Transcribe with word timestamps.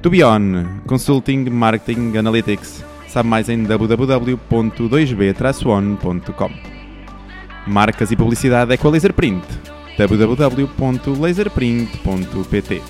To 0.07 0.11
Be 0.11 0.23
On, 0.23 0.83
Consulting, 0.87 1.51
Marketing, 1.51 2.17
Analytics, 2.17 2.85
sabe 3.09 3.29
mais 3.29 3.49
em 3.49 3.65
www.2b-on.com. 3.65 6.51
Marcas 7.67 8.13
e 8.13 8.17
publicidade 8.17 8.73
Equalizer 8.73 9.13
Print, 9.13 9.45
www.laserprint.pt. 9.99 12.83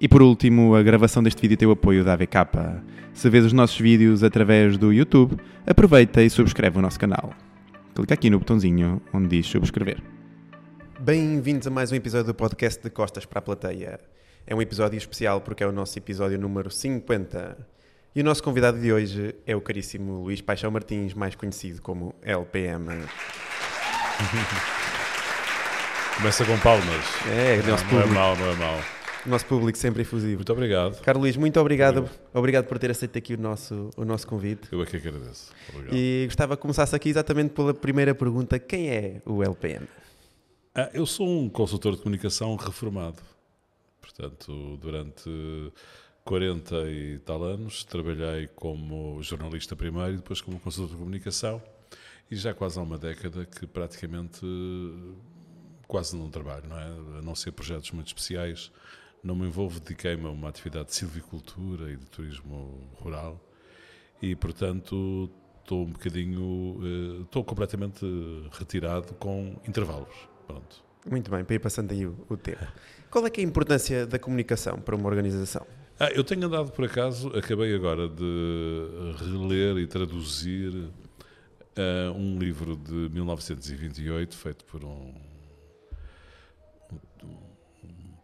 E 0.00 0.06
por 0.06 0.22
último, 0.22 0.76
a 0.76 0.82
gravação 0.82 1.20
deste 1.20 1.42
vídeo 1.42 1.56
tem 1.56 1.66
o 1.66 1.72
apoio 1.72 2.04
da 2.04 2.12
AVK. 2.12 2.36
Se 3.12 3.28
vês 3.28 3.44
os 3.44 3.52
nossos 3.52 3.80
vídeos 3.80 4.22
através 4.22 4.78
do 4.78 4.92
YouTube, 4.92 5.36
aproveita 5.66 6.22
e 6.22 6.30
subscreve 6.30 6.78
o 6.78 6.82
nosso 6.82 7.00
canal. 7.00 7.34
Clica 7.96 8.14
aqui 8.14 8.30
no 8.30 8.38
botãozinho 8.38 9.02
onde 9.12 9.26
diz 9.26 9.46
subscrever. 9.48 10.00
Bem-vindos 11.00 11.66
a 11.66 11.70
mais 11.70 11.90
um 11.90 11.96
episódio 11.96 12.28
do 12.28 12.34
podcast 12.34 12.80
de 12.80 12.90
Costas 12.90 13.26
para 13.26 13.40
a 13.40 13.42
Plateia. 13.42 13.98
É 14.46 14.54
um 14.54 14.62
episódio 14.62 14.96
especial 14.96 15.40
porque 15.40 15.64
é 15.64 15.66
o 15.66 15.72
nosso 15.72 15.98
episódio 15.98 16.38
número 16.38 16.70
50. 16.70 17.58
E 18.14 18.20
o 18.20 18.24
nosso 18.24 18.40
convidado 18.40 18.80
de 18.80 18.92
hoje 18.92 19.34
é 19.44 19.56
o 19.56 19.60
caríssimo 19.60 20.22
Luís 20.22 20.40
Paixão 20.40 20.70
Martins, 20.70 21.12
mais 21.12 21.34
conhecido 21.34 21.82
como 21.82 22.14
LPM. 22.22 22.86
Começa 26.16 26.44
com 26.44 26.56
palmas. 26.58 27.04
É, 27.26 27.60
Não, 27.66 27.76
não 27.92 28.00
é 28.00 28.06
mau, 28.06 28.36
não 28.36 28.52
é 28.52 28.54
mau. 29.28 29.38
nosso 29.38 29.46
público 29.46 29.78
sempre 29.78 30.02
efusivo. 30.02 30.36
Muito 30.36 30.52
obrigado. 30.52 31.00
Caro 31.02 31.20
Luís, 31.20 31.36
muito 31.36 31.58
obrigado. 31.60 32.08
Obrigado 32.32 32.66
por 32.66 32.78
ter 32.78 32.90
aceito 32.90 33.16
aqui 33.16 33.34
o 33.34 33.38
nosso, 33.38 33.90
o 33.96 34.04
nosso 34.04 34.26
convite. 34.26 34.68
Eu 34.72 34.82
é 34.82 34.86
que 34.86 34.96
agradeço. 34.96 35.52
Obrigado. 35.70 35.94
E 35.94 36.24
gostava 36.26 36.56
que 36.56 36.62
começasse 36.62 36.94
aqui 36.94 37.08
exatamente 37.08 37.50
pela 37.50 37.72
primeira 37.72 38.14
pergunta: 38.14 38.58
quem 38.58 38.90
é 38.90 39.22
o 39.24 39.42
LPM? 39.42 39.86
Ah, 40.74 40.90
eu 40.94 41.06
sou 41.06 41.28
um 41.28 41.48
consultor 41.48 41.96
de 41.96 42.02
comunicação 42.02 42.54
reformado. 42.56 43.18
Portanto, 44.00 44.78
durante 44.80 45.30
40 46.24 46.90
e 46.90 47.18
tal 47.20 47.42
anos 47.42 47.84
trabalhei 47.84 48.48
como 48.48 49.22
jornalista 49.22 49.74
primeiro 49.74 50.14
e 50.14 50.16
depois 50.16 50.40
como 50.40 50.60
consultor 50.60 50.90
de 50.90 50.96
comunicação. 50.96 51.62
E 52.30 52.36
já 52.36 52.52
quase 52.52 52.78
há 52.78 52.82
uma 52.82 52.98
década 52.98 53.46
que 53.46 53.66
praticamente 53.66 54.44
quase 55.86 56.14
não 56.14 56.30
trabalho, 56.30 56.68
não 56.68 56.78
é? 56.78 57.18
A 57.18 57.22
não 57.22 57.34
ser 57.34 57.52
projetos 57.52 57.90
muito 57.92 58.08
especiais. 58.08 58.70
Não 59.22 59.34
me 59.34 59.46
envolvo, 59.46 59.80
dediquei-me 59.80 60.26
a 60.26 60.30
uma 60.30 60.48
atividade 60.48 60.86
de 60.88 60.94
silvicultura 60.94 61.90
e 61.92 61.96
de 61.96 62.06
turismo 62.06 62.88
rural. 62.94 63.40
E, 64.22 64.34
portanto, 64.36 65.30
estou 65.60 65.84
um 65.84 65.90
bocadinho. 65.92 66.78
eh, 67.18 67.22
Estou 67.22 67.44
completamente 67.44 68.04
retirado 68.52 69.14
com 69.14 69.56
intervalos. 69.66 70.14
Pronto. 70.46 70.84
Muito 71.10 71.30
bem, 71.30 71.44
para 71.44 71.54
ir 71.56 71.58
passando 71.58 71.92
aí 71.92 72.06
o, 72.06 72.36
tempo. 72.36 72.64
Qual 73.10 73.24
é 73.26 73.30
é 73.30 73.40
a 73.40 73.44
importância 73.44 74.06
da 74.06 74.18
comunicação 74.18 74.78
para 74.80 74.94
uma 74.96 75.08
organização? 75.08 75.66
Ah, 75.98 76.10
eu 76.10 76.22
tenho 76.22 76.46
andado 76.46 76.70
por 76.72 76.84
acaso, 76.84 77.28
acabei 77.36 77.74
agora 77.74 78.08
de 78.08 79.14
reler 79.18 79.78
e 79.78 79.86
traduzir 79.86 80.90
ah, 81.76 82.12
um 82.12 82.38
livro 82.38 82.76
de 82.76 82.92
1928 82.92 84.36
feito 84.36 84.64
por 84.64 84.84
um- 84.84 85.14
um 87.24 87.47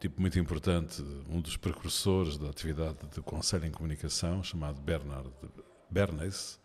tipo 0.05 0.21
muito 0.21 0.39
importante, 0.39 1.03
um 1.31 1.41
dos 1.41 1.57
precursores 1.57 2.37
da 2.37 2.51
atividade 2.51 2.99
de 3.15 3.23
conselho 3.23 3.65
em 3.65 3.71
comunicação, 3.71 4.43
chamado 4.43 4.79
Bernard 4.79 5.31
Bernays. 5.91 6.61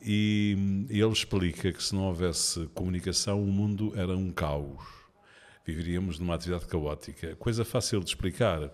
E 0.00 0.86
ele 0.88 1.12
explica 1.12 1.70
que 1.70 1.82
se 1.82 1.94
não 1.94 2.04
houvesse 2.04 2.66
comunicação, 2.68 3.42
o 3.42 3.46
mundo 3.46 3.92
era 3.94 4.16
um 4.16 4.32
caos. 4.32 4.82
Viveríamos 5.66 6.18
numa 6.18 6.34
atividade 6.36 6.66
caótica. 6.66 7.36
Coisa 7.36 7.66
fácil 7.66 8.00
de 8.00 8.06
explicar. 8.06 8.70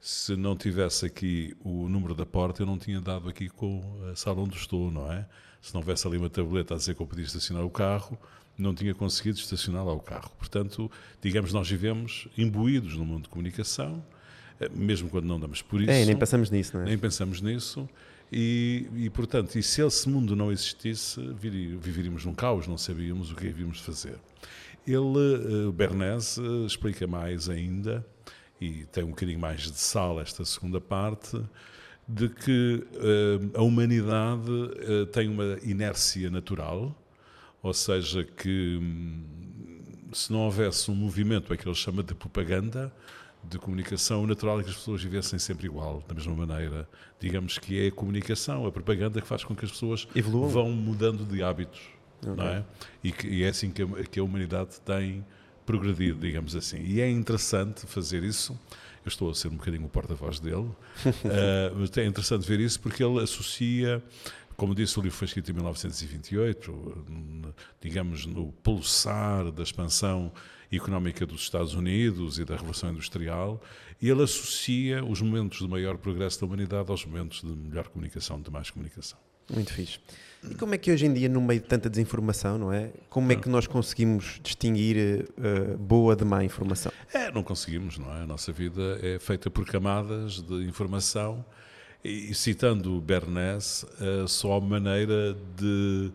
Se 0.00 0.36
não 0.36 0.56
tivesse 0.56 1.04
aqui 1.04 1.56
o 1.64 1.88
número 1.88 2.14
da 2.14 2.24
porta, 2.24 2.62
eu 2.62 2.66
não 2.66 2.78
tinha 2.78 3.00
dado 3.00 3.28
aqui 3.28 3.48
com 3.48 3.82
a 4.08 4.14
sala 4.14 4.40
onde 4.40 4.56
estou, 4.56 4.88
não 4.88 5.12
é? 5.12 5.28
Se 5.60 5.74
não 5.74 5.80
houvesse 5.80 6.06
ali 6.06 6.16
uma 6.16 6.30
tableta 6.30 6.74
a 6.74 6.76
dizer 6.76 6.94
que 6.94 7.02
eu 7.02 7.06
podia 7.08 7.24
estacionar 7.24 7.64
o 7.64 7.70
carro, 7.70 8.16
não 8.62 8.74
tinha 8.74 8.94
conseguido 8.94 9.38
estacionar 9.38 9.84
lá 9.84 9.92
o 9.92 10.00
carro. 10.00 10.30
Portanto, 10.38 10.90
digamos, 11.20 11.52
nós 11.52 11.68
vivemos 11.68 12.28
imbuídos 12.38 12.96
no 12.96 13.04
mundo 13.04 13.24
de 13.24 13.28
comunicação, 13.28 14.02
eh, 14.60 14.68
mesmo 14.74 15.08
quando 15.10 15.26
não 15.26 15.38
damos 15.38 15.60
por 15.60 15.80
isso. 15.82 15.90
É, 15.90 16.04
nem 16.04 16.16
pensamos 16.16 16.50
nisso, 16.50 16.76
não 16.76 16.82
é? 16.82 16.86
Nem 16.86 16.98
pensamos 16.98 17.40
nisso. 17.40 17.88
E, 18.34 18.86
e, 18.96 19.10
portanto, 19.10 19.58
e 19.58 19.62
se 19.62 19.82
esse 19.82 20.08
mundo 20.08 20.34
não 20.34 20.50
existisse, 20.50 21.20
viri- 21.38 21.76
viveríamos 21.76 22.24
num 22.24 22.32
caos, 22.34 22.66
não 22.66 22.78
sabíamos 22.78 23.30
o 23.30 23.34
que 23.34 23.46
havíamos 23.48 23.76
de 23.78 23.82
fazer. 23.82 24.16
Ele, 24.86 25.68
eh, 25.68 25.72
Bernays, 25.72 26.38
eh, 26.38 26.66
explica 26.66 27.06
mais 27.06 27.50
ainda, 27.50 28.04
e 28.60 28.84
tem 28.86 29.04
um 29.04 29.08
bocadinho 29.08 29.38
mais 29.38 29.60
de 29.62 29.78
sal 29.78 30.18
esta 30.20 30.44
segunda 30.46 30.80
parte, 30.80 31.38
de 32.08 32.28
que 32.30 32.84
eh, 32.94 33.58
a 33.58 33.62
humanidade 33.62 34.50
eh, 34.78 35.06
tem 35.12 35.28
uma 35.28 35.58
inércia 35.62 36.30
natural, 36.30 36.96
ou 37.62 37.72
seja, 37.72 38.24
que 38.24 38.78
hum, 38.80 39.24
se 40.12 40.32
não 40.32 40.40
houvesse 40.40 40.90
um 40.90 40.94
movimento, 40.94 41.52
é 41.52 41.56
que 41.56 41.66
ele 41.66 41.74
chama 41.74 42.02
de 42.02 42.14
propaganda, 42.14 42.92
de 43.44 43.58
comunicação, 43.58 44.22
o 44.22 44.26
natural 44.26 44.60
é 44.60 44.64
que 44.64 44.70
as 44.70 44.76
pessoas 44.76 45.02
vivessem 45.02 45.38
sempre 45.38 45.66
igual, 45.66 46.02
da 46.06 46.14
mesma 46.14 46.34
maneira. 46.34 46.88
Digamos 47.18 47.58
que 47.58 47.84
é 47.84 47.88
a 47.88 47.92
comunicação, 47.92 48.66
a 48.66 48.72
propaganda 48.72 49.20
que 49.20 49.26
faz 49.26 49.42
com 49.42 49.54
que 49.54 49.64
as 49.64 49.72
pessoas 49.72 50.06
Evoluam. 50.14 50.48
vão 50.48 50.70
mudando 50.70 51.24
de 51.24 51.42
hábitos, 51.42 51.80
não 52.24 52.44
é? 52.44 52.64
E, 53.02 53.10
que, 53.10 53.26
e 53.26 53.42
é 53.42 53.48
assim 53.48 53.70
que 53.70 53.82
a, 53.82 53.86
que 54.04 54.20
a 54.20 54.22
humanidade 54.22 54.80
tem 54.84 55.24
progredido, 55.66 56.20
digamos 56.20 56.54
assim. 56.54 56.82
E 56.82 57.00
é 57.00 57.10
interessante 57.10 57.86
fazer 57.86 58.22
isso. 58.22 58.58
Eu 59.04 59.08
estou 59.08 59.30
a 59.30 59.34
ser 59.34 59.48
um 59.48 59.56
bocadinho 59.56 59.84
o 59.84 59.88
porta-voz 59.88 60.38
dele. 60.38 60.70
Ah, 61.24 61.72
mas 61.76 61.96
é 61.96 62.04
interessante 62.04 62.46
ver 62.46 62.60
isso 62.60 62.78
porque 62.80 63.02
ele 63.02 63.20
associa 63.20 64.00
como 64.62 64.76
disse, 64.76 64.96
o 64.96 65.02
livro 65.02 65.16
foi 65.18 65.26
escrito 65.26 65.50
em 65.50 65.54
1928, 65.54 67.04
n- 67.08 67.52
digamos, 67.80 68.26
no 68.26 68.52
pulsar 68.62 69.50
da 69.50 69.60
expansão 69.64 70.30
económica 70.70 71.26
dos 71.26 71.40
Estados 71.42 71.74
Unidos 71.74 72.38
e 72.38 72.44
da 72.44 72.54
Revolução 72.54 72.92
Industrial, 72.92 73.60
e 74.00 74.08
ele 74.08 74.22
associa 74.22 75.04
os 75.04 75.20
momentos 75.20 75.58
de 75.58 75.66
maior 75.66 75.98
progresso 75.98 76.38
da 76.40 76.46
humanidade 76.46 76.88
aos 76.92 77.04
momentos 77.04 77.40
de 77.40 77.48
melhor 77.48 77.88
comunicação, 77.88 78.40
de 78.40 78.52
mais 78.52 78.70
comunicação. 78.70 79.18
Muito 79.52 79.72
fixe. 79.72 79.98
E 80.48 80.54
como 80.54 80.76
é 80.76 80.78
que 80.78 80.92
hoje 80.92 81.06
em 81.06 81.12
dia, 81.12 81.28
no 81.28 81.40
meio 81.40 81.60
de 81.60 81.66
tanta 81.66 81.90
desinformação, 81.90 82.56
não 82.56 82.72
é? 82.72 82.92
Como 83.10 83.32
é 83.32 83.36
que 83.36 83.48
nós 83.48 83.66
conseguimos 83.66 84.38
distinguir 84.44 84.96
eh, 85.38 85.76
boa 85.76 86.14
de 86.14 86.24
má 86.24 86.44
informação? 86.44 86.92
É, 87.12 87.32
não 87.32 87.42
conseguimos, 87.42 87.98
não 87.98 88.14
é? 88.16 88.22
A 88.22 88.26
nossa 88.28 88.52
vida 88.52 89.00
é 89.02 89.18
feita 89.18 89.50
por 89.50 89.66
camadas 89.66 90.40
de 90.40 90.54
informação 90.68 91.44
e, 92.04 92.34
citando 92.34 93.00
Bernays, 93.00 93.84
a 94.24 94.26
só 94.26 94.60
maneira 94.60 95.36
de 95.56 96.10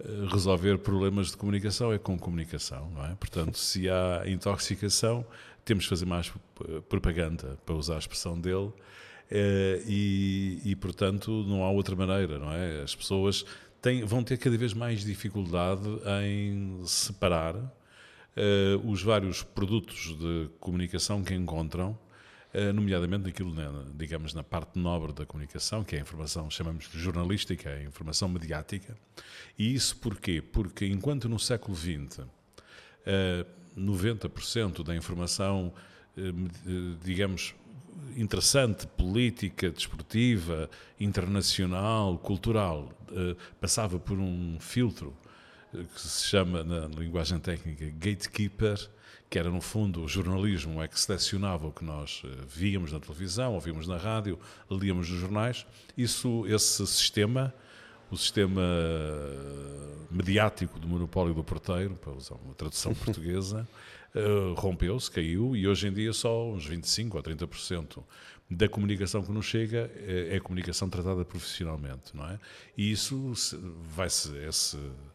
eh, 0.00 0.26
resolver 0.32 0.78
problemas 0.78 1.30
de 1.30 1.36
comunicação 1.36 1.92
é 1.92 1.98
com 1.98 2.18
comunicação, 2.18 2.90
não 2.90 3.04
é? 3.06 3.14
Portanto, 3.14 3.58
se 3.58 3.88
há 3.88 4.22
intoxicação, 4.26 5.24
temos 5.64 5.84
de 5.84 5.90
fazer 5.90 6.06
mais 6.06 6.32
eh, 6.68 6.80
propaganda, 6.88 7.58
para 7.64 7.74
usar 7.74 7.96
a 7.96 7.98
expressão 7.98 8.40
dele, 8.40 8.72
Eh, 9.32 9.82
e, 9.86 10.60
e, 10.64 10.74
portanto, 10.76 11.30
não 11.46 11.62
há 11.62 11.70
outra 11.70 11.94
maneira, 11.94 12.36
não 12.36 12.52
é? 12.52 12.82
As 12.82 12.96
pessoas 12.96 13.44
têm, 13.80 14.04
vão 14.04 14.24
ter 14.24 14.36
cada 14.38 14.56
vez 14.58 14.74
mais 14.74 15.04
dificuldade 15.04 15.88
em 16.26 16.84
separar 16.84 17.54
os 18.84 19.02
vários 19.02 19.42
produtos 19.42 20.16
de 20.18 20.48
comunicação 20.58 21.22
que 21.22 21.34
encontram, 21.34 21.96
nomeadamente 22.74 23.24
naquilo, 23.24 23.54
digamos, 23.94 24.34
na 24.34 24.42
parte 24.42 24.78
nobre 24.78 25.12
da 25.12 25.24
comunicação, 25.24 25.84
que 25.84 25.94
é 25.94 25.98
a 25.98 26.02
informação, 26.02 26.50
chamamos 26.50 26.88
de 26.90 26.98
jornalística, 26.98 27.70
a 27.70 27.82
informação 27.82 28.28
mediática. 28.28 28.96
E 29.58 29.74
isso 29.74 29.96
porquê? 29.96 30.42
Porque 30.42 30.86
enquanto 30.86 31.28
no 31.28 31.38
século 31.38 31.76
XX 31.76 32.18
uh, 32.18 32.26
90% 33.78 34.82
da 34.82 34.96
informação, 34.96 35.72
digamos, 37.02 37.54
interessante, 38.16 38.86
política, 38.86 39.70
desportiva, 39.70 40.68
internacional, 40.98 42.18
cultural, 42.18 42.92
passava 43.60 43.98
por 43.98 44.18
um 44.18 44.58
filtro 44.58 45.16
que 45.70 46.00
se 46.00 46.26
chama, 46.26 46.64
na 46.64 46.86
linguagem 46.86 47.38
técnica, 47.38 47.86
gatekeeper, 47.98 48.88
que 49.28 49.38
era 49.38 49.48
no 49.48 49.60
fundo 49.60 50.02
o 50.02 50.08
jornalismo 50.08 50.82
é 50.82 50.88
que 50.88 50.98
selecionava 50.98 51.68
o 51.68 51.72
que 51.72 51.84
nós 51.84 52.22
eh, 52.24 52.28
víamos 52.48 52.92
na 52.92 52.98
televisão, 52.98 53.54
ouvimos 53.54 53.86
na 53.86 53.96
rádio, 53.96 54.36
líamos 54.68 55.08
nos 55.08 55.20
jornais. 55.20 55.64
Isso, 55.96 56.44
esse 56.48 56.84
sistema, 56.84 57.54
o 58.10 58.16
sistema 58.16 58.60
eh, 58.60 59.94
mediático 60.10 60.80
do 60.80 60.88
monopólio 60.88 61.32
do 61.32 61.44
porteiro, 61.44 61.94
para 61.94 62.12
usar 62.12 62.34
uma 62.34 62.54
tradução 62.54 62.92
portuguesa, 63.04 63.68
uh, 64.14 64.54
rompeu-se, 64.54 65.10
caiu 65.10 65.54
e 65.54 65.66
hoje 65.68 65.86
em 65.86 65.92
dia 65.92 66.12
só 66.12 66.50
uns 66.50 66.66
25 66.66 67.16
ou 67.16 67.22
30% 67.22 68.02
da 68.50 68.68
comunicação 68.68 69.22
que 69.22 69.30
nos 69.30 69.46
chega 69.46 69.90
é, 69.94 70.36
é 70.36 70.40
comunicação 70.40 70.90
tratada 70.90 71.24
profissionalmente, 71.24 72.14
não 72.14 72.28
é? 72.28 72.38
E 72.76 72.90
isso 72.90 73.32
vai-se 73.94 74.36
esse 74.38 74.76
eh, 74.76 75.09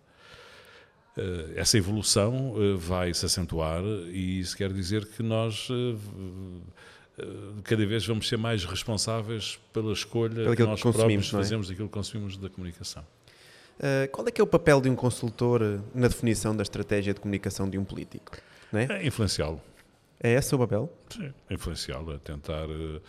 essa 1.56 1.78
evolução 1.78 2.56
eh, 2.58 2.76
vai 2.78 3.14
se 3.14 3.26
acentuar 3.26 3.82
e 4.12 4.40
isso 4.40 4.56
quer 4.58 4.72
dizer 4.74 5.06
que 5.06 5.24
nós 5.24 5.70
eh, 5.72 7.24
cada 7.64 7.86
vez 7.86 8.06
vamos 8.06 8.28
ser 8.28 8.38
mais 8.38 8.66
responsáveis 8.66 9.58
pela 9.72 9.94
escolha 9.94 10.54
que 10.56 10.64
nós 10.64 10.82
que 10.82 10.92
próprios 10.92 11.28
é? 11.28 11.32
fazemos 11.32 11.70
daquilo 11.70 11.88
que 11.88 11.94
consumimos 11.94 12.36
da 12.36 12.50
comunicação. 12.50 13.06
Uh, 13.78 14.10
qual 14.12 14.26
é 14.28 14.32
que 14.32 14.40
é 14.40 14.44
o 14.44 14.48
papel 14.48 14.80
de 14.80 14.90
um 14.90 14.96
consultor 14.96 15.82
na 15.94 16.08
definição 16.08 16.56
da 16.56 16.64
estratégia 16.64 17.14
de 17.14 17.20
comunicação 17.20 17.70
de 17.70 17.78
um 17.78 17.84
político? 17.84 18.38
É? 18.74 18.84
é 18.84 19.08
influenciá-lo. 19.08 19.62
É 20.22 20.32
esse 20.34 20.56
o 20.56 20.58
papel? 20.58 20.92
Sim, 21.10 21.34
influenciá-lo, 21.50 22.14
é 22.14 22.18
tentar 22.18 22.70
uh, 22.70 23.02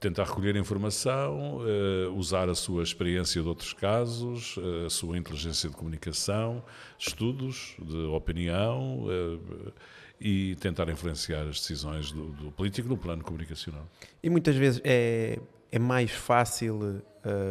tentar 0.00 0.24
recolher 0.24 0.56
informação, 0.56 1.58
uh, 1.58 2.12
usar 2.14 2.48
a 2.48 2.54
sua 2.54 2.82
experiência 2.82 3.42
de 3.42 3.48
outros 3.48 3.72
casos, 3.72 4.56
uh, 4.56 4.86
a 4.86 4.90
sua 4.90 5.18
inteligência 5.18 5.68
de 5.68 5.74
comunicação, 5.74 6.62
estudos 6.98 7.74
de 7.80 8.04
opinião 8.06 9.04
uh, 9.04 9.72
e 10.20 10.56
tentar 10.56 10.88
influenciar 10.88 11.42
as 11.42 11.60
decisões 11.60 12.12
do, 12.12 12.28
do, 12.30 12.52
político 12.52 12.88
no 12.88 12.96
plano 12.96 13.24
comunicacional. 13.24 13.86
E 14.22 14.30
muitas 14.30 14.54
vezes 14.54 14.80
é, 14.84 15.38
é 15.70 15.78
mais 15.78 16.10
fácil 16.10 17.02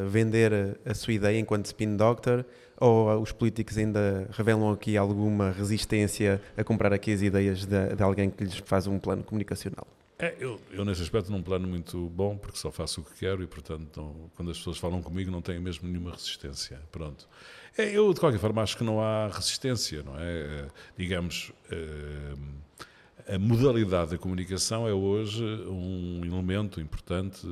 vender 0.09 0.51
a, 0.53 0.91
a, 0.91 0.94
sua 0.95 1.13
ideia 1.13 1.38
enquanto 1.38 1.65
spin 1.65 1.95
doctor 1.95 2.44
ou 2.79 3.21
os 3.21 3.31
políticos 3.31 3.77
ainda 3.77 4.27
revelam 4.31 4.71
aqui 4.71 4.97
alguma 4.97 5.51
resistência 5.51 6.41
a 6.57 6.63
comprar 6.63 6.91
aqui 6.91 7.13
as 7.13 7.21
ideias 7.21 7.65
de, 7.65 7.95
de 7.95 8.01
alguém 8.01 8.29
que 8.29 8.44
lhes 8.44 8.57
faz 8.57 8.88
um 8.88 8.97
plano 8.97 9.23
comunicacional? 9.23 9.85
É, 10.19 10.36
eu, 10.40 10.60
eu, 10.72 10.84
nesse 10.84 11.04
aspecto, 11.04 11.31
num 11.31 11.44
plano 11.44 11.68
muito 11.68 12.10
bom, 12.10 12.38
porque 12.38 12.58
só 12.58 12.72
faço 12.72 13.02
o 13.02 13.04
que 13.04 13.14
quero 13.19 13.44
e, 13.44 13.48
portanto, 13.48 14.02
não, 14.02 14.31
quando 14.36 14.50
as 14.50 14.58
pessoas 14.58 14.80
falam 14.80 15.00
comigo, 15.02 15.30
não 15.30 15.44
tenho 15.44 15.62
mesmo 15.62 15.88
nenhuma 15.88 16.12
resistência. 16.12 16.81
Pronto. 16.92 17.28
É, 17.78 17.96
eu, 17.96 18.12
de 18.12 18.19
qualquer 18.19 18.40
forma, 18.40 18.64
acho 18.64 18.75
que 18.75 18.84
não 18.84 19.00
há 19.00 19.28
resistência, 19.28 20.02
não 20.02 20.18
é? 20.18 20.24
é 20.24 20.68
digamos, 20.98 21.52
é, 21.69 23.36
a 23.36 23.38
modalidade 23.38 24.12
da 24.12 24.18
comunicação 24.18 24.88
é 24.88 24.94
hoje 24.94 25.44
um 25.44 26.22
elemento 26.25 26.81
importante 26.81 27.46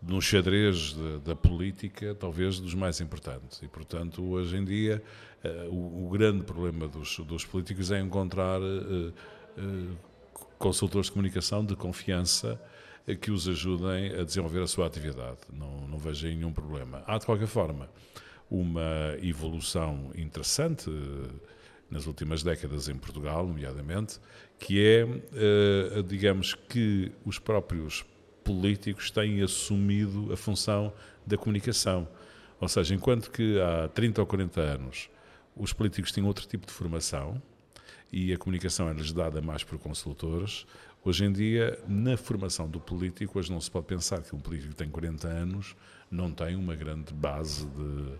no 0.00 0.22
xadrez 0.22 0.94
da, 0.94 1.18
da, 1.18 1.36
política, 1.36 2.14
talvez 2.14 2.60
dos 2.60 2.74
mais 2.74 3.00
importantes. 3.00 3.60
E, 3.62 3.68
portanto, 3.68 4.22
hoje 4.22 4.56
em 4.56 4.64
dia, 4.64 5.02
uh, 5.44 5.74
o, 5.74 6.06
o, 6.06 6.08
grande 6.10 6.44
problema 6.44 6.86
dos, 6.86 7.18
dos 7.18 7.44
políticos 7.44 7.90
é 7.90 7.98
encontrar 7.98 8.60
uh, 8.60 9.12
consultores 10.58 11.06
de 11.06 11.12
comunicação 11.12 11.64
de 11.64 11.76
confiança 11.76 12.60
que 13.20 13.30
os 13.30 13.48
ajudem 13.48 14.14
a 14.14 14.24
desenvolver 14.24 14.62
a 14.62 14.66
sua 14.66 14.86
atividade. 14.86 15.38
Não, 15.52 15.88
não 15.88 15.98
vejo 15.98 16.26
nenhum 16.26 16.52
problema. 16.52 17.02
Há, 17.06 17.16
de 17.16 17.24
qualquer 17.24 17.46
forma, 17.46 17.88
uma 18.50 19.16
evolução 19.22 20.10
interessante 20.14 20.90
eh, 20.90 21.30
nas 21.90 22.06
últimas 22.06 22.42
décadas 22.42 22.88
em 22.88 22.96
Portugal, 22.96 23.46
nomeadamente, 23.46 24.18
que 24.58 24.84
é, 24.84 25.06
eh, 25.34 26.02
digamos, 26.06 26.54
que 26.54 27.10
os 27.24 27.38
próprios 27.38 28.04
políticos 28.44 29.10
têm 29.10 29.42
assumido 29.42 30.32
a 30.32 30.36
função 30.36 30.92
da 31.26 31.36
comunicação. 31.36 32.08
Ou 32.60 32.68
seja, 32.68 32.94
enquanto 32.94 33.30
que 33.30 33.58
há 33.60 33.88
30 33.88 34.20
ou 34.20 34.26
40 34.26 34.60
anos 34.60 35.10
os 35.56 35.72
políticos 35.72 36.12
tinham 36.12 36.26
outro 36.26 36.46
tipo 36.46 36.66
de 36.66 36.72
formação, 36.72 37.40
e 38.12 38.32
a 38.32 38.38
comunicação 38.38 38.88
é-lhes 38.88 39.12
dada 39.12 39.40
mais 39.40 39.62
por 39.62 39.78
consultores. 39.78 40.66
Hoje 41.04 41.24
em 41.24 41.32
dia, 41.32 41.78
na 41.86 42.16
formação 42.16 42.68
do 42.68 42.80
político, 42.80 43.38
hoje 43.38 43.50
não 43.50 43.60
se 43.60 43.70
pode 43.70 43.86
pensar 43.86 44.20
que 44.22 44.34
um 44.34 44.40
político 44.40 44.70
que 44.70 44.76
tem 44.76 44.88
40 44.88 45.28
anos 45.28 45.76
não 46.10 46.30
tem 46.30 46.56
uma 46.56 46.74
grande 46.74 47.12
base 47.12 47.66
de, 47.66 48.12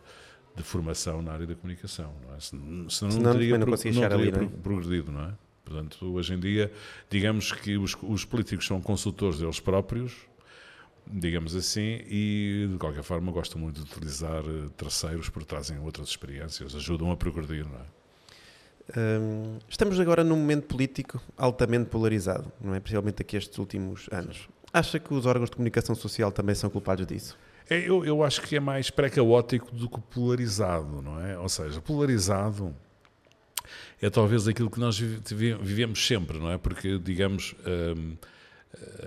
de 0.57 0.63
formação 0.63 1.21
na 1.21 1.33
área 1.33 1.47
da 1.47 1.55
comunicação. 1.55 2.15
Não 2.27 2.35
é? 2.35 2.41
Senão, 2.41 2.91
senão 2.91 3.13
não, 3.15 3.23
não 3.23 3.33
teria, 3.33 3.59
não 3.59 3.67
pro, 3.67 3.71
não 3.73 3.79
teria 3.79 4.07
ali, 4.07 4.31
não 4.31 4.43
é? 4.43 4.47
progredido, 4.63 5.13
não 5.13 5.25
é? 5.25 5.33
Portanto, 5.65 6.07
hoje 6.07 6.33
em 6.33 6.41
dia, 6.41 6.73
digamos 7.11 7.53
que 7.53 7.77
os, 7.77 7.95
os 8.03 8.25
políticos 8.25 8.67
são 8.67 8.81
consultores 8.81 9.39
deles 9.39 9.61
próprios, 9.61 10.15
digamos 11.07 11.55
assim, 11.55 12.01
e 12.09 12.69
de 12.71 12.79
qualquer 12.79 13.03
forma 13.03 13.31
gostam 13.33 13.61
muito 13.61 13.83
de 13.83 13.91
utilizar 13.91 14.43
eh, 14.45 14.69
terceiros 14.77 15.29
porque 15.29 15.47
trazem 15.47 15.79
outras 15.79 16.09
experiências, 16.09 16.75
ajudam 16.75 17.11
a 17.11 17.17
progredir, 17.17 17.67
não 17.67 17.77
é? 17.77 17.98
Estamos 19.69 19.99
agora 20.01 20.25
num 20.25 20.37
momento 20.37 20.67
político 20.67 21.21
altamente 21.37 21.91
polarizado, 21.91 22.51
não 22.61 22.75
é? 22.75 22.81
Principalmente 22.81 23.23
aqui 23.23 23.37
estes 23.37 23.59
últimos 23.59 24.09
anos. 24.11 24.49
Acha 24.73 24.99
que 24.99 25.13
os 25.13 25.27
órgãos 25.27 25.51
de 25.51 25.57
comunicação 25.57 25.95
social 25.95 26.31
também 26.33 26.55
são 26.55 26.71
culpados 26.71 27.07
disso? 27.07 27.37
É, 27.71 27.79
eu, 27.79 28.05
eu 28.05 28.23
acho 28.23 28.41
que 28.43 28.57
é 28.57 28.61
mais 28.61 28.91
pré-caótico 28.91 29.75
do 29.75 29.89
que 29.89 30.01
polarizado, 30.01 31.03
não 31.03 31.21
é? 31.21 31.39
Ou 31.39 31.49
seja, 31.49 31.81
polarizado 31.81 32.75
é 34.01 34.09
talvez 34.09 34.49
aquilo 34.49 34.71
que 34.71 34.81
nós 34.81 34.99
vivemos 34.99 36.07
sempre, 36.07 36.39
não 36.39 36.51
é? 36.51 36.57
Porque, 36.57 36.99
digamos, 36.99 37.55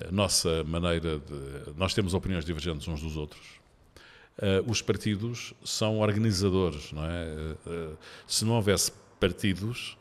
a 0.08 0.12
nossa 0.12 0.64
maneira 0.64 1.20
de. 1.20 1.74
Nós 1.78 1.94
temos 1.94 2.14
opiniões 2.14 2.46
divergentes 2.46 2.88
uns 2.88 3.02
dos 3.02 3.16
outros. 3.16 3.62
Uh, 4.38 4.70
os 4.70 4.82
partidos 4.82 5.54
são 5.64 6.00
organizadores, 6.00 6.92
não 6.92 7.06
é? 7.06 7.56
Uh, 7.66 7.98
se 8.26 8.44
não 8.44 8.54
houvesse 8.54 8.92
partidos, 9.22 9.98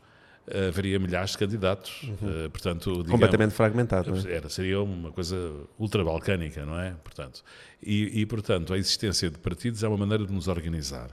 haveria 0.67 0.99
milhares 0.99 1.31
de 1.31 1.37
candidatos. 1.37 2.03
Uhum. 2.03 2.45
Uh, 2.45 2.49
portanto, 2.49 2.89
digamos, 2.89 3.11
completamente 3.11 3.53
fragmentado. 3.53 4.27
É? 4.27 4.33
Era, 4.33 4.49
seria 4.49 4.81
uma 4.81 5.11
coisa 5.11 5.35
ultra-balcânica, 5.79 6.65
não 6.65 6.79
é? 6.79 6.91
Portanto, 7.03 7.43
e, 7.81 8.21
e, 8.21 8.25
portanto, 8.25 8.73
a 8.73 8.77
existência 8.77 9.29
de 9.29 9.37
partidos 9.37 9.83
é 9.83 9.87
uma 9.87 9.97
maneira 9.97 10.25
de 10.25 10.33
nos 10.33 10.47
organizar. 10.47 11.09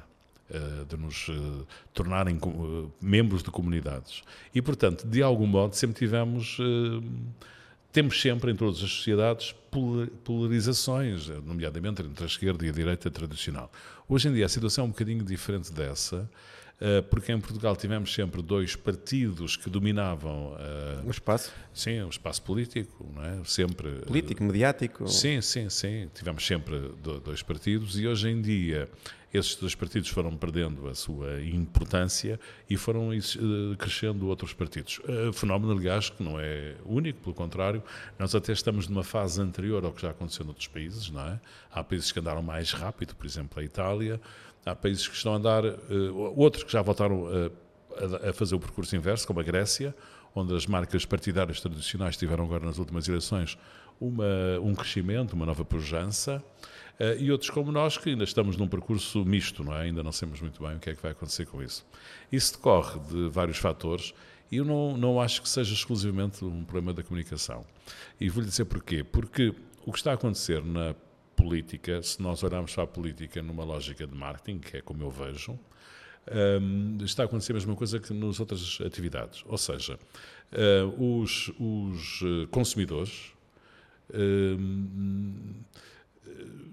Uh, 0.51 0.87
de 0.87 0.97
nos 0.97 1.27
tornarem 1.93 2.41
membros 3.03 3.43
de 3.43 3.51
comunidades. 3.51 4.23
E, 4.55 4.63
portanto, 4.63 5.07
de 5.07 5.23
algum 5.23 5.47
modo, 5.47 5.77
sempre 5.77 5.99
tivemos. 5.99 6.57
temos 7.93 8.19
sempre 8.19 8.51
em 8.51 8.57
todas 8.57 8.83
as 8.83 8.91
sociedades 8.91 9.55
polarizações, 10.25 11.29
nomeadamente 11.45 12.01
entre 12.01 12.25
a 12.25 12.27
esquerda 12.27 12.65
e 12.65 12.71
a 12.71 12.73
direita 12.73 13.11
tradicional. 13.11 13.71
Hoje 14.09 14.29
em 14.29 14.33
dia 14.33 14.47
a 14.47 14.49
situação 14.49 14.85
é 14.85 14.87
um 14.87 14.91
bocadinho 14.91 15.23
diferente 15.23 15.71
dessa, 15.71 16.17
eh, 16.17 16.58
porque 17.11 17.33
em 17.33 17.41
Portugal 17.41 17.75
tivemos 17.77 18.15
sempre 18.15 18.41
dois 18.41 18.77
partidos 18.77 19.57
que 19.57 19.69
dominavam 19.69 20.57
o 21.05 21.11
espaço. 21.11 21.53
Sim, 21.75 22.03
o 22.03 22.09
espaço 22.09 22.43
político, 22.43 23.11
não 23.15 23.25
é? 23.25 23.45
Sempre 23.45 23.91
político, 24.07 24.45
mediático. 24.45 25.09
Sim, 25.09 25.41
sim, 25.41 25.69
sim. 25.69 26.09
Tivemos 26.15 26.47
sempre 26.47 26.93
dois 27.25 27.43
partidos 27.43 27.99
e 27.99 28.07
hoje 28.07 28.29
em 28.29 28.41
dia 28.41 28.89
esses 29.33 29.57
dois 29.57 29.75
partidos 29.75 30.09
foram 30.09 30.35
perdendo 30.37 30.89
a 30.89 30.95
sua 30.95 31.43
importância 31.43 32.41
e 32.69 32.79
foram 32.79 33.13
eh, 33.13 33.19
crescendo 33.77 34.27
outros 34.27 34.55
partidos. 34.55 35.01
Fenómeno, 35.35 35.73
aliás, 35.73 36.09
que 36.09 36.23
não 36.23 36.41
é 36.41 36.77
único, 36.85 37.21
pelo 37.21 37.35
contrário, 37.35 37.83
nós 38.19 38.35
até 38.35 38.53
estamos 38.53 38.89
numa 38.89 39.05
fase 39.05 39.41
anterior 39.41 39.85
ao 39.85 39.93
que 39.93 40.01
já 40.01 40.11
aconteceu 40.11 40.47
noutros 40.47 40.67
países, 40.67 41.11
não 41.11 41.21
é? 41.21 41.41
Há 41.71 41.85
países 41.85 42.11
que 42.11 42.19
andaram 42.19 42.43
mais 42.43 42.73
rápido, 42.73 43.15
por 43.15 43.27
exemplo, 43.27 43.61
a 43.61 43.63
Itália, 43.63 44.19
Há 44.65 44.75
países 44.75 45.07
que 45.09 45.15
estão 45.15 45.33
a 45.33 45.37
andar, 45.37 45.65
uh, 45.65 46.35
outros 46.37 46.63
que 46.65 46.73
já 46.73 46.83
voltaram 46.83 47.27
a, 47.27 48.31
a, 48.31 48.33
fazer 48.33 48.55
o 48.55 48.61
percurso 48.61 48.95
inverso, 48.97 49.27
como 49.27 49.41
a 49.41 49.43
Grécia, 49.43 49.95
onde 50.35 50.55
as 50.55 50.67
marcas 50.67 51.05
partidárias 51.05 51.61
tradicionais 51.61 52.17
tiveram 52.17 52.45
agora 52.45 52.65
nas 52.65 52.79
últimas 52.79 53.09
eleições 53.09 53.59
uma, 54.01 54.25
um 54.63 54.75
crescimento, 54.75 55.33
uma 55.33 55.47
nova 55.47 55.65
pujança. 55.65 56.43
Uh, 56.99 57.19
e 57.19 57.31
outros 57.31 57.51
como 57.51 57.71
nós 57.71 57.97
que 57.97 58.11
ainda 58.11 58.25
estamos 58.25 58.57
num 58.57 58.67
percurso 58.67 59.25
misto, 59.25 59.63
não 59.63 59.75
é? 59.75 59.83
ainda 59.83 60.03
não 60.03 60.13
sabemos 60.13 60.41
muito 60.41 60.63
bem 60.63 60.77
o 60.77 60.81
que 60.81 60.91
é 60.91 60.95
que 60.95 61.03
vai 61.03 61.13
acontecer 61.13 61.47
com 61.47 61.63
isso. 61.63 61.87
Isso 62.31 62.55
decorre 62.55 62.99
de 63.01 63.29
vários 63.29 63.59
fatores 63.59 64.13
e 64.51 64.57
eu 64.57 64.65
não, 64.65 64.97
não 64.97 65.21
acho 65.21 65.43
que 65.43 65.49
seja 65.49 65.73
exclusivamente 65.73 66.45
um 66.45 66.65
problema 66.65 66.93
da 66.93 67.03
comunicação. 67.03 67.65
E 68.21 68.29
vou-lhe 68.29 68.49
dizer 68.49 68.65
porquê. 68.65 69.05
Porque 69.05 69.55
o 69.85 69.93
que 69.93 69.99
está 69.99 70.11
a 70.11 70.15
acontecer 70.15 70.65
na 70.65 70.95
política, 71.39 72.03
se 72.03 72.21
nós 72.21 72.43
olharmos 72.43 72.75
para 72.75 72.85
a 72.85 72.87
política 72.87 73.41
numa 73.41 73.65
lógica 73.65 74.07
de 74.07 74.15
marketing, 74.15 74.59
que 74.59 74.79
é 74.79 74.81
como 74.81 75.03
eu 75.05 75.11
vejo, 75.11 75.59
um, 76.61 76.99
está 77.05 77.23
a 77.23 77.27
acontecer 77.27 77.53
a 77.53 77.55
mesma 77.55 77.77
coisa 77.77 78.01
que 78.01 78.13
nas 78.13 78.41
outras 78.41 78.79
atividades. 78.85 79.45
Ou 79.47 79.57
seja, 79.57 79.99
uh, 80.53 81.21
os, 81.23 81.51
os 81.59 82.23
consumidores 82.51 83.33
um, 84.13 85.63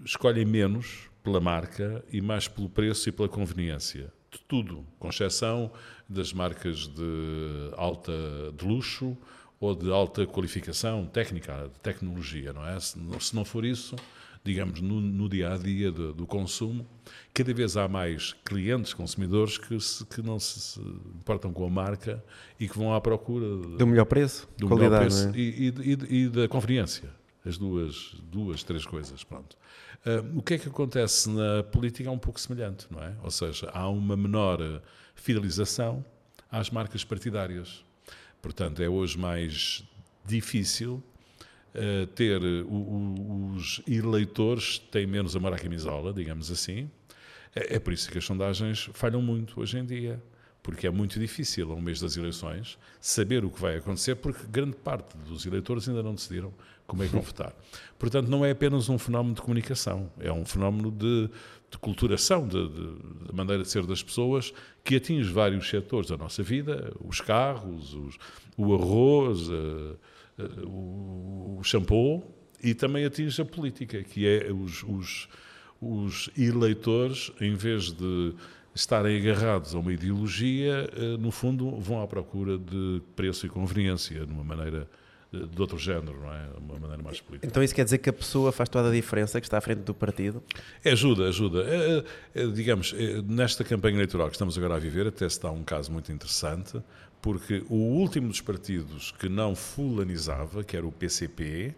escolhem 0.03 0.45
menos 0.45 1.09
pela 1.23 1.39
marca 1.39 2.03
e 2.11 2.19
mais 2.19 2.47
pelo 2.47 2.69
preço 2.69 3.07
e 3.07 3.11
pela 3.11 3.29
conveniência. 3.29 4.11
De 4.31 4.39
tudo, 4.47 4.85
com 4.99 5.07
exceção 5.07 5.71
das 6.09 6.33
marcas 6.33 6.87
de 6.87 7.71
alta 7.77 8.11
de 8.53 8.65
luxo 8.65 9.17
ou 9.59 9.73
de 9.73 9.89
alta 9.89 10.25
qualificação 10.27 11.05
técnica, 11.05 11.69
de 11.73 11.79
tecnologia, 11.79 12.51
não 12.51 12.67
é? 12.67 12.77
Se 12.79 12.97
se 13.19 13.33
não 13.33 13.45
for 13.45 13.63
isso, 13.63 13.95
digamos, 14.45 14.79
no, 14.79 15.01
no, 15.01 15.27
dia 15.27 15.51
a 15.51 15.57
dia 15.57 15.91
do, 15.91 16.13
do, 16.13 16.27
consumo, 16.27 16.87
cada 17.33 17.51
vez 17.51 17.75
há 17.75 17.87
mais 17.87 18.33
clientes, 18.45 18.93
consumidores 18.93 19.57
que, 19.57 19.77
se, 19.79 20.05
que 20.05 20.21
não 20.21 20.39
se, 20.39 20.59
se, 20.59 20.79
importam 20.79 21.51
com 21.51 21.65
a 21.65 21.69
marca 21.69 22.23
e 22.59 22.69
que 22.69 22.77
vão 22.77 22.93
à 22.93 23.01
procura 23.01 23.47
do 23.47 23.87
melhor 23.87 24.05
preço, 24.05 24.47
do 24.55 24.69
melhor 24.69 24.99
preço 24.99 25.29
é? 25.29 25.31
e, 25.35 25.73
e, 25.83 26.21
e, 26.21 26.29
da 26.29 26.47
conveniência. 26.47 27.09
As 27.43 27.57
duas, 27.57 28.15
duas, 28.31 28.63
três 28.63 28.85
coisas, 28.85 29.23
pronto. 29.23 29.57
Uh, 30.05 30.37
o 30.37 30.41
que 30.43 30.55
é 30.55 30.57
que 30.59 30.67
acontece 30.67 31.27
na 31.29 31.63
política 31.63 32.07
é 32.07 32.11
um 32.11 32.17
pouco 32.17 32.39
semelhante, 32.39 32.87
não 32.91 33.03
é? 33.03 33.15
Ou 33.23 33.31
seja, 33.31 33.69
há 33.73 33.89
uma 33.89 34.15
menor 34.15 34.81
fidelização 35.15 36.05
às 36.51 36.69
marcas 36.69 37.03
partidárias. 37.03 37.83
Portanto, 38.41 38.81
é 38.81 38.87
hoje 38.87 39.17
mais 39.17 39.83
difícil 40.23 41.03
uh, 41.75 42.07
ter 42.07 42.41
o, 42.41 42.67
o, 42.67 43.53
os 43.55 43.81
eleitores 43.87 44.79
têm 44.79 45.05
menos 45.05 45.35
amor 45.35 45.53
à 45.53 45.57
camisola, 45.57 46.13
digamos 46.13 46.49
assim. 46.51 46.89
É, 47.55 47.75
é 47.75 47.79
por 47.79 47.93
isso 47.93 48.09
que 48.11 48.17
as 48.17 48.25
sondagens 48.25 48.89
falham 48.93 49.21
muito 49.21 49.59
hoje 49.59 49.77
em 49.77 49.85
dia 49.85 50.21
porque 50.65 50.87
é 50.87 50.89
muito 50.89 51.19
difícil, 51.19 51.71
ao 51.71 51.79
mês 51.79 51.99
das 51.99 52.17
eleições, 52.17 52.75
saber 52.99 53.45
o 53.45 53.51
que 53.51 53.61
vai 53.61 53.77
acontecer, 53.77 54.15
porque 54.15 54.47
grande 54.49 54.75
parte 54.75 55.15
dos 55.15 55.45
eleitores 55.45 55.87
ainda 55.87 56.01
não 56.01 56.15
decidiram 56.15 56.51
como 56.87 57.03
é 57.03 57.05
que 57.05 57.11
vão 57.11 57.21
votar. 57.21 57.53
Portanto, 57.99 58.29
não 58.29 58.43
é 58.43 58.49
apenas 58.49 58.89
um 58.89 58.97
fenómeno 58.97 59.35
de 59.35 59.43
comunicação, 59.43 60.11
é 60.19 60.31
um 60.31 60.43
fenómeno 60.43 60.89
de, 60.89 61.29
de 61.69 61.77
culturação, 61.77 62.47
de, 62.47 62.67
de, 62.67 63.27
de, 63.27 63.31
maneira 63.31 63.61
de 63.61 63.69
ser 63.69 63.85
das 63.85 64.01
pessoas, 64.01 64.51
que 64.83 64.95
atinge 64.95 65.31
vários 65.31 65.69
setores 65.69 66.09
da 66.09 66.17
nossa 66.17 66.41
vida, 66.41 66.91
os 66.99 67.21
carros, 67.21 67.93
os, 67.93 68.17
o 68.57 68.73
arroz, 68.73 69.47
uh, 69.47 69.95
o, 70.65 71.57
o 71.59 71.63
shampoo, 71.63 72.23
e 72.63 72.73
também 72.73 73.05
atinge 73.05 73.41
a 73.41 73.45
política, 73.45 74.03
que 74.03 74.27
é 74.27 74.51
os, 74.51 74.83
os, 74.83 75.29
os 75.81 76.29
eleitores, 76.37 77.31
em 77.39 77.53
vez 77.53 77.91
de 77.91 78.33
estarem 78.73 79.17
agarrados 79.17 79.73
a 79.73 79.79
uma 79.79 79.93
ideologia, 79.93 80.89
eh, 80.93 81.17
no 81.17 81.31
fundo 81.31 81.79
vão 81.79 82.01
à 82.01 82.07
procura 82.07 82.57
de 82.57 83.01
preço 83.15 83.45
e 83.45 83.49
conveniência, 83.49 84.25
de 84.25 84.33
uma 84.33 84.43
maneira 84.43 84.89
eh, 85.31 85.45
de 85.45 85.61
outro 85.61 85.77
género, 85.77 86.19
não 86.19 86.33
é? 86.33 86.47
Uma 86.57 86.79
maneira 86.79 87.01
mais 87.01 87.21
política. 87.21 87.47
Então 87.47 87.63
isso 87.63 87.73
quer 87.73 87.85
dizer 87.85 87.99
que 87.99 88.09
a 88.09 88.13
pessoa 88.13 88.51
faz 88.51 88.67
toda 88.67 88.89
a 88.89 88.91
diferença 88.91 89.39
que 89.39 89.47
está 89.47 89.59
à 89.59 89.61
frente 89.61 89.79
do 89.79 89.93
partido? 89.93 90.43
É, 90.83 90.91
ajuda, 90.91 91.29
ajuda. 91.29 91.63
É, 91.63 92.03
é, 92.41 92.47
digamos, 92.47 92.93
é, 92.97 93.21
nesta 93.21 93.63
campanha 93.63 93.95
eleitoral 93.95 94.27
que 94.27 94.35
estamos 94.35 94.57
agora 94.57 94.75
a 94.75 94.79
viver, 94.79 95.07
até 95.07 95.27
se 95.29 95.41
dá 95.41 95.51
um 95.51 95.63
caso 95.63 95.89
muito 95.91 96.11
interessante, 96.11 96.81
porque 97.25 97.63
o 97.71 97.73
último 97.73 98.27
dos 98.27 98.39
partidos 98.39 99.11
que 99.17 99.27
não 99.27 99.55
fulanizava, 99.55 100.63
que 100.63 100.77
era 100.77 100.85
o 100.85 100.91
PCP, 100.91 101.73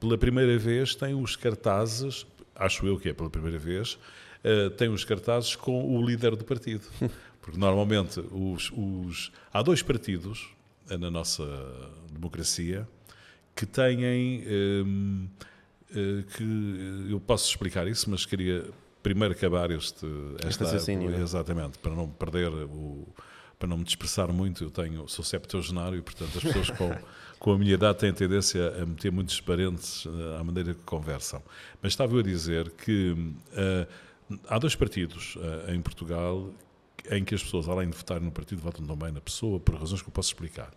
pela 0.00 0.18
primeira 0.18 0.58
vez 0.58 0.92
tem 0.96 1.14
os 1.14 1.36
cartazes, 1.36 2.26
acho 2.52 2.84
eu 2.84 2.98
que 2.98 3.08
é 3.08 3.12
pela 3.12 3.30
primeira 3.30 3.60
vez, 3.60 3.94
uh, 3.94 4.70
tem 4.70 4.88
os 4.88 5.04
cartazes 5.04 5.54
com 5.54 5.96
o 5.96 6.04
líder 6.04 6.34
do 6.34 6.44
partido. 6.44 6.82
Porque 7.40 7.56
normalmente 7.56 8.18
os, 8.32 8.72
os, 8.72 9.30
há 9.52 9.62
dois 9.62 9.82
partidos 9.82 10.48
eh, 10.90 10.98
na 10.98 11.12
nossa 11.12 11.46
democracia 12.12 12.86
que 13.54 13.64
têm. 13.66 14.42
Um, 14.48 15.28
ehm, 15.94 16.20
uh, 16.20 16.22
que 16.24 17.08
eu 17.12 17.20
posso 17.20 17.48
explicar 17.48 17.86
isso, 17.86 18.10
mas 18.10 18.26
queria 18.26 18.68
primeiro 19.00 19.32
acabar 19.32 19.70
este, 19.70 20.04
esta, 20.44 20.76
este 20.76 20.90
é? 20.90 21.20
exatamente 21.20 21.78
para 21.78 21.94
não 21.94 22.08
perder 22.08 22.48
o 22.48 23.06
para 23.58 23.68
não 23.68 23.78
me 23.78 23.84
dispersar 23.84 24.32
muito, 24.32 24.62
eu 24.64 24.70
tenho, 24.70 25.08
sou 25.08 25.24
septuagenário 25.24 26.02
portanto, 26.02 26.38
as 26.38 26.44
pessoas 26.44 26.70
com, 26.70 26.90
com 27.38 27.52
a 27.52 27.58
minha 27.58 27.74
idade 27.74 27.98
têm 27.98 28.12
tendência 28.12 28.82
a 28.82 28.86
meter 28.86 29.10
muitos 29.10 29.40
parentes 29.40 30.06
à 30.38 30.44
maneira 30.44 30.74
que 30.74 30.82
conversam. 30.82 31.42
Mas 31.82 31.92
estava 31.92 32.14
eu 32.14 32.20
a 32.20 32.22
dizer 32.22 32.70
que 32.70 33.12
uh, 33.12 33.86
Há 34.46 34.58
dois 34.58 34.74
partidos 34.74 35.36
uh, 35.36 35.72
em 35.72 35.80
Portugal 35.80 36.50
em 37.10 37.24
que 37.24 37.34
as 37.34 37.42
pessoas, 37.42 37.66
além 37.68 37.88
de 37.88 37.96
votarem 37.96 38.24
no 38.24 38.30
partido, 38.30 38.60
votam 38.60 38.84
também 38.84 39.10
na 39.10 39.20
pessoa, 39.20 39.58
por 39.58 39.74
razões 39.74 40.02
que 40.02 40.08
eu 40.08 40.12
posso 40.12 40.28
explicar. 40.28 40.70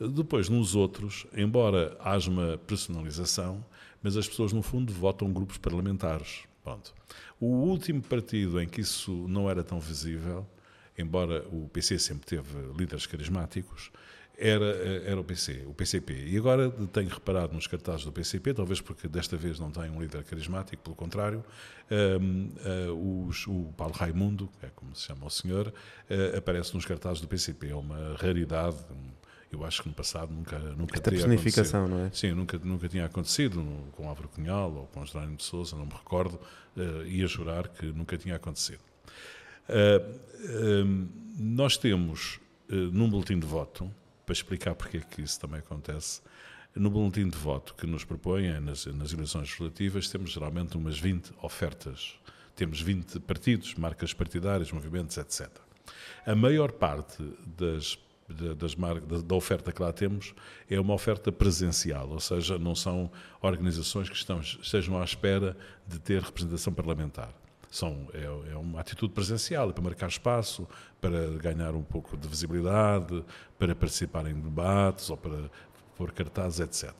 Depois, 0.00 0.48
nos 0.48 0.74
outros, 0.74 1.26
embora 1.36 1.96
haja 2.00 2.30
uma 2.30 2.56
personalização, 2.56 3.62
mas 4.02 4.16
as 4.16 4.26
pessoas, 4.26 4.52
no 4.52 4.62
fundo, 4.62 4.92
votam 4.92 5.30
grupos 5.30 5.58
parlamentares. 5.58 6.44
Pronto. 6.62 6.94
O 7.38 7.46
último 7.46 8.00
partido 8.00 8.58
em 8.62 8.66
que 8.66 8.80
isso 8.80 9.12
não 9.28 9.50
era 9.50 9.62
tão 9.62 9.78
visível, 9.78 10.46
embora 10.96 11.46
o 11.52 11.68
PC 11.68 11.98
sempre 11.98 12.26
teve 12.26 12.56
líderes 12.76 13.06
carismáticos, 13.06 13.90
era, 14.36 14.64
era 15.06 15.20
o 15.20 15.24
PC, 15.24 15.64
o 15.66 15.74
PCP. 15.74 16.12
E 16.26 16.36
agora 16.36 16.70
tenho 16.92 17.08
reparado 17.08 17.54
nos 17.54 17.66
cartazes 17.66 18.04
do 18.04 18.12
PCP, 18.12 18.52
talvez 18.54 18.80
porque 18.80 19.06
desta 19.06 19.36
vez 19.36 19.58
não 19.58 19.70
tem 19.70 19.90
um 19.90 20.00
líder 20.00 20.24
carismático, 20.24 20.82
pelo 20.82 20.96
contrário, 20.96 21.44
um, 22.20 22.48
uh, 22.90 23.28
os, 23.28 23.46
o 23.46 23.72
Paulo 23.76 23.94
Raimundo, 23.94 24.48
é 24.62 24.68
como 24.74 24.94
se 24.94 25.06
chama 25.06 25.26
o 25.26 25.30
senhor, 25.30 25.68
uh, 25.68 26.36
aparece 26.36 26.74
nos 26.74 26.84
cartazes 26.84 27.20
do 27.20 27.28
PCP. 27.28 27.68
É 27.68 27.74
uma 27.76 28.16
raridade. 28.16 28.76
Eu 29.52 29.64
acho 29.64 29.82
que 29.82 29.88
no 29.88 29.94
passado 29.94 30.32
nunca, 30.32 30.58
nunca 30.58 30.96
Esta 30.96 31.10
personificação, 31.12 31.86
não 31.86 32.06
é? 32.06 32.10
Sim, 32.12 32.32
nunca, 32.32 32.58
nunca 32.58 32.88
tinha 32.88 33.04
acontecido 33.04 33.62
no, 33.62 33.84
com 33.92 34.08
Álvaro 34.08 34.28
Cunhal 34.28 34.74
ou 34.74 34.86
com 34.88 35.04
Jerónimo 35.06 35.36
de 35.36 35.44
Souza, 35.44 35.76
não 35.76 35.86
me 35.86 35.92
recordo, 35.92 36.40
uh, 36.76 37.06
ia 37.06 37.26
jurar 37.28 37.68
que 37.68 37.86
nunca 37.86 38.18
tinha 38.18 38.34
acontecido. 38.34 38.80
Uh, 39.68 41.08
nós 41.38 41.76
temos, 41.76 42.40
uh, 42.70 42.74
num 42.74 43.08
boletim 43.08 43.38
de 43.38 43.46
voto, 43.46 43.90
para 44.24 44.32
explicar 44.32 44.74
porque 44.74 44.98
é 44.98 45.00
que 45.00 45.22
isso 45.22 45.38
também 45.38 45.60
acontece. 45.60 46.20
No 46.74 46.90
boletim 46.90 47.28
de 47.28 47.36
voto 47.36 47.74
que 47.74 47.86
nos 47.86 48.04
propõem 48.04 48.60
nas, 48.60 48.86
nas 48.86 49.12
eleições 49.12 49.42
legislativas, 49.42 50.08
temos 50.08 50.32
geralmente 50.32 50.76
umas 50.76 50.98
20 50.98 51.32
ofertas. 51.42 52.14
Temos 52.56 52.80
20 52.80 53.20
partidos, 53.20 53.74
marcas 53.74 54.12
partidárias, 54.12 54.72
movimentos, 54.72 55.16
etc. 55.16 55.48
A 56.26 56.34
maior 56.34 56.72
parte 56.72 57.22
das 57.58 57.98
das 58.28 58.74
da 59.24 59.34
oferta 59.34 59.70
que 59.70 59.82
lá 59.82 59.92
temos 59.92 60.34
é 60.68 60.80
uma 60.80 60.94
oferta 60.94 61.30
presencial, 61.30 62.08
ou 62.08 62.20
seja, 62.20 62.58
não 62.58 62.74
são 62.74 63.10
organizações 63.42 64.08
que 64.08 64.16
estão, 64.16 64.40
estejam 64.40 64.98
à 64.98 65.04
espera 65.04 65.56
de 65.86 65.98
ter 65.98 66.22
representação 66.22 66.72
parlamentar. 66.72 67.34
São, 67.74 68.06
é, 68.14 68.52
é, 68.52 68.56
uma 68.56 68.78
atitude 68.78 69.12
presencial, 69.12 69.68
é 69.68 69.72
para 69.72 69.82
marcar 69.82 70.06
espaço, 70.06 70.64
para 71.00 71.26
ganhar 71.38 71.74
um 71.74 71.82
pouco 71.82 72.16
de 72.16 72.28
visibilidade, 72.28 73.24
para 73.58 73.74
participar 73.74 74.26
em 74.30 74.34
debates 74.34 75.10
ou 75.10 75.16
para 75.16 75.50
pôr 75.96 76.12
cartazes, 76.12 76.60
etc. 76.60 76.94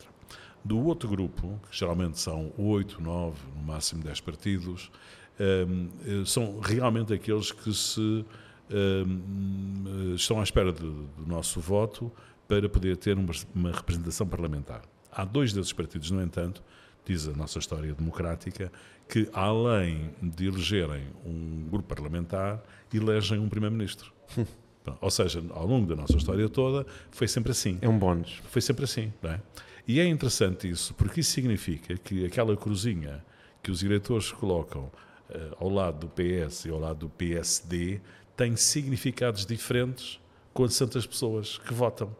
Do 0.64 0.84
outro 0.84 1.08
grupo, 1.08 1.60
que 1.70 1.78
geralmente 1.78 2.18
são 2.18 2.52
oito, 2.58 3.00
nove, 3.00 3.38
no 3.54 3.62
máximo 3.62 4.02
dez 4.02 4.20
partidos, 4.20 4.90
um, 5.38 5.90
eh, 6.04 6.24
são 6.26 6.58
realmente 6.58 7.14
aqueles 7.14 7.52
que 7.52 7.72
se 7.72 8.24
um, 8.68 10.14
estão 10.16 10.40
à 10.40 10.42
espera 10.42 10.72
do 10.72 11.08
nosso 11.24 11.60
voto 11.60 12.10
para 12.48 12.68
poder 12.68 12.96
ter 12.96 13.16
uma 13.16 13.70
representação 13.70 14.26
parlamentar. 14.26 14.82
Há 15.12 15.24
dois 15.24 15.52
desses 15.52 15.72
partidos, 15.72 16.10
no 16.10 16.20
entanto, 16.20 16.64
diz 17.04 17.28
a 17.28 17.32
nossa 17.32 17.58
história 17.58 17.92
democrática, 17.92 18.72
que 19.08 19.28
além 19.32 20.10
de 20.22 20.46
elegerem 20.46 21.04
um 21.24 21.68
grupo 21.70 21.88
parlamentar, 21.88 22.62
elegem 22.92 23.38
um 23.38 23.48
primeiro-ministro. 23.48 24.12
Ou 25.00 25.10
seja, 25.10 25.42
ao 25.50 25.66
longo 25.66 25.86
da 25.86 25.96
nossa 25.96 26.16
história 26.16 26.48
toda, 26.48 26.86
foi 27.10 27.26
sempre 27.26 27.52
assim. 27.52 27.78
É 27.80 27.88
um 27.88 27.98
bónus. 27.98 28.40
Foi 28.50 28.60
sempre 28.60 28.84
assim, 28.84 29.12
não 29.22 29.30
é? 29.30 29.40
E 29.86 30.00
é 30.00 30.06
interessante 30.06 30.68
isso, 30.68 30.94
porque 30.94 31.20
isso 31.20 31.32
significa 31.32 31.96
que 31.96 32.24
aquela 32.24 32.56
cruzinha 32.56 33.22
que 33.62 33.70
os 33.70 33.82
eleitores 33.82 34.30
colocam 34.32 34.84
uh, 34.84 35.56
ao 35.58 35.68
lado 35.68 36.06
do 36.06 36.08
PS 36.08 36.64
e 36.64 36.70
ao 36.70 36.78
lado 36.78 37.00
do 37.00 37.08
PSD 37.08 38.00
tem 38.36 38.56
significados 38.56 39.44
diferentes 39.44 40.20
com 40.52 40.64
as 40.64 40.74
santas 40.74 41.06
pessoas 41.06 41.58
que 41.58 41.74
votam. 41.74 42.14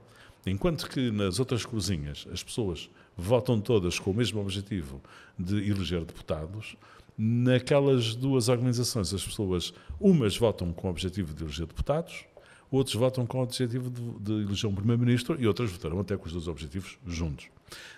Enquanto 0.47 0.89
que 0.89 1.11
nas 1.11 1.39
outras 1.39 1.65
cruzinhas 1.65 2.27
as 2.31 2.43
pessoas 2.43 2.91
votam 3.17 3.61
todas 3.61 3.99
com 3.99 4.11
o 4.11 4.15
mesmo 4.15 4.41
objetivo 4.41 5.01
de 5.39 5.71
eleger 5.71 6.05
deputados, 6.05 6.77
naquelas 7.17 8.15
duas 8.15 8.49
organizações 8.49 9.15
as 9.15 9.25
pessoas, 9.25 9.73
umas 10.01 10.37
votam 10.37 10.73
com 10.73 10.89
o 10.89 10.91
objetivo 10.91 11.33
de 11.33 11.45
eleger 11.45 11.67
deputados, 11.67 12.25
outros 12.71 12.97
votam 12.97 13.25
com 13.25 13.39
o 13.39 13.43
objetivo 13.43 13.91
de, 13.91 14.21
de 14.21 14.33
eleger 14.47 14.69
um 14.69 14.75
primeiro-ministro 14.75 15.41
e 15.41 15.47
outras 15.47 15.71
votarão 15.71 16.01
até 16.01 16.17
com 16.17 16.27
os 16.27 16.33
dois 16.33 16.49
objetivos 16.49 16.99
juntos. 17.07 17.47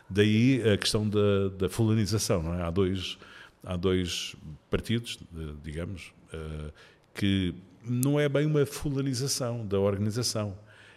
Daí 0.09 0.63
a 0.69 0.77
questão 0.77 1.09
da, 1.09 1.49
da 1.57 1.69
fulanização, 1.69 2.43
não 2.43 2.55
é? 2.55 2.63
Há 2.63 2.71
dois, 2.71 3.19
há 3.65 3.77
dois 3.77 4.37
partidos, 4.71 5.19
eh, 5.37 5.53
digamos, 5.63 6.13
eh, 6.33 6.71
que 7.15 7.55
não 7.85 8.19
é 8.19 8.29
bem 8.29 8.47
uma 8.47 8.67
fulanização 8.67 9.67
da 9.67 9.79
organização. 9.79 10.57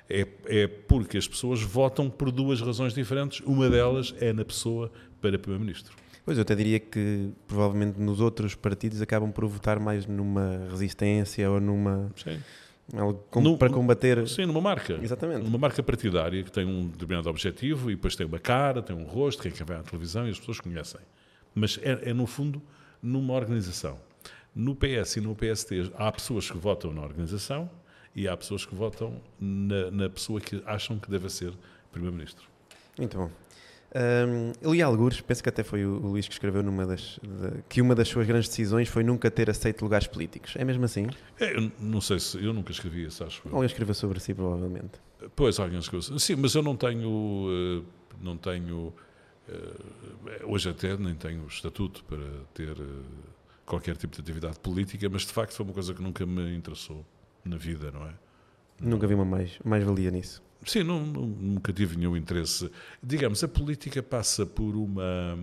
É, 0.10 0.28
é 0.48 0.68
porque 0.68 1.18
as 1.18 1.28
pessoas 1.28 1.62
votam 1.62 2.10
por 2.10 2.32
duas 2.32 2.60
razões 2.62 2.94
diferentes. 2.94 3.42
Uma 3.46 3.70
delas 3.70 4.16
é 4.20 4.34
na 4.34 4.44
pessoa 4.44 4.92
para 5.22 5.38
Primeiro-Ministro. 5.38 5.94
Pois, 6.26 6.38
eu 6.38 6.42
até 6.42 6.56
diria 6.56 6.80
que 6.80 7.32
provavelmente 7.48 8.00
nos 8.00 8.20
outros 8.20 8.56
partidos 8.56 9.02
acabam 9.02 9.32
por 9.32 9.46
votar 9.48 9.80
mais 9.80 10.06
numa 10.06 10.68
resistência 10.70 11.50
ou 11.50 11.60
numa. 11.60 12.12
Sim. 12.16 12.40
Algo 12.96 13.24
com, 13.30 13.42
no, 13.42 13.58
para 13.58 13.70
combater. 13.70 14.28
Sim, 14.28 14.46
numa 14.48 14.62
marca. 14.62 15.00
Exatamente. 15.02 15.44
Numa 15.44 15.58
marca 15.58 15.82
partidária 15.84 16.44
que 16.44 16.52
tem 16.52 16.66
um 16.66 16.88
determinado 16.88 17.30
objetivo 17.30 17.92
e 17.92 17.96
depois 17.96 18.16
tem 18.16 18.26
uma 18.26 18.40
cara, 18.40 18.82
tem 18.82 18.96
um 18.96 19.04
rosto, 19.04 19.44
quem 19.44 19.52
vai 19.66 19.78
à 19.78 19.84
televisão 19.84 20.28
e 20.28 20.32
as 20.32 20.40
pessoas 20.40 20.60
conhecem. 20.60 21.00
Mas 21.54 21.80
é, 21.84 22.10
é 22.10 22.14
no 22.14 22.26
fundo 22.26 22.62
numa 23.02 23.34
organização. 23.34 24.00
No 24.56 24.76
PS 24.76 25.18
e 25.18 25.22
no 25.22 25.36
PST 25.36 25.92
há 25.96 26.12
pessoas 26.12 26.50
que 26.50 26.58
votam 26.58 26.92
na 26.92 27.02
organização 27.02 27.70
e 28.20 28.28
há 28.28 28.36
pessoas 28.36 28.66
que 28.66 28.76
votam 28.76 29.22
na, 29.40 29.90
na 29.92 30.10
pessoa 30.10 30.42
que 30.42 30.62
acham 30.66 31.00
que 31.00 31.10
deve 31.10 31.30
ser 31.30 31.54
Primeiro-Ministro. 31.90 32.46
Muito 32.98 33.18
bom. 33.18 33.32
Um, 33.96 34.52
eu 34.62 34.74
li 34.74 34.82
alguns, 34.82 35.22
penso 35.22 35.42
que 35.42 35.48
até 35.48 35.64
foi 35.64 35.86
o, 35.86 35.96
Luís 35.96 36.28
que 36.28 36.34
escreveu 36.34 36.62
numa 36.62 36.86
das, 36.86 37.18
de, 37.24 37.64
que 37.70 37.82
uma 37.82 37.96
das 37.96 38.10
suas 38.10 38.28
grandes 38.28 38.50
decisões 38.50 38.90
foi 38.90 39.06
nunca 39.06 39.32
ter 39.32 39.50
aceito 39.50 39.84
lugares 39.84 40.06
políticos. 40.06 40.54
É 40.58 40.66
mesmo 40.66 40.84
assim? 40.84 41.08
É, 41.40 41.56
eu 41.56 41.72
não 41.80 42.02
sei 42.02 42.20
se 42.20 42.44
eu 42.44 42.52
nunca 42.52 42.74
escrevi 42.74 43.06
isso, 43.06 43.24
acho. 43.24 43.42
Alguém 43.46 43.66
escreveu 43.68 43.96
sobre 43.96 44.20
si, 44.20 44.34
provavelmente. 44.34 45.00
Pois, 45.34 45.58
alguém 45.58 45.80
escreveu. 45.80 46.20
Sim, 46.20 46.36
mas 46.36 46.54
eu 46.54 46.62
não 46.62 46.76
tenho, 46.76 47.48
eh, 47.50 48.12
não 48.22 48.36
tenho, 48.36 48.94
eh, 49.48 50.42
hoje 50.44 50.70
até 50.70 50.98
nem 50.98 51.16
tenho 51.16 51.48
estatuto 51.48 52.04
para 52.04 52.28
ter 52.54 52.72
eh, 52.72 52.86
qualquer 53.66 53.96
tipo 53.96 54.14
de 54.14 54.22
atividade 54.22 54.60
política, 54.60 55.08
mas 55.10 55.22
de 55.22 55.32
facto 55.32 55.54
foi 55.54 55.66
uma 55.66 55.74
coisa 55.74 55.94
que 55.94 56.02
nunca 56.02 56.26
me 56.26 56.54
interessou 56.54 57.06
na 57.44 57.58
vida, 57.58 57.92
não 57.92 58.06
é? 58.06 58.14
Nunca 58.82 59.08
vi 59.08 59.14
uma 59.14 59.26
mais, 59.26 59.60
mais 59.64 59.84
valia 59.84 60.12
nisso. 60.12 60.42
Sim, 60.66 60.84
não, 60.84 61.06
nunca 61.06 61.72
tive 61.72 61.98
nenhum 61.98 62.16
interesse. 62.18 62.70
Digamos, 63.02 63.44
a 63.44 63.48
política 63.48 64.04
passa 64.04 64.46
por 64.46 64.76
uma. 64.76 65.38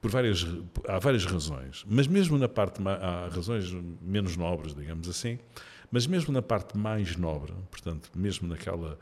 Por 0.00 0.10
várias, 0.10 0.46
há 0.86 0.98
várias 0.98 1.24
razões, 1.24 1.84
mas 1.88 2.06
mesmo 2.06 2.38
na 2.38 2.48
parte. 2.48 2.80
Há 2.86 3.28
razões 3.28 3.72
menos 4.00 4.36
nobres, 4.36 4.74
digamos 4.74 5.08
assim, 5.08 5.38
mas 5.90 6.06
mesmo 6.06 6.32
na 6.32 6.42
parte 6.42 6.76
mais 6.76 7.16
nobre, 7.16 7.52
portanto, 7.70 8.10
mesmo 8.14 8.48
naquela. 8.48 8.98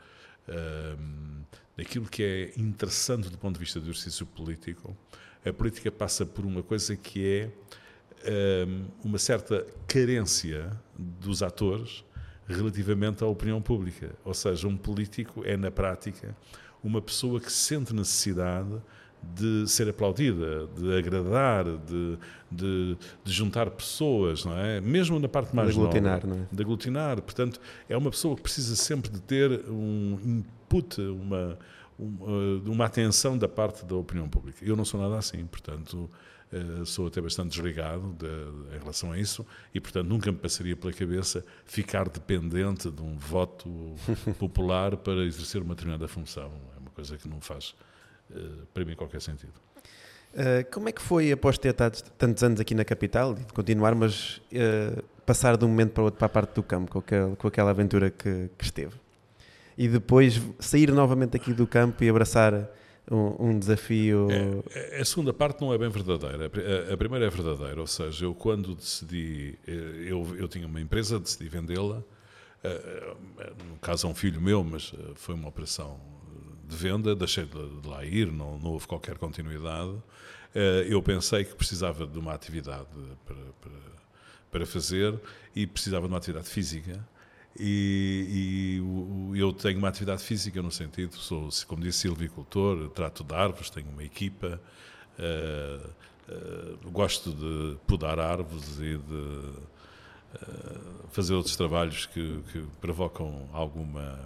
Uh, 0.47 1.43
naquilo 1.77 2.05
que 2.07 2.23
é 2.23 2.59
interessante 2.59 3.29
do 3.29 3.37
ponto 3.37 3.55
de 3.55 3.59
vista 3.59 3.79
do 3.79 3.85
exercício 3.85 4.25
político, 4.25 4.95
a 5.45 5.51
política 5.51 5.91
passa 5.91 6.25
por 6.25 6.45
uma 6.45 6.61
coisa 6.61 6.95
que 6.95 7.25
é 7.25 7.51
uma 9.03 9.17
certa 9.17 9.65
carência 9.87 10.71
dos 10.97 11.43
atores 11.43 12.03
relativamente 12.47 13.23
à 13.23 13.27
opinião 13.27 13.61
pública. 13.61 14.11
Ou 14.23 14.33
seja, 14.33 14.67
um 14.67 14.77
político 14.77 15.43
é, 15.45 15.55
na 15.55 15.71
prática, 15.71 16.35
uma 16.83 17.01
pessoa 17.01 17.39
que 17.39 17.51
sente 17.51 17.93
necessidade 17.93 18.81
de 19.35 19.65
ser 19.67 19.87
aplaudida, 19.87 20.67
de 20.75 20.97
agradar, 20.97 21.63
de, 21.63 22.17
de, 22.51 22.97
de, 23.23 23.31
juntar 23.31 23.69
pessoas, 23.69 24.43
não 24.43 24.57
é? 24.57 24.81
Mesmo 24.81 25.17
na 25.17 25.29
parte 25.29 25.55
mais 25.55 25.73
de 25.73 25.79
aglutinar, 25.79 26.25
nova, 26.25 26.27
não 26.27 26.43
é? 26.43 26.47
de 26.51 26.61
aglutinar. 26.61 27.21
Portanto, 27.21 27.59
é 27.87 27.95
uma 27.95 28.11
pessoa 28.11 28.35
que 28.35 28.41
precisa 28.41 28.75
sempre 28.75 29.09
de 29.09 29.21
ter 29.21 29.63
um 29.69 30.19
input, 30.25 30.99
uma, 31.01 31.57
uma, 31.97 32.61
uma 32.65 32.85
atenção 32.85 33.37
da 33.37 33.47
parte 33.47 33.85
da 33.85 33.95
opinião 33.95 34.27
pública. 34.27 34.59
Eu 34.61 34.75
não 34.75 34.83
sou 34.83 34.99
nada 34.99 35.17
assim, 35.17 35.45
portanto, 35.45 36.09
eh, 36.11 36.32
sou 36.85 37.07
até 37.07 37.21
bastante 37.21 37.49
desligado 37.49 38.15
de, 38.17 38.75
em 38.75 38.79
relação 38.79 39.11
a 39.11 39.17
isso 39.17 39.45
e, 39.73 39.79
portanto, 39.79 40.07
nunca 40.07 40.31
me 40.31 40.37
passaria 40.37 40.75
pela 40.75 40.93
cabeça 40.93 41.43
ficar 41.65 42.09
dependente 42.09 42.89
de 42.89 43.01
um 43.01 43.17
voto 43.17 43.95
popular 44.39 44.97
para 44.97 45.23
exercer 45.25 45.61
uma 45.61 45.75
determinada 45.75 46.07
função. 46.07 46.51
É 46.75 46.79
uma 46.79 46.91
coisa 46.91 47.17
que 47.17 47.27
não 47.27 47.41
faz, 47.41 47.75
uh, 48.31 48.65
para 48.73 48.85
mim, 48.85 48.95
qualquer 48.95 49.21
sentido. 49.21 49.53
Uh, 50.33 50.69
como 50.71 50.89
é 50.89 50.91
que 50.91 51.01
foi, 51.01 51.31
após 51.31 51.57
ter 51.57 51.69
estado 51.69 52.01
tantos 52.17 52.43
anos 52.43 52.59
aqui 52.59 52.73
na 52.73 52.85
capital 52.85 53.33
e 53.33 53.43
de 53.43 53.53
continuar, 53.53 53.95
mas 53.95 54.41
passar 55.25 55.57
de 55.57 55.65
um 55.65 55.67
momento 55.67 55.91
para 55.91 56.01
o 56.01 56.05
outro 56.05 56.17
para 56.17 56.25
a 56.25 56.29
parte 56.29 56.55
do 56.55 56.63
campo, 56.63 56.91
com, 56.91 56.99
aquele, 56.99 57.35
com 57.35 57.47
aquela 57.47 57.71
aventura 57.71 58.09
que, 58.09 58.49
que 58.57 58.63
esteve? 58.63 58.93
E 59.77 59.87
depois 59.87 60.41
sair 60.59 60.91
novamente 60.91 61.35
aqui 61.35 61.53
do 61.53 61.65
campo 61.65 62.03
e 62.03 62.09
abraçar 62.09 62.69
um, 63.09 63.49
um 63.49 63.59
desafio. 63.59 64.27
É, 64.31 64.97
é, 64.97 65.01
a 65.01 65.05
segunda 65.05 65.33
parte 65.33 65.61
não 65.61 65.73
é 65.73 65.77
bem 65.77 65.89
verdadeira. 65.89 66.45
A, 66.91 66.97
primeira 66.97 67.25
é 67.25 67.29
verdadeira, 67.29 67.79
ou 67.79 67.87
seja, 67.87 68.25
eu 68.25 68.33
quando 68.33 68.75
decidi, 68.75 69.57
eh, 69.67 70.05
eu, 70.07 70.35
eu 70.37 70.47
tinha 70.47 70.65
uma 70.65 70.79
empresa, 70.79 71.19
decidi 71.19 71.49
vendê-la. 71.49 72.03
Uh, 72.63 73.17
no 73.69 73.77
caso, 73.81 74.07
é 74.07 74.09
um 74.09 74.15
filho 74.15 74.39
meu, 74.39 74.63
mas 74.63 74.93
foi 75.15 75.35
uma 75.35 75.49
operação 75.49 75.99
de 76.65 76.75
venda, 76.77 77.13
deixei 77.13 77.43
de, 77.45 77.87
lá 77.87 78.05
ir, 78.05 78.31
não, 78.31 78.57
não, 78.57 78.71
houve 78.71 78.87
qualquer 78.87 79.17
continuidade. 79.17 79.93
Eu 80.87 81.01
pensei 81.01 81.43
que 81.43 81.55
precisava 81.55 82.05
de 82.05 82.17
uma 82.17 82.31
atividade 82.31 82.87
para, 83.25 83.35
para, 83.59 83.79
para 84.51 84.65
fazer 84.65 85.19
e 85.55 85.65
precisava 85.65 86.07
de 86.07 86.13
uma 86.13 86.17
atividade 86.17 86.47
física 86.47 87.03
e, 87.59 88.79
e, 89.35 89.39
eu 89.39 89.53
tenho 89.53 89.77
uma 89.77 89.89
atividade 89.89 90.23
física 90.23 90.61
no 90.61 90.71
sentido, 90.71 91.15
sou, 91.15 91.49
como 91.67 91.83
disse, 91.83 91.99
silvicultor, 91.99 92.89
trato 92.89 93.23
de 93.23 93.33
árvores, 93.33 93.69
tenho 93.69 93.89
uma 93.89 94.03
equipa, 94.03 94.59
uh, 95.19 95.89
uh, 96.31 96.91
gosto 96.91 97.31
de 97.31 97.77
podar 97.85 98.19
árvores 98.19 98.79
e 98.79 98.97
de 98.97 99.13
uh, 99.13 99.61
fazer 101.11 101.35
outros 101.35 101.55
trabalhos 101.55 102.07
que, 102.07 102.39
que, 102.51 102.65
provocam 102.81 103.47
alguma 103.53 104.19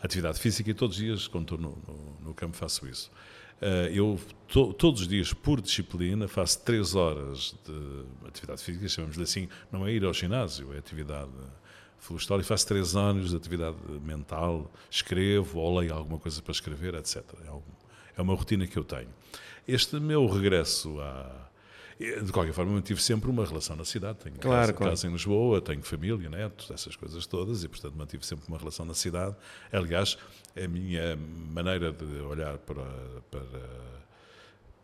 atividade 0.00 0.38
física 0.38 0.70
e 0.70 0.74
todos 0.74 0.96
os 0.96 1.02
dias, 1.02 1.26
quando 1.26 1.54
estou 1.54 1.58
no, 1.58 1.82
no, 1.86 2.28
no 2.28 2.34
campo, 2.34 2.56
faço 2.56 2.86
isso. 2.86 3.10
eu, 3.92 4.20
to, 4.46 4.72
todos 4.72 5.00
os 5.00 5.08
dias, 5.08 5.32
por 5.32 5.60
disciplina, 5.60 6.28
faço 6.28 6.60
três 6.60 6.94
horas 6.94 7.56
de 7.64 8.28
atividade 8.28 8.62
física, 8.62 8.88
chamamos-lhe 8.88 9.24
assim, 9.24 9.48
não 9.70 9.84
é 9.84 9.92
ir 9.92 10.04
ao 10.04 10.14
ginásio, 10.14 10.72
é 10.74 10.78
atividade 10.78 11.30
Florestal 12.02 12.42
faço 12.42 12.66
três 12.66 12.96
anos 12.96 13.30
de 13.30 13.36
atividade 13.36 13.76
mental, 14.02 14.68
escrevo 14.90 15.60
ou 15.60 15.78
leio 15.78 15.94
alguma 15.94 16.18
coisa 16.18 16.42
para 16.42 16.50
escrever, 16.50 16.96
etc. 16.96 17.22
É, 17.44 18.18
é 18.18 18.22
uma 18.22 18.34
rotina 18.34 18.66
que 18.66 18.76
eu 18.76 18.82
tenho. 18.82 19.08
Este 19.68 20.00
meu 20.00 20.26
regresso 20.26 21.00
a. 21.00 21.48
De 22.00 22.32
qualquer 22.32 22.52
forma, 22.52 22.72
mantive 22.72 23.00
sempre 23.00 23.30
uma 23.30 23.44
relação 23.44 23.76
na 23.76 23.84
cidade. 23.84 24.18
Tenho 24.18 24.34
claro, 24.34 24.58
casa, 24.58 24.72
claro. 24.72 24.90
casa 24.90 25.06
em 25.06 25.12
Lisboa, 25.12 25.60
tenho 25.60 25.80
família, 25.82 26.28
netos, 26.28 26.68
essas 26.72 26.96
coisas 26.96 27.24
todas, 27.24 27.62
e 27.62 27.68
portanto 27.68 27.94
mantive 27.94 28.26
sempre 28.26 28.48
uma 28.48 28.58
relação 28.58 28.84
na 28.84 28.94
cidade. 28.94 29.36
Aliás, 29.72 30.18
a 30.60 30.66
minha 30.66 31.16
maneira 31.16 31.92
de 31.92 32.20
olhar 32.22 32.58
para, 32.58 32.84
para 33.30 33.92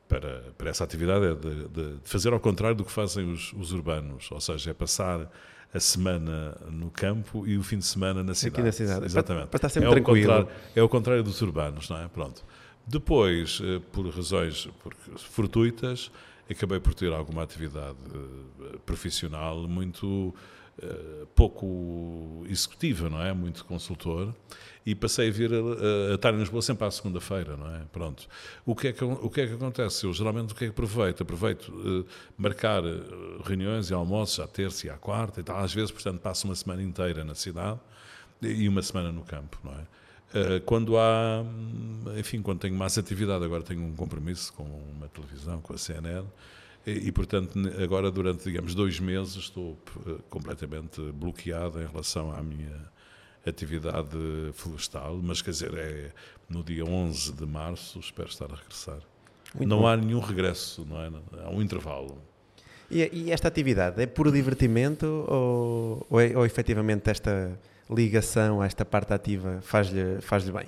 para, 0.09 0.43
para 0.57 0.71
essa 0.71 0.85
atividade 0.85 1.27
é 1.27 1.35
de, 1.35 1.69
de, 1.69 1.99
fazer 2.03 2.33
ao 2.33 2.41
contrário 2.41 2.77
do 2.77 2.85
que 2.85 2.91
fazem 2.91 3.31
os, 3.31 3.53
os, 3.53 3.73
urbanos, 3.73 4.31
ou 4.33 4.41
seja, 4.41 4.71
é 4.71 4.75
passar 4.75 5.31
a 5.73 5.81
semana 5.81 6.57
no 6.71 6.91
campo 6.91 7.47
e 7.47 7.59
o 7.59 7.63
fim 7.63 7.79
de 7.79 7.85
semana 7.85 8.23
na 8.23 8.35
cidade. 8.35 8.55
Aqui 8.55 8.63
na 8.63 8.73
cidade. 8.73 9.05
Exatamente. 9.05 9.49
Para, 9.49 9.51
para 9.51 9.59
estar 9.59 9.69
sempre 9.69 9.91
é 9.91 9.93
tranquilo. 9.93 10.49
é 10.75 10.83
o 10.83 10.89
contrário 10.89 11.23
dos 11.23 11.41
urbanos, 11.43 11.89
não 11.89 11.99
é? 11.99 12.09
Pronto. 12.09 12.45
Depois, 12.87 13.61
eh, 13.63 13.81
por 13.93 14.09
razões 14.09 14.67
fortuitas, 15.17 16.11
acabei 16.51 16.81
por 16.81 16.95
ter 16.95 17.13
alguma 17.13 17.43
atividade 17.43 17.99
eh, 18.15 18.79
profissional 18.87 19.69
muito 19.69 20.35
eh, 20.81 21.27
pouco 21.35 22.47
executiva, 22.49 23.11
não 23.11 23.21
é? 23.21 23.35
Muito 23.35 23.65
consultor 23.67 24.35
e 24.88 24.94
passei 24.94 25.29
a 25.29 25.31
vir 25.31 25.53
a, 25.53 25.57
a, 25.57 26.14
estar 26.14 26.33
em 26.33 26.38
Lisboa 26.38 26.62
sempre 26.62 26.87
à 26.87 26.90
segunda-feira, 26.90 27.59
não 27.59 27.77
é? 27.77 27.81
Pronto. 27.92 28.27
O 28.64 28.74
que 28.74 28.88
é 28.88 28.92
que, 28.94 29.05
o 29.05 29.29
que 29.29 29.42
é 29.42 29.46
que 29.46 29.53
acontece? 29.53 30.07
Eu 30.07 30.14
geralmente 30.14 30.55
o 30.55 30.57
que 30.57 30.64
é 30.64 30.66
que 30.68 30.70
aproveito? 30.70 31.22
Aproveito 31.22 31.68
uh, 31.68 32.07
marcar 32.38 32.83
eh, 32.83 33.03
reuniões 33.44 33.90
e 33.90 33.94
almoços 33.94 34.40
à 34.40 34.46
terça 34.46 34.87
e 34.87 34.90
à 34.90 34.96
quarta 34.96 35.40
e 35.40 35.42
tal. 35.42 35.59
Às 35.59 35.74
vezes, 35.74 35.90
portanto, 35.90 36.20
passo 36.20 36.46
uma 36.46 36.55
semana 36.55 36.83
inteira 36.83 37.22
na 37.22 37.35
cidade 37.35 37.79
e 38.40 38.66
uma 38.66 38.81
semana 38.81 39.12
no 39.12 39.22
campo, 39.24 39.59
não 39.62 39.72
é? 39.72 39.77
Uh, 39.77 40.61
quando 40.64 40.96
há, 40.96 41.44
enfim, 42.18 42.40
quando 42.40 42.61
tenho 42.61 42.74
mais 42.74 42.96
atividade, 42.96 43.44
agora 43.44 43.62
tenho 43.62 43.83
um 43.83 43.94
compromisso 43.94 44.55
com 44.55 44.64
uma 44.64 45.09
televisão, 45.09 45.61
com 45.61 45.74
a 45.74 45.79
CNN, 45.79 46.24
e, 46.87 47.09
e, 47.09 47.12
portanto, 47.12 47.59
agora 47.83 48.11
durante, 48.11 48.44
digamos, 48.44 48.74
dois 48.74 48.98
meses 48.98 49.37
estou 49.37 49.79
completamente 50.31 50.98
bloqueado 51.12 51.79
em 51.79 51.87
relação 51.87 52.35
à 52.35 52.42
minha 52.42 52.90
atividade 53.49 54.17
florestal, 54.53 55.19
mas 55.23 55.43
quer 55.43 55.51
dizer, 55.51 55.75
é 55.75 56.13
no 56.49 56.63
dia 56.63 56.85
11 56.85 57.33
de 57.33 57.47
março, 57.47 57.99
espero 57.99 58.29
estar 58.29 58.51
a 58.53 58.57
regressar. 58.57 59.01
Muito 59.55 59.69
não 59.69 59.81
bom. 59.81 59.87
há 59.87 59.97
nenhum 59.97 60.21
regresso, 60.21 60.87
não 60.89 61.01
é? 61.01 61.11
Há 61.45 61.51
um 61.51 61.63
intervalo. 61.63 62.19
E, 62.91 63.09
e 63.13 63.31
esta 63.31 63.49
atividade 63.49 64.01
é 64.03 64.07
puro 64.07 64.33
divertimento 64.33 65.07
ou, 65.07 66.07
ou, 66.09 66.21
é, 66.21 66.37
ou 66.37 66.47
efetivamente 66.47 67.11
esta 67.11 67.59
ligação 67.91 68.61
a 68.61 68.67
esta 68.67 68.85
parte 68.85 69.13
ativa 69.13 69.61
faz-lhe 69.63 70.21
faz 70.21 70.49
bem? 70.49 70.67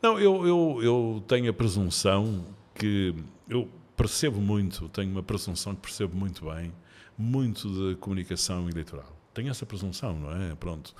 Não, 0.00 0.18
eu, 0.18 0.46
eu, 0.46 0.80
eu 0.82 1.24
tenho 1.26 1.50
a 1.50 1.52
presunção 1.52 2.44
que 2.74 3.14
eu 3.48 3.68
percebo 3.96 4.40
muito, 4.40 4.88
tenho 4.90 5.10
uma 5.10 5.22
presunção 5.22 5.74
que 5.74 5.80
percebo 5.80 6.16
muito 6.16 6.44
bem, 6.44 6.72
muito 7.16 7.68
de 7.68 7.96
comunicação 7.96 8.68
eleitoral. 8.68 9.17
Tenho 9.38 9.52
essa 9.52 9.64
presunção, 9.64 10.18
não 10.18 10.32
é? 10.32 10.56
Pronto. 10.56 10.92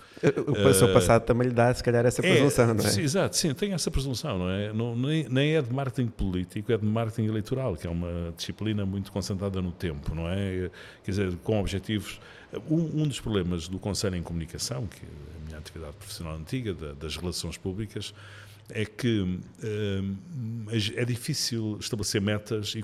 O, 0.46 0.68
o 0.68 0.72
seu 0.72 0.92
passado 0.92 1.24
também 1.24 1.48
lhe 1.48 1.52
dá, 1.52 1.74
se 1.74 1.82
calhar, 1.82 2.06
essa 2.06 2.22
presunção, 2.22 2.72
não 2.72 2.84
é? 2.84 3.00
exato, 3.00 3.36
sim, 3.36 3.52
tenho 3.52 3.74
essa 3.74 3.90
presunção, 3.90 4.38
não 4.38 4.48
é? 4.48 4.72
Não, 4.72 4.94
nem, 4.94 5.28
nem 5.28 5.56
é 5.56 5.60
de 5.60 5.72
marketing 5.72 6.06
político, 6.06 6.70
é 6.70 6.78
de 6.78 6.86
marketing 6.86 7.26
eleitoral, 7.26 7.74
que 7.74 7.84
é 7.84 7.90
uma 7.90 8.32
disciplina 8.36 8.86
muito 8.86 9.10
concentrada 9.10 9.60
no 9.60 9.72
tempo, 9.72 10.14
não 10.14 10.28
é? 10.28 10.70
Quer 11.02 11.10
dizer, 11.10 11.36
com 11.38 11.58
objetivos. 11.58 12.20
Um, 12.70 13.02
um 13.02 13.08
dos 13.08 13.18
problemas 13.18 13.66
do 13.66 13.76
Conselho 13.76 14.14
em 14.14 14.22
Comunicação, 14.22 14.86
que 14.86 15.04
é 15.04 15.08
a 15.08 15.44
minha 15.44 15.58
atividade 15.58 15.94
profissional 15.94 16.36
antiga, 16.36 16.72
da, 16.72 16.92
das 16.92 17.16
relações 17.16 17.56
públicas, 17.56 18.14
é 18.70 18.84
que 18.84 19.20
hum, 19.20 20.66
é 20.94 21.04
difícil 21.04 21.78
estabelecer 21.80 22.20
metas 22.20 22.74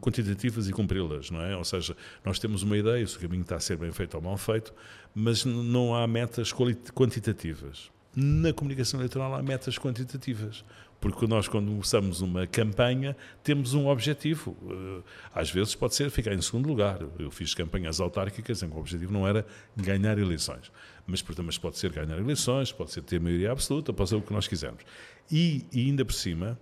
quantitativas 0.00 0.68
e 0.68 0.72
cumpri-las, 0.72 1.30
não 1.30 1.40
é? 1.40 1.56
Ou 1.56 1.64
seja, 1.64 1.96
nós 2.24 2.38
temos 2.38 2.62
uma 2.62 2.76
ideia 2.76 3.06
se 3.06 3.16
o 3.16 3.20
caminho 3.20 3.42
está 3.42 3.56
a 3.56 3.60
ser 3.60 3.76
bem 3.76 3.90
feito 3.92 4.14
ou 4.14 4.22
mal 4.22 4.36
feito, 4.36 4.74
mas 5.14 5.44
não 5.44 5.94
há 5.94 6.06
metas 6.06 6.52
quantitativas. 6.52 7.90
Na 8.14 8.52
comunicação 8.52 8.98
eleitoral 9.00 9.34
há 9.34 9.42
metas 9.42 9.78
quantitativas, 9.78 10.64
porque 11.00 11.26
nós 11.28 11.46
quando 11.46 11.68
começamos 11.70 12.20
uma 12.20 12.46
campanha 12.46 13.16
temos 13.42 13.72
um 13.72 13.86
objetivo. 13.86 14.56
Eh, 14.68 15.02
Às 15.32 15.50
vezes 15.50 15.74
pode 15.76 15.94
ser 15.94 16.10
ficar 16.10 16.34
em 16.34 16.42
segundo 16.42 16.68
lugar. 16.68 16.98
Eu 17.18 17.30
fiz 17.30 17.54
campanhas 17.54 18.00
autárquicas 18.00 18.62
em 18.62 18.68
que 18.68 18.74
o 18.76 18.80
objetivo 18.80 19.12
não 19.12 19.26
era 19.26 19.46
ganhar 19.76 20.18
eleições, 20.18 20.72
mas 21.10 21.20
portanto 21.20 21.46
mas 21.46 21.58
pode 21.58 21.76
ser 21.78 21.90
ganhar 21.92 22.18
eleições, 22.18 22.72
pode 22.72 22.92
ser 22.92 23.02
ter 23.02 23.20
maioria 23.20 23.52
absoluta, 23.52 23.92
pode 23.92 24.08
ser 24.08 24.16
o 24.16 24.22
que 24.22 24.32
nós 24.32 24.46
quisermos. 24.46 24.82
E, 25.30 25.64
e 25.72 25.80
ainda 25.86 26.04
por 26.04 26.14
cima, 26.14 26.58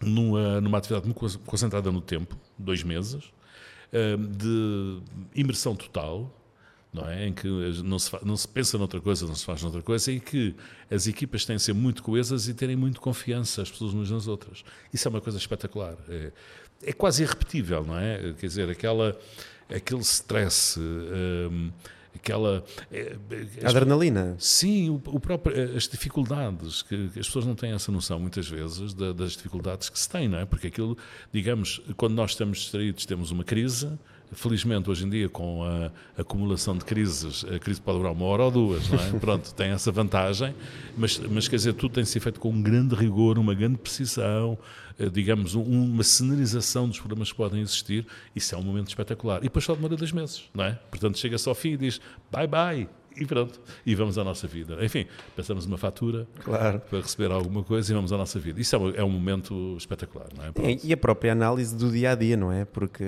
numa, 0.00 0.60
numa 0.60 0.78
atividade 0.78 1.06
muito 1.06 1.18
con- 1.18 1.38
concentrada 1.46 1.90
no 1.90 2.00
tempo, 2.00 2.36
dois 2.58 2.82
meses, 2.82 3.24
eh, 3.92 4.16
de 4.16 5.00
imersão 5.34 5.74
total, 5.76 6.40
não 6.92 7.08
é? 7.08 7.26
Em 7.26 7.32
que 7.32 7.48
não 7.82 7.98
se, 7.98 8.10
não 8.24 8.36
se 8.36 8.46
pensa 8.46 8.78
noutra 8.78 9.00
coisa, 9.00 9.26
não 9.26 9.34
se 9.34 9.44
faz 9.44 9.62
noutra 9.62 9.82
coisa, 9.82 10.12
e 10.12 10.20
que 10.20 10.54
as 10.90 11.06
equipas 11.06 11.44
têm 11.44 11.56
de 11.56 11.62
ser 11.62 11.72
muito 11.72 12.02
coesas 12.02 12.46
e 12.48 12.54
terem 12.54 12.76
muito 12.76 13.00
confiança 13.00 13.62
as 13.62 13.70
pessoas 13.70 13.92
umas 13.92 14.10
nas 14.10 14.28
outras. 14.28 14.64
Isso 14.92 15.08
é 15.08 15.10
uma 15.10 15.20
coisa 15.20 15.38
espetacular. 15.38 15.96
É, 16.08 16.32
é 16.84 16.92
quase 16.92 17.22
irrepetível, 17.24 17.84
não 17.84 17.98
é? 17.98 18.34
Quer 18.38 18.46
dizer, 18.46 18.70
aquela, 18.70 19.18
aquele 19.68 20.02
stress, 20.02 20.78
hum, 20.78 21.72
aquela. 22.14 22.64
é, 22.90 23.16
A 23.64 23.68
adrenalina. 23.70 24.36
Sim, 24.38 24.90
o, 24.90 24.94
o 25.06 25.20
próprio, 25.20 25.76
as 25.76 25.88
dificuldades, 25.88 26.82
que, 26.82 27.08
que 27.10 27.20
as 27.20 27.26
pessoas 27.26 27.46
não 27.46 27.54
têm 27.54 27.72
essa 27.72 27.90
noção 27.92 28.18
muitas 28.20 28.48
vezes 28.48 28.94
da- 28.94 29.12
das 29.12 29.32
dificuldades 29.32 29.88
que 29.88 29.98
se 29.98 30.08
têm, 30.08 30.28
não 30.28 30.38
é? 30.38 30.44
Porque 30.44 30.68
aquilo, 30.68 30.96
digamos, 31.32 31.80
quando 31.96 32.14
nós 32.14 32.30
estamos 32.32 32.58
distraídos, 32.58 33.04
temos 33.06 33.30
uma 33.30 33.44
crise. 33.44 33.90
Felizmente, 34.34 34.90
hoje 34.90 35.04
em 35.06 35.08
dia, 35.10 35.28
com 35.28 35.62
a 35.64 35.90
acumulação 36.20 36.76
de 36.76 36.84
crises, 36.84 37.44
a 37.44 37.58
crise 37.58 37.80
pode 37.80 37.98
durar 37.98 38.12
uma 38.12 38.24
hora 38.26 38.44
ou 38.44 38.50
duas, 38.50 38.88
não 38.88 38.98
é? 38.98 39.10
Pronto, 39.20 39.54
tem 39.54 39.70
essa 39.70 39.90
vantagem, 39.92 40.54
mas, 40.96 41.18
mas 41.18 41.48
quer 41.48 41.56
dizer, 41.56 41.72
tudo 41.74 41.94
tem 41.94 42.04
ser 42.04 42.20
feito 42.20 42.40
com 42.40 42.50
um 42.50 42.62
grande 42.62 42.94
rigor, 42.94 43.38
uma 43.38 43.54
grande 43.54 43.78
precisão, 43.78 44.58
eh, 44.98 45.08
digamos, 45.08 45.54
um- 45.54 45.62
uma 45.62 46.02
cenarização 46.02 46.88
dos 46.88 46.98
problemas 46.98 47.30
que 47.30 47.36
podem 47.36 47.60
existir. 47.60 48.06
Isso 48.34 48.54
é 48.54 48.58
um 48.58 48.62
momento 48.62 48.88
espetacular. 48.88 49.38
E 49.38 49.44
depois 49.44 49.64
só 49.64 49.74
demora 49.74 49.96
dois 49.96 50.12
meses, 50.12 50.44
não 50.54 50.64
é? 50.64 50.72
Portanto, 50.90 51.18
chega-se 51.18 51.48
ao 51.48 51.54
fim 51.54 51.70
e 51.72 51.76
diz 51.76 52.00
bye 52.32 52.46
bye, 52.46 52.88
e 53.16 53.24
pronto, 53.26 53.60
e 53.86 53.94
vamos 53.94 54.18
à 54.18 54.24
nossa 54.24 54.46
vida. 54.46 54.76
Enfim, 54.84 55.06
passamos 55.36 55.64
uma 55.66 55.78
fatura 55.78 56.26
Claro. 56.42 56.80
para 56.90 57.00
receber 57.00 57.30
alguma 57.30 57.62
coisa 57.62 57.92
e 57.92 57.94
vamos 57.94 58.12
à 58.12 58.16
nossa 58.16 58.38
vida. 58.38 58.60
Isso 58.60 58.74
é 58.74 58.78
um, 58.78 58.90
é 58.96 59.04
um 59.04 59.08
momento 59.10 59.76
espetacular, 59.78 60.26
não 60.36 60.44
é? 60.44 60.52
Pronto. 60.52 60.84
E, 60.86 60.92
a 60.92 60.96
própria 60.96 61.32
análise 61.32 61.76
do 61.76 61.90
dia 61.90 62.12
a 62.12 62.14
dia, 62.14 62.36
não 62.36 62.50
é? 62.52 62.64
Porque 62.64 63.04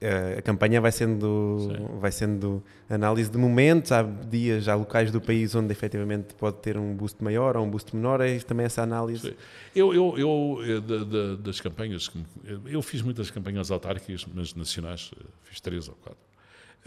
eh, 0.00 0.36
a 0.38 0.42
campanha 0.42 0.80
vai 0.80 0.92
sendo, 0.92 1.58
Sim. 1.76 1.98
vai 2.00 2.12
sendo 2.12 2.62
análise 2.88 3.30
de 3.30 3.36
momentos, 3.38 3.90
há 3.92 4.02
dias, 4.02 4.68
há 4.68 4.74
locais 4.74 5.10
do 5.10 5.20
país 5.20 5.54
onde 5.54 5.72
efetivamente 5.72 6.34
pode 6.34 6.58
ter 6.58 6.76
um 6.78 6.94
boost 6.94 7.22
maior 7.22 7.56
ou 7.56 7.64
um 7.66 7.70
boost 7.70 7.94
menor, 7.94 8.20
é 8.20 8.38
também 8.38 8.64
essa 8.66 8.82
análise. 8.82 9.28
Sim. 9.30 9.34
Eu, 9.74 9.92
eu, 9.94 10.14
eu 10.18 10.58
eh, 10.62 10.80
da- 10.80 11.04
da- 11.04 11.34
das 11.36 11.60
campanhas, 11.60 12.10
me- 12.14 12.24
eu 12.72 12.80
fiz 12.82 13.02
muitas 13.02 13.30
campanhas 13.30 13.70
autárquicas, 13.70 14.24
mas 14.34 14.54
nacionais, 14.54 15.10
eh, 15.18 15.24
fiz 15.44 15.60
três 15.60 15.88
ou 15.88 15.94
quatro. 15.96 16.18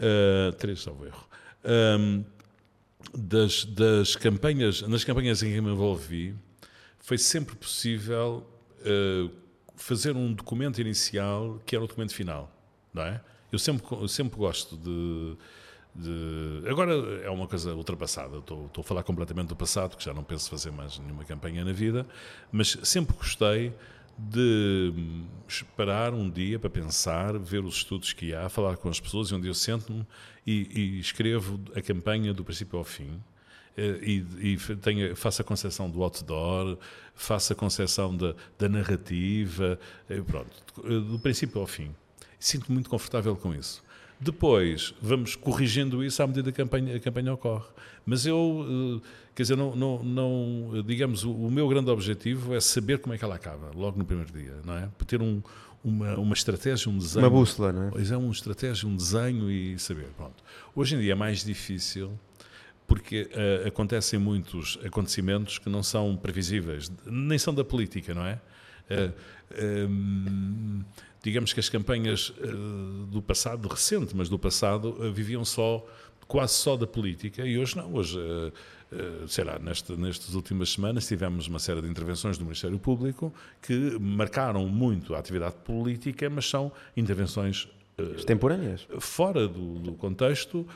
Eh, 0.00 0.52
três, 0.58 0.80
salvo 0.82 1.04
erro. 1.06 1.24
Ahm, 1.64 2.22
das, 3.16 3.64
das 3.64 4.16
campanhas, 4.16 4.82
nas 4.82 5.04
campanhas 5.04 5.42
em 5.42 5.52
que 5.52 5.60
me 5.60 5.70
envolvi, 5.70 6.34
foi 6.98 7.18
sempre 7.18 7.54
possível 7.56 8.46
eh, 8.84 9.28
fazer 9.76 10.16
um 10.16 10.32
documento 10.32 10.80
inicial 10.80 11.60
que 11.66 11.74
era 11.74 11.84
o 11.84 11.88
documento 11.88 12.14
final, 12.14 12.50
não 12.92 13.02
é? 13.02 13.20
Eu 13.50 13.58
sempre, 13.58 13.84
eu 13.90 14.08
sempre 14.08 14.38
gosto 14.38 14.76
de, 14.76 15.36
de- 15.94 16.68
Agora 16.70 16.92
é 17.22 17.28
uma 17.30 17.46
coisa 17.46 17.74
ultrapassada, 17.74 18.38
estou, 18.38 18.66
estou 18.66 18.80
a 18.82 18.84
falar 18.84 19.02
completamente 19.02 19.48
do 19.48 19.56
passado, 19.56 19.96
que 19.96 20.04
já 20.04 20.14
não 20.14 20.24
penso 20.24 20.48
fazer 20.48 20.70
mais 20.70 20.98
nenhuma 20.98 21.24
campanha 21.24 21.64
na 21.64 21.72
vida, 21.72 22.06
mas 22.50 22.78
sempre 22.82 23.14
gostei 23.16 23.74
de 24.30 24.92
hum, 24.96 25.24
esperar 25.48 26.14
um 26.14 26.30
dia 26.30 26.58
para 26.58 26.70
pensar, 26.70 27.38
ver 27.38 27.64
os 27.64 27.76
estudos 27.76 28.12
que 28.12 28.34
há, 28.34 28.48
falar 28.48 28.76
com 28.76 28.88
as 28.88 29.00
pessoas, 29.00 29.28
e 29.28 29.34
um 29.34 29.40
dia 29.40 29.50
eu 29.50 29.54
sento-me 29.54 30.06
e, 30.46 30.68
e 30.80 31.00
escrevo 31.00 31.60
a 31.74 31.80
campanha 31.82 32.32
do 32.32 32.44
princípio 32.44 32.78
ao 32.78 32.84
fim. 32.84 33.20
Eh, 33.76 33.98
E, 34.02 34.54
e 34.54 35.14
faço 35.16 35.42
a 35.42 35.44
concepção 35.44 35.90
do 35.90 36.02
outdoor, 36.02 36.78
faço 37.14 37.52
a 37.52 37.56
concepção 37.56 38.16
da, 38.16 38.34
da 38.58 38.68
narrativa, 38.68 39.78
eh, 40.08 40.20
pronto, 40.20 40.50
eh, 40.84 41.00
do 41.10 41.18
princípio 41.18 41.60
ao 41.60 41.66
fim. 41.66 41.94
Sinto-me 42.38 42.74
muito 42.74 42.90
confortável 42.90 43.36
com 43.36 43.54
isso. 43.54 43.82
Depois, 44.24 44.94
vamos 45.02 45.34
corrigindo 45.34 46.04
isso 46.04 46.22
à 46.22 46.26
medida 46.28 46.52
que 46.52 46.60
a 46.62 46.64
campanha, 46.64 46.96
a 46.96 47.00
campanha 47.00 47.32
ocorre. 47.34 47.66
Mas 48.06 48.24
eu, 48.24 49.00
eh, 49.02 49.08
quer 49.34 49.42
dizer, 49.42 49.56
não, 49.56 49.74
não, 49.74 50.02
não, 50.04 50.82
digamos, 50.86 51.24
o, 51.24 51.50
meu 51.50 51.68
grande 51.68 51.90
objetivo 51.90 52.54
é 52.54 52.60
saber 52.60 52.98
como 52.98 53.12
é 53.12 53.18
que 53.18 53.24
ela 53.24 53.34
acaba, 53.34 53.72
logo 53.74 53.98
no 53.98 54.04
primeiro 54.04 54.32
dia, 54.32 54.54
não 54.64 54.76
é? 54.76 54.88
Para 54.96 55.06
ter 55.06 55.20
um, 55.20 55.42
uma, 55.82 56.14
uma 56.14 56.34
estratégia, 56.34 56.88
um 56.88 56.98
desenho. 56.98 57.24
Uma 57.24 57.30
bússola, 57.30 57.72
não 57.72 57.88
é? 57.88 57.90
Pois 57.90 58.12
é, 58.12 58.16
uma 58.16 58.30
estratégia, 58.30 58.88
um 58.88 58.94
desenho 58.94 59.50
e 59.50 59.76
saber. 59.80 60.06
Pronto. 60.16 60.36
Hoje 60.72 60.94
em 60.94 61.00
dia 61.00 61.12
é 61.12 61.16
mais 61.16 61.44
difícil 61.44 62.12
porque 62.86 63.28
eh, 63.32 63.64
acontecem 63.66 64.20
muitos 64.20 64.78
acontecimentos 64.84 65.58
que 65.58 65.68
não 65.68 65.82
são 65.82 66.16
previsíveis, 66.16 66.92
nem 67.06 67.38
são 67.38 67.52
da 67.52 67.64
política, 67.64 68.14
não 68.14 68.24
é? 68.24 68.38
Eh, 68.88 69.10
ehm, 69.56 70.82
digamos 71.22 71.52
que 71.52 71.60
as 71.60 71.68
campanhas 71.68 72.32
eh, 72.42 72.46
do 73.08 73.22
passado, 73.22 73.68
recente, 73.68 74.14
mas 74.14 74.28
do 74.28 74.38
passado, 74.38 74.96
eh, 75.00 75.10
viviam 75.10 75.44
só, 75.44 75.86
quase 76.26 76.54
só 76.54 76.76
da 76.76 76.86
política 76.86 77.46
e 77.46 77.56
hoje 77.56 77.76
não. 77.76 77.94
Hoje, 77.94 78.18
eh, 78.92 79.24
sei 79.28 79.44
lá, 79.44 79.58
neste, 79.58 79.92
nestas 79.92 80.34
últimas 80.34 80.70
semanas 80.70 81.06
tivemos 81.06 81.46
uma 81.46 81.60
série 81.60 81.80
de 81.80 81.88
intervenções 81.88 82.36
do 82.36 82.44
Ministério 82.44 82.78
Público 82.78 83.32
que 83.60 83.96
marcaram 84.00 84.66
muito 84.66 85.14
a 85.14 85.18
atividade 85.18 85.54
política, 85.64 86.28
mas 86.28 86.48
são 86.48 86.72
intervenções 86.96 87.68
Extemporâneas. 88.16 88.86
fora 88.98 89.46
do, 89.46 89.78
do 89.78 89.92
contexto 89.92 90.66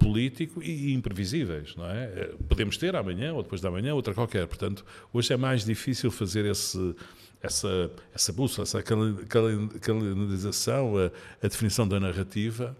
político 0.00 0.60
e 0.60 0.92
imprevisíveis, 0.92 1.76
não 1.76 1.86
é? 1.86 2.32
Podemos 2.48 2.76
ter 2.76 2.96
amanhã 2.96 3.32
ou 3.34 3.42
depois 3.42 3.60
da 3.60 3.70
manhã 3.70 3.94
outra 3.94 4.12
qualquer. 4.12 4.46
Portanto, 4.48 4.84
hoje 5.12 5.32
é 5.32 5.36
mais 5.36 5.64
difícil 5.64 6.10
fazer 6.10 6.44
esse, 6.44 6.94
essa, 7.42 7.90
essa 8.14 8.32
bússola, 8.32 8.64
essa 8.64 8.82
calen- 8.82 9.16
calen- 9.28 9.68
calendarização, 9.80 10.96
a, 10.96 11.10
a 11.44 11.48
definição 11.48 11.86
da 11.88 11.98
narrativa. 12.00 12.76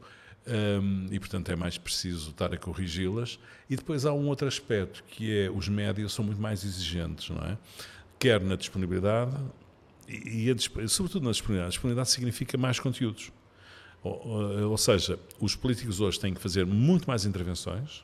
ehm, 0.47 1.07
e 1.13 1.19
portanto 1.19 1.51
é 1.51 1.57
mais 1.57 1.79
preciso 1.79 2.31
estar 2.31 2.53
a 2.53 2.57
corrigi-las. 2.59 3.39
E 3.69 3.77
depois 3.77 4.05
há 4.05 4.13
um 4.13 4.27
outro 4.29 4.47
aspecto 4.49 5.03
que 5.07 5.45
é 5.45 5.51
os 5.51 5.69
médias 5.69 6.13
são 6.13 6.25
muito 6.25 6.41
mais 6.41 6.65
exigentes 6.65 7.29
não 7.31 7.43
é? 7.45 7.57
Quer 8.19 8.41
na 8.43 8.57
disponibilidade 8.57 9.37
e, 10.09 10.51
a 10.51 10.89
sobretudo 10.89 11.25
na 11.25 11.31
disponibilidade. 11.31 11.69
A 11.69 11.71
disponibilidade 11.71 12.11
significa 12.11 12.59
mais 12.59 12.79
conteúdos. 12.81 13.31
Ou, 14.03 14.27
ou- 14.27 14.71
ou 14.73 14.79
seja, 14.79 15.19
os 15.39 15.55
políticos 15.55 16.01
hoje 16.01 16.19
têm 16.19 16.33
que 16.35 16.41
fazer 16.41 16.65
muito 16.67 17.07
mais 17.07 17.25
intervenções, 17.27 18.03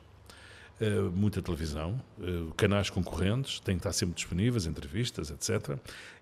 eh, 0.79 1.01
muita 1.11 1.41
televisão, 1.41 1.99
eh, 2.21 2.51
canais 2.55 2.89
concorrentes, 2.89 3.59
têm 3.59 3.75
que 3.75 3.79
estar 3.79 3.93
sempre 3.93 4.13
disponíveis, 4.13 4.67
entrevistas, 4.67 5.31
etc. 5.31 5.75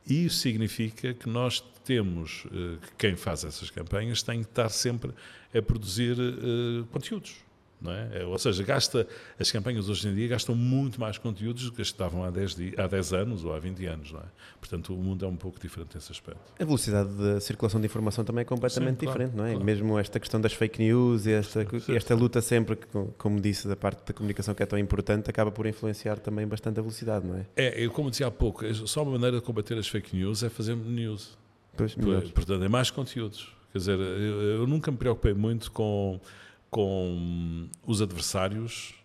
E 0.07 0.25
isso 0.25 0.37
significa 0.37 1.13
que 1.13 1.27
nós 1.27 1.59
temos, 1.83 2.45
eh, 2.47 2.77
que 2.81 2.95
quem 2.97 3.15
faz 3.17 3.43
essas 3.43 3.69
campanhas 3.69 4.23
tem 4.23 4.41
que 4.43 4.49
estar 4.49 4.69
sempre 4.69 5.11
a 5.53 5.61
produzir 5.61 6.15
conteúdos. 6.91 7.44
Não 7.85 7.91
é? 7.91 8.25
Ou 8.25 8.37
seja, 8.37 8.63
gasta, 8.63 9.07
as 9.39 9.51
campanhas 9.51 9.87
hoje 9.87 10.07
em 10.07 10.15
dia 10.15 10.27
gastam 10.27 10.55
muito 10.55 10.99
mais 10.99 11.17
conteúdos 11.17 11.63
do 11.65 11.71
que 11.71 11.81
estavam 11.81 12.23
há 12.23 12.29
10, 12.29 12.57
há 12.77 12.87
10 12.87 13.13
anos 13.13 13.45
ou 13.45 13.53
há 13.53 13.59
20 13.59 13.85
anos. 13.85 14.11
Não 14.11 14.19
é? 14.19 14.25
Portanto, 14.59 14.93
o 14.93 14.97
mundo 14.97 15.23
é 15.23 15.27
um 15.27 15.35
pouco 15.35 15.59
diferente 15.59 15.95
nesse 15.95 16.11
aspecto. 16.11 16.41
A 16.59 16.65
velocidade 16.65 17.09
de 17.15 17.39
circulação 17.41 17.79
de 17.79 17.85
informação 17.85 18.25
também 18.25 18.41
é 18.41 18.45
completamente 18.45 18.99
Sim, 18.99 19.05
claro, 19.05 19.19
diferente, 19.19 19.37
não 19.37 19.45
é? 19.45 19.51
Claro. 19.51 19.65
Mesmo 19.65 19.99
esta 19.99 20.19
questão 20.19 20.41
das 20.41 20.53
fake 20.53 20.81
news 20.81 21.25
e 21.25 21.31
esta, 21.31 21.65
esta 21.89 22.15
luta 22.15 22.41
sempre, 22.41 22.77
como 23.17 23.39
disse, 23.39 23.67
da 23.67 23.75
parte 23.75 24.05
da 24.05 24.13
comunicação 24.13 24.55
que 24.55 24.63
é 24.63 24.65
tão 24.65 24.79
importante, 24.79 25.29
acaba 25.29 25.51
por 25.51 25.67
influenciar 25.67 26.17
também 26.17 26.47
bastante 26.47 26.79
a 26.79 26.81
velocidade, 26.81 27.25
não 27.25 27.37
é? 27.37 27.45
É, 27.55 27.85
eu, 27.85 27.91
como 27.91 28.09
dizia 28.09 28.27
há 28.27 28.31
pouco, 28.31 28.65
só 28.87 29.03
uma 29.03 29.13
maneira 29.13 29.37
de 29.37 29.43
combater 29.43 29.77
as 29.77 29.87
fake 29.87 30.15
news 30.15 30.43
é 30.43 30.49
fazer 30.49 30.75
news. 30.75 31.37
Pois, 31.77 31.93
Portanto, 32.31 32.63
é 32.63 32.69
mais 32.69 32.89
conteúdos. 32.89 33.53
Quer 33.71 33.79
dizer, 33.79 33.99
eu, 33.99 34.41
eu 34.41 34.67
nunca 34.67 34.89
me 34.89 34.97
preocupei 34.97 35.33
muito 35.33 35.69
com 35.71 36.19
com 36.75 37.69
os 37.87 38.01
adversários, 38.01 38.95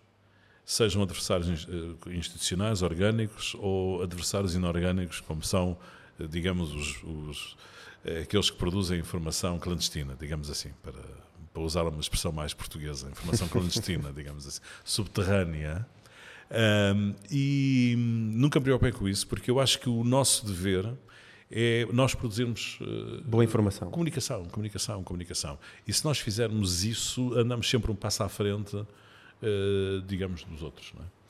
sejam 0.65 1.01
adversários 1.03 1.65
eh, 1.69 2.09
institucionais, 2.17 2.81
orgânicos 2.81 3.55
ou 3.59 4.03
adversários 4.03 4.53
inorgânicos, 4.55 5.21
como 5.21 5.41
são, 5.41 5.77
eh, 6.19 6.27
digamos, 6.27 6.73
os, 6.73 7.01
os 7.01 7.57
eh, 8.03 8.23
aqueles 8.23 8.49
que 8.49 8.57
produzem 8.57 8.99
informação 8.99 9.57
clandestina, 9.57 10.17
digamos 10.19 10.49
assim, 10.49 10.71
para, 10.83 10.99
para 11.53 11.61
usar 11.61 11.83
uma 11.83 12.01
expressão 12.01 12.33
mais 12.33 12.53
portuguesa, 12.53 13.09
informação 13.09 13.47
clandestina, 13.47 14.11
digamos 14.11 14.45
assim, 14.45 14.59
subterrânea. 14.83 15.87
Um, 16.93 17.15
e 17.31 17.95
nunca 17.97 18.59
me 18.59 18.65
preocupei 18.65 18.91
com 18.91 19.07
isso, 19.07 19.25
porque 19.27 19.49
eu 19.49 19.61
acho 19.61 19.79
que 19.79 19.87
o 19.87 20.03
nosso 20.03 20.45
dever 20.45 20.91
é 21.51 21.85
nós 21.91 22.15
produzirmos 22.15 22.79
uh, 22.81 23.21
boa 23.25 23.43
informação. 23.43 23.91
Comunicação, 23.91 24.45
comunicação, 24.45 25.03
comunicação. 25.03 25.59
E 25.85 25.91
se 25.91 26.05
nós 26.05 26.19
fizermos 26.19 26.85
isso, 26.85 27.33
andamos 27.37 27.69
sempre 27.69 27.91
um 27.91 27.95
passo 27.95 28.23
à 28.23 28.29
frente, 28.29 28.75
uh, 28.75 28.87
digamos, 30.07 30.43
dos 30.45 30.63
outros. 30.63 30.93
Não 30.95 31.03
é? 31.03 31.21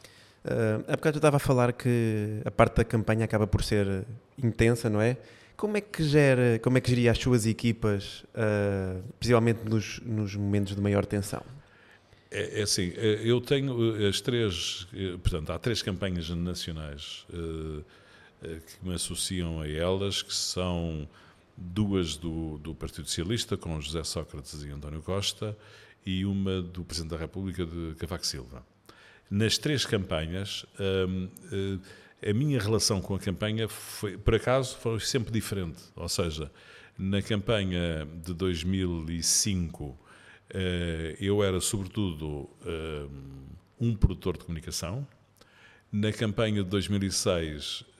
Uh, 0.43 0.85
há 0.87 0.95
bocado 0.95 1.17
eu 1.17 1.19
estava 1.19 1.37
a 1.37 1.39
falar 1.39 1.73
que 1.73 2.41
a 2.45 2.51
parte 2.51 2.77
da 2.77 2.83
campanha 2.83 3.25
acaba 3.25 3.47
por 3.47 3.63
ser 3.63 4.05
intensa, 4.41 4.89
não 4.89 5.01
é? 5.01 5.17
Como 5.57 5.77
é 5.77 5.81
que 5.81 6.03
gera, 6.03 6.59
como 6.59 6.77
é 6.77 6.81
que 6.81 6.89
geria 6.89 7.11
as 7.11 7.17
suas 7.17 7.45
equipas, 7.45 8.23
uh, 8.35 9.01
principalmente 9.19 9.63
nos, 9.63 9.99
nos 9.99 10.35
momentos 10.35 10.75
de 10.75 10.81
maior 10.81 11.05
tensão? 11.05 11.43
É, 12.31 12.59
é 12.59 12.63
assim, 12.63 12.93
eu 12.95 13.41
tenho 13.41 14.07
as 14.07 14.21
três, 14.21 14.87
portanto, 15.21 15.51
há 15.51 15.59
três 15.59 15.81
campanhas 15.81 16.29
nacionais 16.29 17.27
uh, 17.31 17.83
que 18.41 18.87
me 18.87 18.95
associam 18.95 19.61
a 19.61 19.67
elas, 19.67 20.21
que 20.21 20.33
são 20.33 21.07
duas 21.55 22.17
do, 22.17 22.57
do 22.57 22.73
Partido 22.73 23.07
Socialista, 23.07 23.55
com 23.55 23.79
José 23.79 24.03
Sócrates 24.03 24.63
e 24.63 24.69
António 24.69 25.01
Costa, 25.01 25.55
e 26.05 26.25
uma 26.25 26.61
do 26.61 26.83
Presidente 26.83 27.11
da 27.11 27.17
República, 27.17 27.65
de 27.65 27.95
Cavaco 27.97 28.25
Silva. 28.25 28.65
Nas 29.29 29.57
três 29.57 29.85
campanhas, 29.85 30.65
hum, 30.79 31.29
eh, 32.21 32.29
a 32.29 32.33
minha 32.33 32.59
relação 32.59 32.99
com 32.99 33.15
a 33.15 33.19
campanha, 33.19 33.67
foi, 33.67 34.17
por 34.17 34.35
acaso, 34.35 34.77
foi 34.77 34.99
sempre 34.99 35.31
diferente. 35.31 35.81
Ou 35.95 36.09
seja, 36.09 36.51
na 36.97 37.21
campanha 37.21 38.07
de 38.25 38.33
2005, 38.33 39.97
eh, 40.49 41.15
eu 41.19 41.43
era, 41.43 41.61
sobretudo, 41.61 42.49
hum, 42.65 43.07
um 43.79 43.95
produtor 43.95 44.37
de 44.37 44.43
comunicação. 44.43 45.07
Na 45.91 46.11
campanha 46.11 46.63
de 46.63 46.69
2006, 46.69 47.83
eh, 47.83 47.90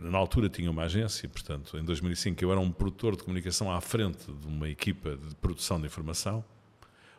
na 0.00 0.18
altura 0.18 0.48
tinha 0.48 0.70
uma 0.70 0.82
agência, 0.82 1.28
portanto, 1.28 1.76
em 1.76 1.84
2005 1.84 2.42
eu 2.42 2.50
era 2.50 2.60
um 2.60 2.70
produtor 2.70 3.16
de 3.16 3.22
comunicação 3.22 3.70
à 3.70 3.80
frente 3.80 4.30
de 4.32 4.46
uma 4.46 4.68
equipa 4.68 5.16
de 5.16 5.34
produção 5.36 5.80
de 5.80 5.86
informação, 5.86 6.44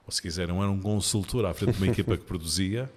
ou 0.05 0.11
se 0.11 0.21
quiserem, 0.21 0.53
eu 0.53 0.61
era 0.61 0.71
um 0.71 0.79
consultor 0.79 1.45
à 1.45 1.53
frente 1.53 1.77
de 1.77 1.83
uma 1.83 1.91
equipa 1.91 2.17
que 2.17 2.25
produzia. 2.25 2.91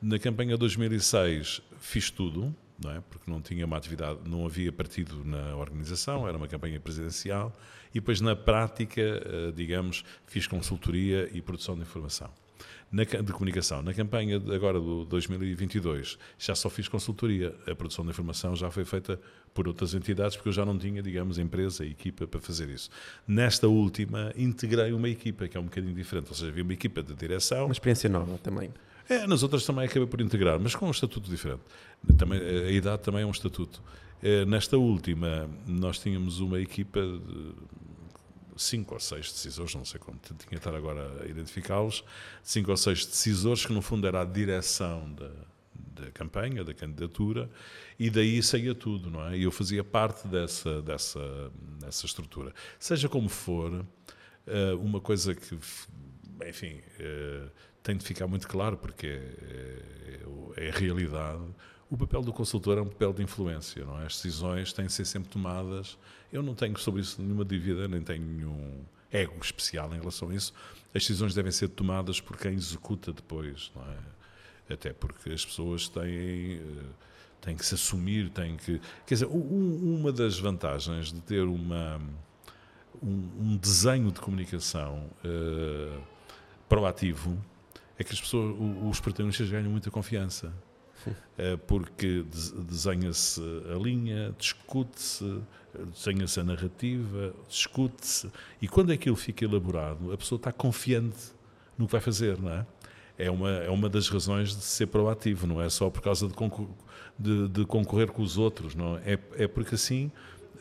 Na 0.00 0.18
campanha 0.18 0.56
2006 0.56 1.60
fiz 1.78 2.10
tudo, 2.10 2.54
não 2.82 2.90
é? 2.90 3.00
porque 3.08 3.30
não 3.30 3.40
tinha 3.40 3.64
uma 3.66 3.76
atividade, 3.76 4.18
não 4.26 4.46
havia 4.46 4.72
partido 4.72 5.24
na 5.24 5.54
organização, 5.56 6.26
era 6.26 6.36
uma 6.36 6.48
campanha 6.48 6.80
presidencial, 6.80 7.54
e 7.90 7.94
depois 7.94 8.20
na 8.20 8.34
prática, 8.34 9.00
eh, 9.00 9.52
digamos, 9.54 10.04
fiz 10.26 10.46
consultoria 10.46 11.28
e 11.32 11.42
produção 11.42 11.74
de 11.74 11.82
informação 11.82 12.30
na, 12.90 13.04
de 13.04 13.32
comunicação. 13.32 13.82
Na 13.82 13.94
campanha 13.94 14.36
agora 14.54 14.80
do 14.80 15.04
2022 15.04 16.18
já 16.38 16.54
só 16.54 16.68
fiz 16.68 16.88
consultoria. 16.88 17.54
A 17.66 17.74
produção 17.74 18.04
da 18.04 18.10
informação 18.10 18.56
já 18.56 18.70
foi 18.70 18.84
feita 18.84 19.20
por 19.54 19.68
outras 19.68 19.94
entidades, 19.94 20.36
porque 20.36 20.48
eu 20.48 20.52
já 20.52 20.64
não 20.64 20.78
tinha, 20.78 21.02
digamos, 21.02 21.38
empresa 21.38 21.84
e 21.84 21.90
equipa 21.90 22.26
para 22.26 22.40
fazer 22.40 22.68
isso. 22.68 22.90
Nesta 23.26 23.68
última, 23.68 24.32
integrei 24.36 24.92
uma 24.92 25.08
equipa, 25.08 25.48
que 25.48 25.56
é 25.56 25.60
um 25.60 25.64
bocadinho 25.64 25.94
diferente. 25.94 26.28
Ou 26.28 26.34
seja, 26.34 26.50
havia 26.50 26.62
uma 26.62 26.72
equipa 26.72 27.02
de 27.02 27.14
direção. 27.14 27.66
Uma 27.66 27.72
experiência 27.72 28.08
nova 28.08 28.38
também. 28.38 28.70
É, 29.08 29.26
nas 29.26 29.42
outras 29.42 29.64
também 29.64 29.86
acabei 29.86 30.06
por 30.06 30.20
integrar, 30.20 30.60
mas 30.60 30.74
com 30.74 30.86
um 30.86 30.90
estatuto 30.90 31.28
diferente. 31.28 31.62
Também, 32.16 32.40
a 32.40 32.70
idade 32.70 33.02
também 33.02 33.22
é 33.22 33.26
um 33.26 33.30
estatuto. 33.32 33.82
É, 34.22 34.44
nesta 34.44 34.76
última, 34.76 35.48
nós 35.66 35.98
tínhamos 35.98 36.40
uma 36.40 36.60
equipa 36.60 37.00
de 37.00 37.54
cinco 38.60 38.94
ou 38.94 39.00
seis 39.00 39.32
decisores, 39.32 39.74
não 39.74 39.84
sei 39.84 39.98
como 39.98 40.18
tinha 40.18 40.36
que 40.36 40.54
estar 40.54 40.74
agora 40.74 41.22
a 41.22 41.26
identificá-los, 41.26 42.04
cinco 42.42 42.70
ou 42.70 42.76
seis 42.76 43.06
decisores 43.06 43.64
que 43.64 43.72
no 43.72 43.80
fundo 43.80 44.06
era 44.06 44.20
a 44.20 44.24
direção 44.24 45.12
da, 45.14 45.30
da 46.02 46.10
campanha, 46.10 46.62
da 46.62 46.74
candidatura, 46.74 47.50
e 47.98 48.10
daí 48.10 48.42
saía 48.42 48.74
tudo, 48.74 49.10
não 49.10 49.26
é? 49.28 49.38
E 49.38 49.42
eu 49.44 49.50
fazia 49.50 49.82
parte 49.82 50.28
dessa, 50.28 50.82
dessa, 50.82 51.50
dessa 51.78 52.06
estrutura. 52.06 52.52
Seja 52.78 53.08
como 53.08 53.28
for, 53.28 53.84
eh, 54.46 54.74
uma 54.74 55.00
coisa 55.00 55.34
que, 55.34 55.58
enfim, 56.46 56.80
eh, 56.98 57.48
tem 57.82 57.96
de 57.96 58.04
ficar 58.04 58.26
muito 58.26 58.46
claro, 58.46 58.76
porque 58.76 59.06
é, 59.06 60.22
é, 60.56 60.68
é 60.68 60.70
realidade, 60.70 61.42
o 61.90 61.96
papel 61.96 62.22
do 62.22 62.32
consultor 62.32 62.78
é 62.78 62.82
um 62.82 62.86
papel 62.86 63.12
de 63.12 63.22
influência, 63.22 63.84
não 63.84 64.00
é? 64.00 64.06
As 64.06 64.14
decisões 64.14 64.72
têm 64.72 64.86
de 64.86 64.92
ser 64.92 65.04
sempre 65.04 65.28
tomadas. 65.28 65.98
Eu 66.32 66.42
não 66.42 66.54
tenho 66.54 66.78
sobre 66.78 67.00
isso 67.00 67.20
nenhuma 67.20 67.44
dúvida, 67.44 67.88
nem 67.88 68.00
tenho 68.02 68.24
nenhum 68.24 68.84
ego 69.10 69.36
especial 69.42 69.92
em 69.94 69.98
relação 69.98 70.30
a 70.30 70.34
isso. 70.34 70.52
As 70.94 71.02
decisões 71.02 71.34
devem 71.34 71.50
ser 71.50 71.68
tomadas 71.68 72.20
por 72.20 72.36
quem 72.36 72.54
executa 72.54 73.12
depois, 73.12 73.70
não 73.74 73.82
é? 73.82 74.74
Até 74.74 74.92
porque 74.92 75.30
as 75.30 75.44
pessoas 75.44 75.88
têm, 75.88 76.54
eh, 76.58 76.84
têm 77.40 77.56
que 77.56 77.66
se 77.66 77.74
assumir, 77.74 78.30
têm 78.30 78.56
que. 78.56 78.80
Quer 79.04 79.14
dizer, 79.14 79.26
uma 79.26 80.12
das 80.12 80.38
vantagens 80.38 81.12
de 81.12 81.20
ter 81.20 81.42
uma, 81.42 82.00
um, 83.02 83.28
um 83.40 83.56
desenho 83.56 84.12
de 84.12 84.20
comunicação 84.20 85.10
uh, 85.24 86.00
proativo 86.68 87.36
é 87.98 88.04
que 88.04 88.12
as 88.12 88.20
pessoas, 88.20 88.56
os 88.88 89.00
protagonistas 89.00 89.50
ganham 89.50 89.70
muita 89.70 89.90
confiança. 89.90 90.52
Eh, 91.38 91.56
porque 91.66 92.24
desenha-se 92.68 93.40
a 93.74 93.78
linha, 93.78 94.34
discute-se, 94.38 95.40
desenha-se 95.94 96.40
a 96.40 96.44
narrativa, 96.44 97.34
discute-se, 97.48 98.30
e 98.60 98.68
quando 98.68 98.92
aquilo 98.92 99.16
fica 99.16 99.44
elaborado, 99.44 100.12
a 100.12 100.18
pessoa 100.18 100.36
está 100.36 100.52
confiante 100.52 101.32
no 101.78 101.86
que 101.86 101.92
vai 101.92 102.00
fazer, 102.00 102.38
não 102.38 102.52
é? 102.52 102.66
É 103.16 103.30
uma, 103.30 103.50
é 103.50 103.70
uma 103.70 103.88
das 103.88 104.08
razões 104.08 104.56
de 104.56 104.62
ser 104.62 104.86
proativo, 104.86 105.46
não 105.46 105.60
é 105.60 105.68
só 105.68 105.90
por 105.90 106.00
causa 106.00 106.26
de, 106.26 106.34
concor 106.34 106.66
de, 107.18 107.48
de 107.48 107.66
concorrer 107.66 108.10
com 108.10 108.22
os 108.22 108.38
outros, 108.38 108.74
não 108.74 108.96
é? 108.96 109.12
É, 109.12 109.44
é 109.44 109.48
porque 109.48 109.74
assim, 109.74 110.10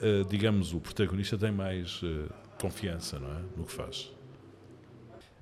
eh, 0.02 0.23
digamos, 0.30 0.73
o 0.73 0.80
protagonista 0.80 1.38
tem 1.38 1.52
mais 1.52 2.02
eh, 2.04 2.32
confiança, 2.60 3.19
não 3.19 3.32
é? 3.32 3.41
No 3.58 3.65
que 3.65 3.71
faz. 3.71 4.12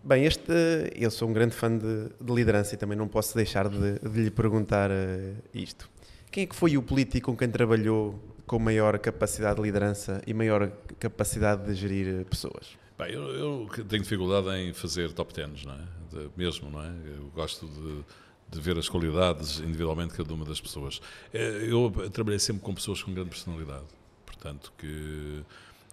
Bem, 0.07 0.23
este, 0.23 0.53
eu 0.95 1.11
sou 1.11 1.27
um 1.27 1.33
grande 1.33 1.53
fã 1.53 1.69
de, 1.77 2.07
de 2.21 2.33
liderança 2.33 2.73
e 2.73 2.77
também 2.77 2.97
não 2.97 3.09
posso 3.09 3.35
deixar 3.35 3.67
de, 3.67 3.99
de 3.99 4.23
lhe 4.23 4.31
perguntar 4.31 4.89
uh, 4.89 5.35
isto. 5.53 5.89
Quem 6.31 6.43
é 6.43 6.45
que 6.45 6.55
foi 6.55 6.77
o 6.77 6.81
político 6.81 7.29
com 7.29 7.37
quem 7.37 7.49
trabalhou 7.49 8.17
com 8.45 8.57
maior 8.57 8.97
capacidade 8.99 9.57
de 9.57 9.63
liderança 9.63 10.21
e 10.25 10.33
maior 10.33 10.71
capacidade 10.97 11.65
de 11.65 11.73
gerir 11.73 12.25
pessoas? 12.27 12.77
Bem, 12.97 13.11
eu, 13.11 13.67
eu 13.67 13.69
tenho 13.85 14.01
dificuldade 14.01 14.47
em 14.57 14.71
fazer 14.71 15.11
top 15.11 15.33
tens, 15.33 15.65
não 15.65 15.73
é? 15.73 15.83
De, 16.09 16.29
mesmo, 16.37 16.71
não 16.71 16.81
é? 16.81 16.89
Eu 17.17 17.29
gosto 17.35 17.67
de, 17.67 18.05
de 18.49 18.61
ver 18.61 18.77
as 18.77 18.87
qualidades 18.87 19.59
individualmente 19.59 20.11
de 20.11 20.19
cada 20.19 20.33
uma 20.33 20.45
das 20.45 20.61
pessoas. 20.61 21.01
Eh, 21.33 21.67
eu 21.67 21.91
trabalhei 22.13 22.39
sempre 22.39 22.63
com 22.63 22.73
pessoas 22.73 23.03
com 23.03 23.13
grande 23.13 23.31
personalidade, 23.31 23.87
portanto, 24.25 24.71
que, 24.77 25.43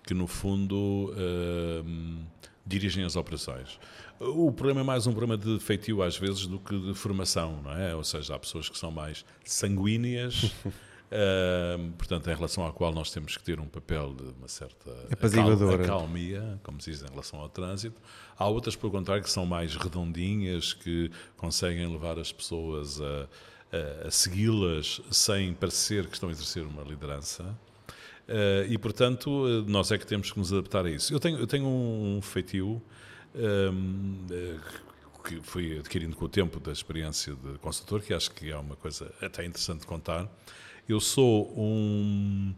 que 0.05 0.14
no 0.14 0.29
fundo 0.29 1.12
uh, 1.14 2.24
dirigem 2.66 3.05
as 3.05 3.16
operações. 3.16 3.79
O 4.20 4.50
problema 4.53 4.81
é 4.81 4.85
mais 4.85 5.07
um 5.07 5.12
problema 5.12 5.37
de 5.37 5.59
feitio, 5.59 6.03
às 6.03 6.16
vezes, 6.16 6.46
do 6.46 6.59
que 6.59 6.79
de 6.79 6.94
formação, 6.94 7.61
não 7.62 7.72
é? 7.72 7.94
Ou 7.94 8.05
seja, 8.05 8.35
há 8.35 8.38
pessoas 8.38 8.68
que 8.68 8.79
são 8.79 8.90
mais 8.90 9.24
sanguíneas. 9.44 10.44
Uh, 10.44 11.92
portanto, 11.98 12.31
em 12.31 12.35
relação 12.35 12.66
à 12.66 12.72
qual 12.72 12.92
nós 12.92 13.11
temos 13.11 13.37
que 13.37 13.42
ter 13.42 13.61
um 13.61 13.66
papel 13.66 14.14
de 14.14 14.22
uma 14.38 14.48
certa 14.48 14.90
acalmia, 15.85 16.61
como 16.62 16.81
se 16.81 16.90
diz 16.90 17.03
em 17.03 17.09
relação 17.09 17.40
ao 17.40 17.48
trânsito. 17.48 18.00
Há 18.38 18.46
outras, 18.46 18.77
pelo 18.77 18.92
contrário, 18.92 19.22
que 19.22 19.31
são 19.31 19.44
mais 19.44 19.74
redondinhas, 19.77 20.72
que 20.72 21.11
conseguem 21.37 21.87
levar 21.92 22.18
as 22.18 22.33
pessoas 22.33 23.00
a, 23.00 23.29
a, 24.05 24.09
a 24.09 24.11
segui-las 24.11 25.03
sem 25.11 25.53
parecer 25.55 26.07
que 26.07 26.14
estão 26.14 26.29
a 26.29 26.33
exercer 26.33 26.64
uma 26.64 26.83
liderança. 26.83 27.44
Uh, 28.28 28.70
e, 28.70 28.78
portanto, 28.78 29.64
nós 29.66 29.90
é 29.90 29.98
que 29.98 30.06
temos 30.06 30.32
que 30.32 30.38
nos 30.38 30.52
adaptar 30.52 30.87
a 30.87 30.90
isso. 30.90 31.12
Eu 31.12 31.20
tenho, 31.20 31.38
eu 31.38 31.46
tenho 31.46 31.66
um 31.66 32.20
feitio 32.22 32.82
hum, 33.34 34.26
eh, 34.30 34.58
que 35.24 35.40
fui 35.42 35.78
adquirindo 35.78 36.14
com 36.16 36.26
o 36.26 36.28
tempo 36.28 36.60
da 36.60 36.72
experiência 36.72 37.34
de 37.34 37.58
consultor, 37.58 38.02
que 38.02 38.14
acho 38.14 38.30
que 38.30 38.50
é 38.50 38.56
uma 38.56 38.76
coisa 38.76 39.12
até 39.20 39.44
interessante 39.44 39.87
contar. 39.87 40.28
Eu 40.88 41.00
sou 41.00 41.52
um, 41.58 42.54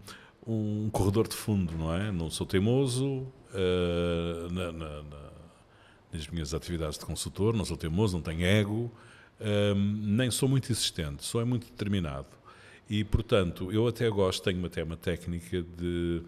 um 0.47 0.91
corredor 0.91 1.29
de 1.29 1.35
fundo, 1.35 1.73
não 1.77 1.95
é? 1.95 2.11
Não 2.11 2.31
sou 2.31 2.47
teimoso 2.47 3.07
uh, 3.07 4.53
na, 4.53 4.73
na, 4.73 5.03
na, 5.03 5.31
nas 6.13 6.27
minhas 6.29 6.55
atividades 6.55 6.99
de 6.99 7.05
consultor, 7.05 7.55
não 7.55 7.65
sou 7.65 7.77
teimoso, 7.77 8.17
não 8.17 8.23
tenho 8.23 8.45
ego, 8.45 8.93
um, 9.41 9.75
nem 10.03 10.31
sou 10.31 10.49
muito 10.49 10.71
insistente, 10.71 11.25
sou 11.25 11.41
é 11.41 11.45
muito 11.45 11.67
determinado. 11.67 12.27
E, 12.89 13.03
portanto, 13.03 13.73
eu 13.73 13.89
até 13.89 14.09
gosto, 14.09 14.45
tenho 14.45 14.65
até 14.65 14.83
uma 14.85 14.97
técnica 14.97 15.61
de 15.77 16.23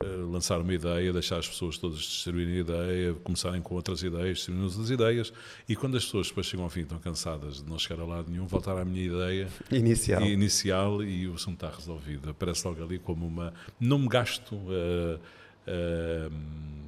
uh, 0.00 0.30
lançar 0.30 0.60
uma 0.60 0.72
ideia, 0.72 1.12
deixar 1.12 1.38
as 1.38 1.48
pessoas 1.48 1.76
todas 1.76 1.98
distribuírem 1.98 2.54
a 2.54 2.60
ideia, 2.60 3.14
começarem 3.14 3.60
com 3.60 3.74
outras 3.74 4.02
ideias, 4.02 4.36
distribuindo 4.36 4.68
outras 4.68 4.90
ideias, 4.90 5.32
e 5.68 5.74
quando 5.74 5.96
as 5.96 6.04
pessoas 6.04 6.28
depois 6.28 6.46
chegam 6.46 6.64
ao 6.64 6.70
fim 6.70 6.82
estão 6.82 7.00
cansadas 7.00 7.62
de 7.62 7.68
não 7.68 7.78
chegar 7.80 8.00
a 8.02 8.06
lado 8.06 8.30
nenhum, 8.30 8.46
voltar 8.46 8.78
à 8.78 8.84
minha 8.84 9.04
ideia 9.04 9.48
inicial, 9.72 10.22
e, 10.22 10.32
inicial, 10.32 11.02
e 11.02 11.26
o 11.26 11.34
assunto 11.34 11.64
está 11.64 11.76
resolvido. 11.76 12.30
Aparece 12.30 12.64
logo 12.66 12.82
ali 12.82 12.98
como 12.98 13.26
uma... 13.26 13.52
Não 13.80 13.98
me 13.98 14.08
gasto... 14.08 14.54
Uh, 14.54 15.18
uh, 15.66 16.83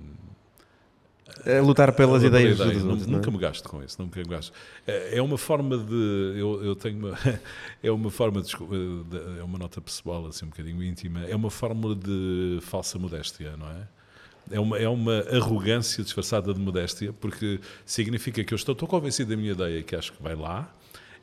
a 1.45 1.61
lutar 1.61 1.93
pelas 1.93 2.23
a 2.23 2.27
ideias 2.27 2.55
ideia. 2.59 2.73
dos 2.75 2.85
outros. 2.85 3.07
Nunca 3.07 3.27
não 3.27 3.33
me 3.33 3.39
gasto 3.39 3.69
com 3.69 3.83
isso, 3.83 4.01
nunca 4.01 4.21
me 4.21 4.27
gasto. 4.27 4.53
É 4.87 5.19
é 5.19 5.23
uma 5.23 5.37
forma 5.37 5.77
de. 5.77 6.35
Eu, 6.39 6.65
eu 6.65 6.77
tenho 6.77 6.99
uma. 6.99 7.19
É 7.83 7.91
uma 7.91 8.11
forma 8.11 8.41
de. 8.43 8.53
É 9.39 9.43
uma 9.43 9.59
nota 9.59 9.81
pessoal, 9.81 10.27
assim, 10.27 10.47
um 10.47 10.49
bocadinho 10.49 10.83
íntima. 10.83 11.25
É 11.25 11.35
uma 11.37 11.51
fórmula 11.51 11.95
de 11.95 12.59
falsa 12.63 12.99
modéstia, 12.99 13.57
não 13.57 13.69
é? 13.69 13.89
É 14.49 14.61
uma, 14.61 14.79
é 14.79 14.89
uma 14.89 15.19
arrogância 15.33 16.05
disfarçada 16.05 16.55
de 16.55 16.61
modéstia, 16.61 17.13
porque 17.13 17.59
significa 17.85 18.45
que 18.45 18.55
eu 18.55 18.57
estou, 18.57 18.75
estou 18.75 18.87
convencido 18.87 19.31
da 19.31 19.37
minha 19.37 19.51
ideia, 19.53 19.83
que 19.83 19.97
acho 19.97 20.13
que 20.13 20.23
vai 20.23 20.37
lá, 20.37 20.73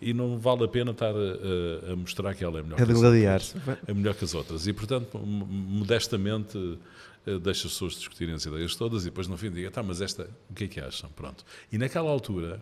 e 0.02 0.14
não 0.14 0.38
vale 0.38 0.66
a 0.66 0.68
pena 0.68 0.92
estar 0.92 1.14
a, 1.16 1.92
a- 1.94 1.96
mostrar 1.96 2.34
que 2.36 2.44
ela 2.44 2.60
é 2.60 2.64
melhor 2.64 2.82
A 2.82 2.86
que 2.86 2.92
as 2.92 3.02
outras. 3.02 3.56
É 3.88 3.94
melhor 3.94 4.14
que 4.14 4.26
as 4.26 4.34
outras. 4.36 4.68
E, 4.68 4.74
portanto, 4.74 5.18
modestamente, 5.20 6.78
deixa 7.26 7.68
as 7.68 7.74
pessoas 7.74 7.94
discutirem 7.94 8.34
as 8.36 8.46
ideias 8.46 8.76
todas 8.76 9.04
e 9.04 9.06
depois 9.06 9.28
no 9.28 9.38
fim 9.38 9.52
diga, 9.52 9.72
tá, 9.72 9.82
mas 9.82 10.02
esta, 10.02 10.30
o 10.50 10.54
que 10.54 10.66
é 10.66 10.68
que 10.68 10.80
acham? 10.80 11.10
Pronto. 11.12 11.46
E 11.72 11.78
naquela 11.78 12.10
altura, 12.10 12.62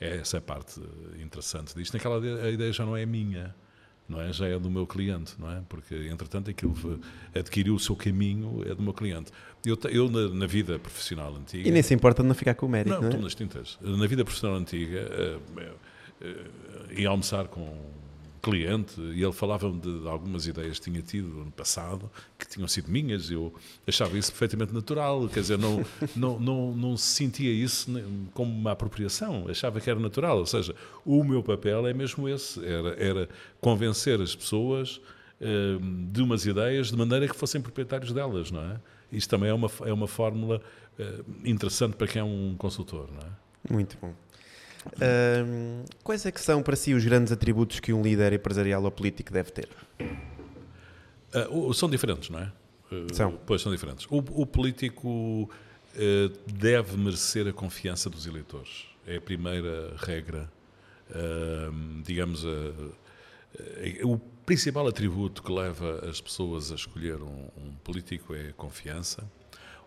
é 0.00 0.16
essa 0.18 0.36
é 0.36 0.38
a 0.38 0.42
parte 0.42 0.80
eh, 0.80 1.22
interessante 1.22 1.74
disto, 1.74 1.94
naquela 1.94 2.16
altura 2.16 2.44
a 2.44 2.50
ideia 2.50 2.72
já 2.72 2.84
não 2.84 2.96
é 2.96 3.06
minha, 3.06 3.54
não 4.08 4.20
é? 4.20 4.32
Já 4.32 4.46
é 4.46 4.58
do 4.58 4.70
meu 4.70 4.86
cliente, 4.86 5.34
não 5.38 5.50
é? 5.50 5.62
Porque, 5.68 5.94
entretanto, 6.10 6.50
aquilo 6.50 7.00
adquiriu 7.34 7.74
o 7.74 7.78
seu 7.78 7.96
caminho, 7.96 8.62
é 8.66 8.74
do 8.74 8.82
meu 8.82 8.92
cliente. 8.92 9.32
Eu, 9.64 9.78
eu 9.90 10.10
na, 10.10 10.28
na 10.28 10.46
vida 10.46 10.78
profissional 10.78 11.34
antiga... 11.34 11.66
E 11.66 11.72
nem 11.72 11.82
se 11.82 11.94
importa 11.94 12.22
de 12.22 12.28
não 12.28 12.34
ficar 12.34 12.54
com 12.54 12.66
o 12.66 12.68
mérito, 12.68 12.94
Não, 12.94 13.00
não, 13.00 13.08
estou 13.08 13.20
é? 13.20 13.24
nas 13.24 13.34
tintas. 13.34 13.78
Na 13.80 14.06
vida 14.06 14.22
profissional 14.22 14.58
antiga, 14.58 14.98
eh, 14.98 15.38
eh, 16.20 16.44
ia 16.98 17.08
almoçar 17.08 17.48
com 17.48 17.64
cliente 18.44 19.00
e 19.00 19.22
ele 19.22 19.32
falava-me 19.32 19.80
de, 19.80 20.06
algumas 20.06 20.46
ideias 20.46 20.78
que 20.78 20.90
tinha 20.90 21.00
tido 21.00 21.28
no 21.28 21.50
passado, 21.50 22.10
que 22.38 22.46
tinham 22.46 22.68
sido 22.68 22.90
minhas, 22.90 23.30
eu 23.30 23.54
achava 23.86 24.18
isso 24.18 24.30
perfeitamente 24.30 24.74
natural, 24.74 25.26
quer 25.28 25.40
dizer, 25.40 25.58
não, 25.58 25.82
não, 26.14 26.38
não, 26.38 26.76
não 26.76 26.96
sentia 26.96 27.50
isso 27.50 27.90
como 28.34 28.52
uma 28.52 28.72
apropriação, 28.72 29.46
achava 29.48 29.80
que 29.80 29.88
era 29.88 29.98
natural, 29.98 30.38
ou 30.38 30.46
seja, 30.46 30.74
o 31.06 31.24
meu 31.24 31.42
papel 31.42 31.86
é 31.86 31.94
mesmo 31.94 32.28
esse, 32.28 32.62
era, 32.64 32.90
era 33.02 33.28
convencer 33.62 34.20
as 34.20 34.36
pessoas 34.36 35.00
eh, 35.40 35.78
de 36.12 36.22
umas 36.22 36.44
ideias 36.44 36.88
de 36.88 36.96
maneira 36.96 37.26
que 37.26 37.34
fossem 37.34 37.62
proprietários 37.62 38.12
delas, 38.12 38.50
não 38.50 38.60
é? 38.60 38.80
Isto 39.10 39.30
também 39.30 39.48
é 39.48 39.54
uma, 39.54 39.70
é 39.86 39.92
uma 39.92 40.06
fórmula 40.06 40.60
eh, 40.98 41.20
interessante 41.44 41.96
para 41.96 42.06
quem 42.06 42.20
é 42.20 42.24
um 42.24 42.54
consultor, 42.58 43.08
não 43.10 43.20
é? 43.20 43.72
Muito 43.72 43.96
bom. 44.00 44.14
Ahm, 45.00 45.84
quais 46.02 46.24
é 46.26 46.30
que 46.32 46.40
são 46.40 46.62
para 46.62 46.76
si 46.76 46.94
os 46.94 47.04
grandes 47.04 47.32
atributos 47.32 47.80
que 47.80 47.92
um 47.92 48.02
líder 48.02 48.32
empresarial 48.32 48.82
ou 48.84 48.90
político 48.90 49.32
deve 49.32 49.50
ter? 49.50 49.68
O- 51.50 51.72
são 51.74 51.88
diferentes, 51.90 52.30
não 52.30 52.38
é? 52.40 52.52
Ah, 52.92 53.06
São. 53.12 53.38
Pois 53.46 53.60
são 53.62 53.72
diferentes. 53.72 54.06
O, 54.10 54.18
o 54.18 54.46
político 54.46 55.50
ah, 55.96 56.32
deve 56.52 56.96
merecer 56.96 57.46
a 57.48 57.52
confiança 57.52 58.08
dos 58.08 58.26
eleitores. 58.26 58.84
É 59.06 59.16
a 59.16 59.20
primeira 59.20 59.94
regra. 59.98 60.50
Digamos, 62.04 62.42
o 64.02 64.16
principal 64.46 64.86
atributo 64.88 65.42
que 65.42 65.52
leva 65.52 66.08
as 66.08 66.20
pessoas 66.20 66.72
a 66.72 66.74
escolher 66.74 67.20
um, 67.22 67.48
um 67.56 67.72
político 67.84 68.34
é 68.34 68.48
a 68.48 68.52
confiança. 68.54 69.22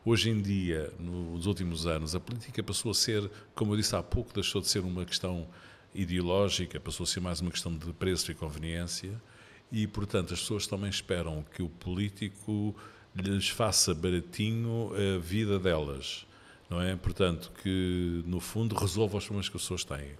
Hoje 0.10 0.30
em 0.30 0.42
dia, 0.42 0.90
nos 0.98 1.48
últimos 1.48 1.86
anos, 1.86 2.16
a 2.16 2.20
política 2.22 2.64
passou 2.64 2.92
a 2.92 2.94
ser, 2.94 3.30
como 3.54 3.74
eu 3.74 3.76
disse 3.76 3.94
há 3.94 4.02
pouco, 4.02 4.34
deixou 4.34 4.62
de 4.62 4.70
ser 4.70 4.80
uma 4.80 5.04
questão 5.04 5.46
ideológica, 5.94 6.80
passou 6.80 7.04
a 7.04 7.08
ser 7.08 7.20
mais 7.20 7.42
uma 7.42 7.52
questão 7.52 7.76
de 7.76 7.92
preço 7.92 8.32
e 8.32 8.34
conveniência. 8.34 9.22
E, 9.70 9.86
portanto, 9.86 10.34
as 10.34 10.40
pessoas 10.40 10.66
também 10.66 10.90
esperam 10.90 11.44
que 11.54 11.62
o 11.62 11.68
político 11.68 12.74
lhes 13.14 13.50
faça 13.50 13.94
baratinho 13.94 14.92
a 14.94 15.20
vida 15.20 15.60
delas, 15.60 16.26
não 16.70 16.82
é? 16.82 16.96
Portanto, 16.96 17.52
que, 17.62 18.24
no 18.26 18.40
fundo, 18.40 18.78
resolva 18.78 19.18
os 19.18 19.26
problemas 19.26 19.50
que 19.50 19.58
as 19.58 19.64
pessoas 19.64 19.84
têm. 19.84 20.16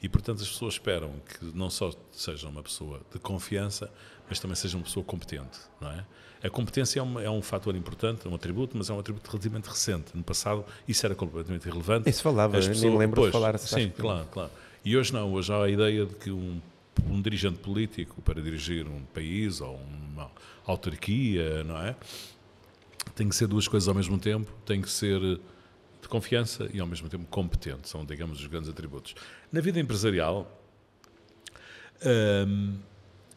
E, 0.00 0.08
portanto, 0.08 0.40
as 0.40 0.48
pessoas 0.48 0.74
esperam 0.74 1.20
que 1.20 1.44
não 1.46 1.68
só 1.68 1.90
seja 2.12 2.48
uma 2.48 2.62
pessoa 2.62 3.00
de 3.12 3.18
confiança, 3.18 3.92
mas 4.32 4.40
também 4.40 4.54
seja 4.56 4.78
uma 4.78 4.84
pessoa 4.84 5.04
competente, 5.04 5.58
não 5.78 5.90
é? 5.90 6.06
A 6.42 6.48
competência 6.48 6.98
é 6.98 7.02
um, 7.02 7.20
é 7.20 7.30
um 7.30 7.42
fator 7.42 7.76
importante, 7.76 8.26
é 8.26 8.30
um 8.30 8.34
atributo, 8.34 8.74
mas 8.78 8.88
é 8.88 8.92
um 8.94 8.98
atributo 8.98 9.30
relativamente 9.30 9.68
recente. 9.68 10.06
No 10.14 10.24
passado, 10.24 10.64
isso 10.88 11.04
era 11.04 11.14
completamente 11.14 11.66
irrelevante. 11.68 12.08
Isso 12.08 12.22
falava, 12.22 12.56
As 12.56 12.64
eu 12.64 12.70
nem 12.70 12.74
pessoas- 12.78 12.92
me 12.94 12.98
lembro 12.98 13.16
pois, 13.20 13.26
de 13.28 13.32
falar. 13.32 13.58
Sim, 13.58 13.90
claro, 13.90 14.26
claro. 14.32 14.50
E 14.84 14.96
hoje 14.96 15.12
não, 15.12 15.30
hoje 15.34 15.52
há 15.52 15.62
a 15.62 15.68
ideia 15.70 16.06
de 16.06 16.14
que 16.14 16.30
um, 16.30 16.60
um 17.06 17.20
dirigente 17.20 17.58
político, 17.58 18.20
para 18.22 18.40
dirigir 18.40 18.88
um 18.88 19.02
país 19.12 19.60
ou 19.60 19.76
uma 19.76 20.30
autarquia, 20.66 21.62
não 21.64 21.76
é? 21.78 21.94
Tem 23.14 23.28
que 23.28 23.36
ser 23.36 23.46
duas 23.46 23.68
coisas 23.68 23.86
ao 23.86 23.94
mesmo 23.94 24.18
tempo, 24.18 24.50
tem 24.64 24.80
que 24.80 24.90
ser 24.90 25.20
de 25.20 26.08
confiança 26.08 26.68
e 26.72 26.80
ao 26.80 26.86
mesmo 26.86 27.08
tempo 27.08 27.26
competente, 27.26 27.88
são, 27.88 28.04
digamos, 28.04 28.40
os 28.40 28.46
grandes 28.46 28.70
atributos. 28.70 29.14
Na 29.52 29.60
vida 29.60 29.78
empresarial, 29.78 30.50
hum, 32.04 32.78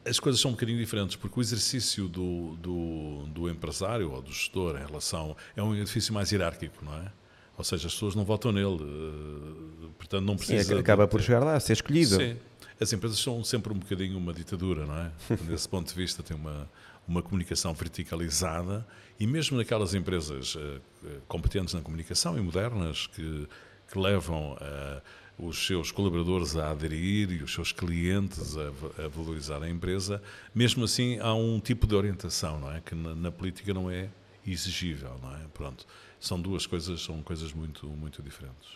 as 0.06 0.20
coisas 0.20 0.40
são 0.40 0.52
um 0.52 0.54
bocadinho 0.54 0.78
diferentes, 0.78 1.16
porque 1.16 1.40
o 1.40 1.42
exercício 1.42 2.08
do, 2.08 2.56
do, 2.58 3.24
do 3.28 3.50
empresário 3.50 4.12
ou 4.12 4.22
do 4.22 4.32
gestor 4.32 4.78
em 4.78 4.86
relação. 4.86 5.36
é 5.56 5.64
um 5.64 5.76
edifício 5.76 6.14
mais 6.14 6.32
hierárquico, 6.32 6.86
não 6.86 6.94
é? 6.94 7.12
Ou 7.58 7.64
seja, 7.64 7.88
as 7.88 7.94
pessoas 7.94 8.16
não 8.16 8.26
votam 8.26 8.52
nele, 8.52 8.78
eh, 8.82 9.88
portanto 9.98 10.26
não 10.26 10.38
Sim, 10.38 10.46
precisa. 10.46 10.80
acaba 10.80 11.06
de 11.06 11.12
por 11.12 11.22
chegar 11.22 11.40
lá, 11.40 11.56
a 11.56 11.60
ser 11.60 11.74
escolhido. 11.74 12.18
Sim. 12.18 12.38
As 12.80 12.92
empresas 12.92 13.18
são 13.18 13.44
sempre 13.44 13.72
um 13.72 13.78
bocadinho 13.78 14.18
uma 14.18 14.34
ditadura, 14.34 14.86
não 14.86 14.98
é? 14.98 15.12
Desse 15.48 15.68
ponto 15.68 15.88
de 15.88 15.96
vista, 15.96 16.22
tem 16.22 16.36
uma, 16.36 16.70
uma 17.08 17.22
comunicação 17.22 17.74
verticalizada 17.74 18.86
e 19.18 19.26
mesmo 19.26 19.58
naquelas 19.58 19.94
empresas 19.94 20.58
eh, 20.58 20.80
competentes 21.28 21.74
na 21.74 21.82
comunicação 21.82 22.38
e 22.38 22.42
modernas 22.42 23.08
que, 23.08 23.48
que 23.90 23.98
levam 23.98 24.58
eh, 24.60 25.02
os 25.38 25.66
seus 25.66 25.92
colaboradores 25.92 26.56
a 26.56 26.72
aderir 26.72 27.32
e 27.32 27.44
os 27.44 27.54
seus 27.54 27.72
clientes 27.72 28.56
a, 28.58 29.04
a 29.04 29.08
valorizar 29.08 29.62
a 29.62 29.70
empresa, 29.70 30.22
mesmo 30.54 30.86
assim 30.86 31.20
há 31.20 31.34
um 31.34 31.60
tipo 31.60 31.86
de 31.86 31.96
orientação, 31.96 32.60
não 32.60 32.72
é? 32.72 32.82
Que 32.82 32.96
na, 32.96 33.14
na 33.14 33.32
política 33.32 33.74
não 33.74 33.90
é 33.90 34.10
exigível, 34.46 35.20
não 35.22 35.36
é? 35.36 35.42
Pronto. 35.54 35.86
São 36.20 36.40
duas 36.40 36.66
coisas, 36.66 37.02
são 37.02 37.22
coisas 37.22 37.54
muito, 37.54 37.88
muito 37.88 38.22
diferentes. 38.22 38.68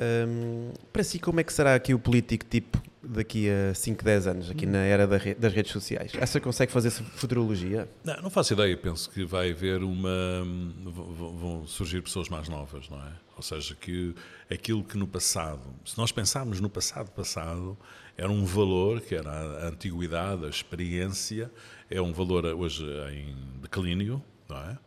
Hum, 0.00 0.72
para 0.92 1.04
si, 1.04 1.18
como 1.18 1.40
é 1.40 1.44
que 1.44 1.52
será 1.52 1.74
aqui 1.74 1.94
o 1.94 1.98
político 1.98 2.44
tipo 2.44 2.82
daqui 3.02 3.48
a 3.50 3.74
5, 3.74 4.02
10 4.02 4.26
anos, 4.26 4.50
aqui 4.50 4.66
na 4.66 4.78
era 4.78 5.06
das 5.06 5.52
redes 5.52 5.72
sociais? 5.72 6.12
Essa 6.18 6.40
consegue 6.40 6.72
fazer 6.72 6.90
futurologia? 6.90 7.88
Não, 8.02 8.22
não 8.22 8.30
faço 8.30 8.54
ideia, 8.54 8.76
penso 8.76 9.08
que 9.10 9.24
vai 9.24 9.50
haver 9.50 9.82
uma. 9.82 10.42
vão 10.84 11.66
surgir 11.66 12.02
pessoas 12.02 12.28
mais 12.28 12.48
novas, 12.48 12.88
não 12.88 12.98
é? 12.98 13.12
Ou 13.36 13.42
seja, 13.42 13.74
que 13.74 14.14
aquilo 14.50 14.84
que 14.84 14.96
no 14.96 15.06
passado, 15.06 15.74
se 15.84 15.98
nós 15.98 16.12
pensarmos 16.12 16.60
no 16.60 16.70
passado 16.70 17.10
passado, 17.10 17.76
era 18.16 18.30
um 18.30 18.44
valor 18.44 19.00
que 19.00 19.14
era 19.14 19.30
a 19.30 19.68
antiguidade, 19.68 20.46
a 20.46 20.48
experiência, 20.48 21.50
é 21.90 22.00
um 22.00 22.12
valor 22.12 22.44
hoje 22.44 22.84
em 23.12 23.60
declínio, 23.60 24.22
não 24.48 24.56
é? 24.56 24.78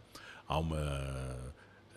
Há 0.48 0.60
uma. 0.60 1.56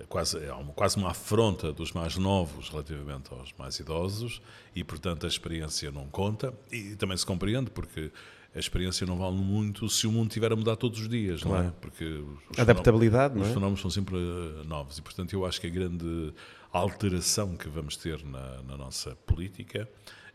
Quase, 0.08 0.44
há 0.48 0.56
uma, 0.56 0.72
quase 0.72 0.96
uma 0.96 1.10
afronta 1.10 1.72
dos 1.72 1.92
mais 1.92 2.16
novos 2.16 2.68
relativamente 2.68 3.32
aos 3.32 3.52
mais 3.58 3.78
idosos 3.78 4.40
e, 4.74 4.82
portanto, 4.84 5.24
a 5.26 5.28
experiência 5.28 5.90
não 5.90 6.06
conta 6.08 6.52
e 6.72 6.96
também 6.96 7.16
se 7.16 7.24
compreende 7.26 7.70
porque 7.70 8.10
a 8.54 8.58
experiência 8.58 9.06
não 9.06 9.16
vale 9.16 9.36
muito 9.36 9.88
se 9.88 10.06
o 10.06 10.12
mundo 10.12 10.28
estiver 10.28 10.52
a 10.52 10.56
mudar 10.56 10.74
todos 10.76 10.98
os 11.00 11.08
dias, 11.08 11.42
não 11.44 11.54
é? 11.54 11.58
Claro. 11.60 11.74
Porque 11.80 12.04
os 12.50 12.58
Adaptabilidade, 12.58 13.34
não 13.34 13.42
os 13.42 13.48
é? 13.48 13.52
fenómenos 13.52 13.80
são 13.80 13.90
sempre 13.90 14.16
eh, 14.16 14.64
novos 14.66 14.98
e, 14.98 15.02
portanto, 15.02 15.32
eu 15.32 15.46
acho 15.46 15.60
que 15.60 15.66
a 15.68 15.70
grande 15.70 16.32
alteração 16.72 17.56
que 17.56 17.68
vamos 17.68 17.96
ter 17.96 18.24
na, 18.24 18.62
na 18.62 18.76
nossa 18.76 19.14
política, 19.26 19.88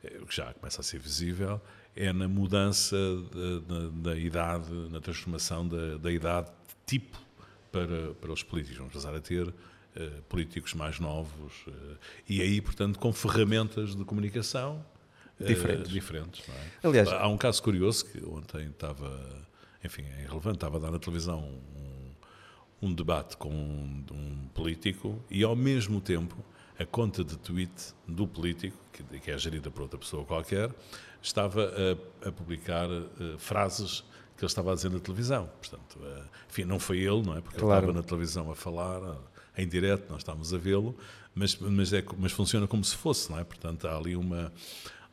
eh, 0.03 0.19
que 0.27 0.35
já 0.35 0.53
começa 0.53 0.79
a 0.81 0.83
ser 0.83 0.99
visível, 0.99 1.59
é 1.95 2.11
na 2.13 2.27
mudança 2.27 2.95
da, 2.97 3.59
da- 3.79 3.89
da 4.11 4.17
idade, 4.17 4.71
na 4.91 4.99
transformação 5.01 5.67
da, 5.67 5.97
da 5.97 6.11
idade 6.11 6.49
tipo 6.85 7.17
para, 7.75 8.13
para 8.13 8.31
os 8.31 8.41
políticos. 8.41 8.77
Vamos 8.77 8.93
passar 8.93 9.13
a 9.13 9.19
ter 9.19 9.47
uh, 9.47 9.53
políticos 10.29 10.73
mais 10.73 10.99
novos, 10.99 11.53
uh, 11.67 11.97
e 12.29 12.41
aí, 12.41 12.61
portanto, 12.61 12.97
com 12.97 13.11
ferramentas 13.11 13.95
de 13.95 14.05
comunicação 14.05 14.85
diferentes. 15.37 15.91
diferentes 15.91 16.47
é? 16.47 16.87
Aliás, 16.87 17.09
há 17.09 17.27
um 17.27 17.37
caso 17.37 17.61
curioso 17.61 18.05
que 18.05 18.23
ontem 18.25 18.67
estava, 18.67 19.45
enfim, 19.83 20.03
é 20.17 20.21
irrelevante, 20.21 20.57
estava 20.57 20.77
a 20.77 20.79
dar 20.79 20.91
na 20.91 20.99
televisão 20.99 21.43
um, 22.81 22.87
um 22.87 22.93
debate 22.93 23.35
com 23.35 23.49
um, 23.49 24.05
um 24.11 24.47
político 24.53 25.21
e, 25.29 25.43
ao 25.43 25.55
mesmo 25.55 25.99
tempo, 25.99 26.37
a 26.79 26.85
conta 26.85 27.23
de 27.23 27.37
tweet 27.37 27.93
do 28.07 28.25
político, 28.25 28.77
que, 28.93 29.03
que 29.19 29.31
é 29.31 29.37
gerida 29.37 29.69
por 29.69 29.81
outra 29.81 29.99
pessoa 29.99 30.23
qualquer, 30.23 30.71
estava 31.21 31.69
a, 32.23 32.29
a 32.29 32.31
publicar 32.31 32.89
uh, 32.89 33.37
frases 33.37 34.05
que 34.35 34.43
ele 34.43 34.47
estava 34.47 34.71
a 34.71 34.75
dizer 34.75 34.89
na 34.89 34.99
televisão. 34.99 35.49
Portanto, 35.59 35.97
uh, 35.99 36.23
enfim, 36.49 36.65
não 36.65 36.79
foi 36.79 36.99
ele, 36.99 37.21
não 37.21 37.37
é? 37.37 37.41
Porque 37.41 37.59
claro. 37.59 37.73
ele 37.73 37.91
estava 37.91 37.93
na 37.93 38.03
televisão 38.03 38.51
a 38.51 38.55
falar, 38.55 39.01
uh, 39.01 39.17
em 39.57 39.67
direto, 39.67 40.09
nós 40.09 40.19
estávamos 40.19 40.53
a 40.53 40.57
vê-lo, 40.57 40.97
mas, 41.33 41.55
mas, 41.55 41.93
é, 41.93 42.03
mas 42.17 42.31
funciona 42.31 42.67
como 42.67 42.83
se 42.83 42.95
fosse, 42.95 43.31
não 43.31 43.39
é? 43.39 43.43
Portanto, 43.43 43.87
há 43.87 43.95
ali 43.95 44.15
uma, 44.15 44.51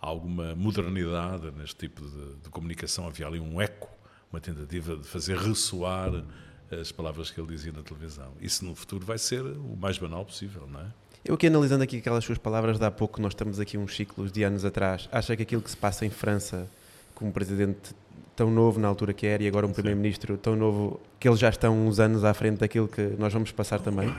alguma 0.01 0.55
modernidade 0.55 1.51
neste 1.53 1.77
tipo 1.77 2.03
de, 2.03 2.35
de 2.43 2.49
comunicação, 2.51 3.07
havia 3.07 3.27
ali 3.27 3.41
um 3.41 3.61
eco, 3.61 3.89
uma 4.33 4.41
tentativa 4.41 4.97
de 4.97 5.05
fazer 5.07 5.37
ressoar 5.37 6.25
as 6.71 6.91
palavras 6.91 7.31
que 7.31 7.41
ele 7.41 7.49
dizia 7.49 7.73
na 7.73 7.83
televisão. 7.83 8.33
Isso 8.41 8.65
no 8.65 8.75
futuro 8.75 9.05
vai 9.05 9.19
ser 9.19 9.43
o 9.43 9.77
mais 9.77 9.99
banal 9.99 10.25
possível, 10.25 10.67
não 10.67 10.81
é? 10.81 10.87
Eu 11.25 11.35
aqui 11.35 11.47
analisando 11.47 11.85
aqui 11.85 11.99
aquelas 11.99 12.25
suas 12.25 12.39
palavras 12.39 12.79
de 12.79 12.85
há 12.85 12.91
pouco, 12.91 13.21
nós 13.21 13.31
estamos 13.31 13.61
aqui 13.61 13.79
uns 13.79 13.95
ciclos 13.95 14.33
de 14.33 14.43
anos 14.43 14.65
atrás, 14.65 15.09
acha 15.13 15.37
que 15.37 15.43
aquilo 15.43 15.63
que 15.63 15.71
se 15.71 15.77
passa 15.77 16.05
em 16.05 16.11
França, 16.11 16.69
com 17.15 17.29
um 17.29 17.31
presidente 17.31 17.95
tão 18.35 18.51
novo 18.51 18.81
na 18.81 18.89
altura 18.89 19.13
que 19.13 19.27
era 19.27 19.43
e 19.43 19.49
agora 19.49 19.67
um 19.67 19.73
primeiro-ministro 19.73 20.37
tão 20.37 20.57
novo, 20.57 21.01
que 21.19 21.29
eles 21.29 21.39
já 21.39 21.49
estão 21.49 21.87
uns 21.87 22.01
anos 22.01 22.25
à 22.25 22.33
frente 22.35 22.59
daquilo 22.59 22.89
que 22.89 23.03
nós 23.19 23.33
vamos 23.33 23.53
passar 23.53 23.81
também? 23.81 24.15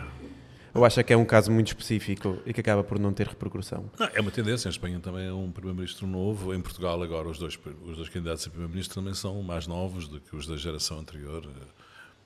Ou 0.74 0.84
acha 0.84 1.04
que 1.04 1.14
é 1.14 1.18
um 1.18 1.26
caso 1.26 1.52
muito 1.52 1.68
específico 1.68 2.40
e 2.46 2.54
que 2.54 2.60
acaba 2.60 2.84
por 2.84 2.98
não 2.98 3.14
ter 3.14 3.28
repercussão? 3.28 3.86
Não, 4.00 4.10
é 4.12 4.20
uma 4.20 4.32
tendência. 4.32 4.68
Em 4.68 4.72
Espanha 4.72 5.00
também 5.00 5.28
é 5.28 5.32
um 5.32 5.52
primeiro-ministro 5.52 6.08
novo. 6.08 6.52
Em 6.54 6.60
Portugal, 6.60 7.02
agora, 7.04 7.30
os 7.30 7.38
dois, 7.38 7.60
os 7.86 7.98
dois 7.98 8.10
candidatos 8.10 8.48
a 8.48 8.50
primeiro-ministro 8.50 8.96
também 8.96 9.14
são 9.14 9.40
mais 9.44 9.68
novos 9.68 10.08
do 10.08 10.20
que 10.20 10.36
os 10.36 10.48
da 10.48 10.58
geração 10.58 10.98
anterior. 11.00 11.48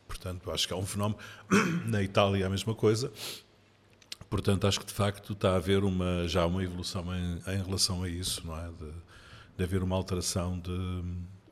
Portanto, 0.08 0.50
acho 0.50 0.66
que 0.66 0.74
é 0.74 0.78
um 0.78 0.86
fenómeno. 0.86 1.20
Na 1.88 2.02
Itália, 2.02 2.48
a 2.48 2.50
mesma 2.50 2.74
coisa. 2.74 3.12
Portanto, 4.30 4.66
acho 4.66 4.80
que 4.80 4.86
de 4.86 4.94
facto 4.94 5.34
está 5.34 5.52
a 5.52 5.56
haver 5.56 5.84
uma, 5.84 6.28
já 6.28 6.46
uma 6.46 6.64
evolução 6.64 7.06
em, 7.14 7.42
em 7.54 7.64
relação 7.64 8.04
a 8.04 8.10
isso, 8.10 8.46
não 8.46 8.58
é? 8.58 8.68
De, 8.68 8.92
de, 9.58 9.64
haver 9.64 9.84
uma 9.84 9.96
alteração 9.96 10.60
de, 10.60 11.04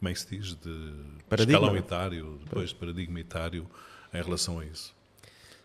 como 0.05 0.09
é 0.09 0.13
que 0.13 0.19
se 0.19 0.37
diz? 0.37 0.55
De 0.55 0.93
paradigma. 1.27 1.59
escalão 1.59 1.77
etário, 1.77 2.39
depois 2.43 2.69
de 2.69 2.75
paradigma 2.75 3.19
etário 3.19 3.65
em 4.13 4.21
relação 4.21 4.59
a 4.59 4.65
isso. 4.65 4.93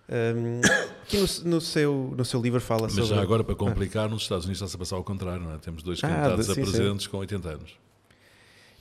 Um, 0.09 0.61
no, 1.13 1.51
no, 1.51 1.61
seu, 1.61 2.15
no 2.17 2.25
seu 2.25 2.41
livro 2.41 2.61
fala 2.61 2.83
Mas 2.83 2.93
sobre... 2.93 3.11
Mas 3.11 3.17
já 3.17 3.23
agora, 3.23 3.45
para 3.45 3.55
complicar, 3.55 4.09
nos 4.09 4.23
Estados 4.23 4.47
Unidos 4.47 4.63
está-se 4.63 4.77
a 4.77 4.79
passar 4.79 4.97
ao 4.97 5.05
contrário, 5.05 5.43
não 5.43 5.55
é? 5.55 5.59
Temos 5.59 5.83
dois 5.83 6.03
ah, 6.03 6.09
candidatos 6.09 6.47
sim, 6.47 6.53
a 6.53 6.55
presidentes 6.55 7.05
sim. 7.05 7.11
com 7.11 7.19
80 7.19 7.49
anos. 7.49 7.77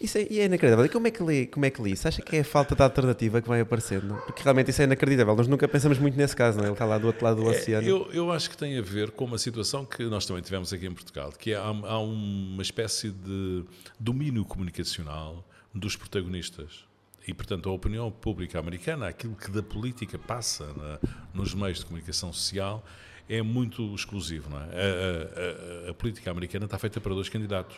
Isso 0.02 0.18
é, 0.18 0.28
e 0.30 0.40
é 0.40 0.46
inacreditável. 0.46 0.86
E 0.86 0.90
como 0.90 1.08
é 1.08 1.12
que 1.12 1.22
lê, 1.22 1.46
como 1.46 1.66
é 1.66 1.70
que 1.70 1.82
lê 1.82 1.92
isso? 1.92 2.08
Acha 2.08 2.22
que 2.22 2.38
é 2.38 2.40
a 2.40 2.44
falta 2.44 2.74
de 2.74 2.82
alternativa 2.82 3.42
que 3.42 3.50
vai 3.50 3.60
aparecendo? 3.60 4.16
Porque 4.26 4.42
realmente 4.42 4.72
isso 4.72 4.82
é 4.82 4.86
inacreditável. 4.86 5.36
Nós 5.36 5.48
nunca 5.48 5.68
pensamos 5.68 6.00
muito 6.00 6.18
nesse 6.18 6.36
caso, 6.36 6.58
não 6.58 6.64
é? 6.64 6.68
Ele 6.68 6.74
está 6.74 6.86
lá 6.86 6.98
do 6.98 7.08
outro 7.08 7.26
lado 7.26 7.44
do 7.44 7.48
é, 7.48 7.58
oceano. 7.58 7.86
Eu, 7.86 8.10
eu 8.14 8.32
acho 8.32 8.50
que 8.50 8.56
tem 8.56 8.78
a 8.78 8.82
ver 8.82 9.12
com 9.12 9.26
uma 9.26 9.38
situação 9.38 9.84
que 9.84 10.06
nós 10.06 10.26
também 10.26 10.42
tivemos 10.42 10.72
aqui 10.72 10.88
em 10.88 10.94
Portugal, 10.94 11.34
que 11.38 11.52
é, 11.52 11.58
há, 11.58 11.68
há 11.68 12.00
uma 12.00 12.62
espécie 12.62 13.12
de 13.12 13.66
domínio 14.00 14.46
comunicacional 14.46 15.46
dos 15.74 15.96
protagonistas. 15.96 16.86
E, 17.28 17.34
portanto, 17.34 17.70
a 17.70 17.72
opinião 17.72 18.10
pública 18.10 18.58
americana, 18.60 19.08
aquilo 19.08 19.36
que 19.36 19.52
da 19.52 19.62
política 19.62 20.18
passa 20.18 20.66
na, 20.74 21.00
nos 21.34 21.54
meios 21.54 21.80
de 21.80 21.86
comunicação 21.86 22.34
social, 22.34 22.84
é 23.28 23.42
muito 23.42 23.94
exclusivo. 23.94 24.50
Não 24.50 24.58
é? 24.58 24.64
a, 24.64 25.88
a, 25.88 25.90
a, 25.92 25.94
política 25.94 26.32
americana 26.32 26.66
está 26.66 26.80
feita 26.80 27.00
para 27.00 27.14
dois 27.14 27.30
candidatos 27.30 27.78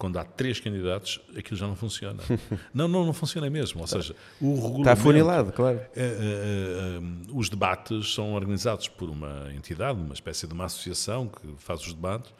quando 0.00 0.18
há 0.18 0.24
três 0.24 0.58
candidatos, 0.58 1.20
aquilo 1.36 1.58
já 1.58 1.66
não 1.66 1.76
funciona. 1.76 2.22
não, 2.72 2.88
não, 2.88 3.04
não 3.04 3.12
funciona 3.12 3.50
mesmo. 3.50 3.82
Ou 3.82 3.86
seja, 3.86 4.16
o 4.40 4.54
regulamento... 4.54 4.80
Está 4.80 4.96
funilado, 4.96 5.52
claro. 5.52 5.78
É, 5.94 6.02
é, 6.02 6.04
é, 6.04 7.00
os 7.30 7.50
debates 7.50 8.14
são 8.14 8.32
organizados 8.32 8.88
por 8.88 9.10
uma 9.10 9.52
entidade, 9.54 10.00
uma 10.00 10.14
espécie 10.14 10.46
de 10.46 10.54
uma 10.54 10.64
associação 10.64 11.28
que 11.28 11.54
faz 11.58 11.82
os 11.82 11.92
debates, 11.92 12.32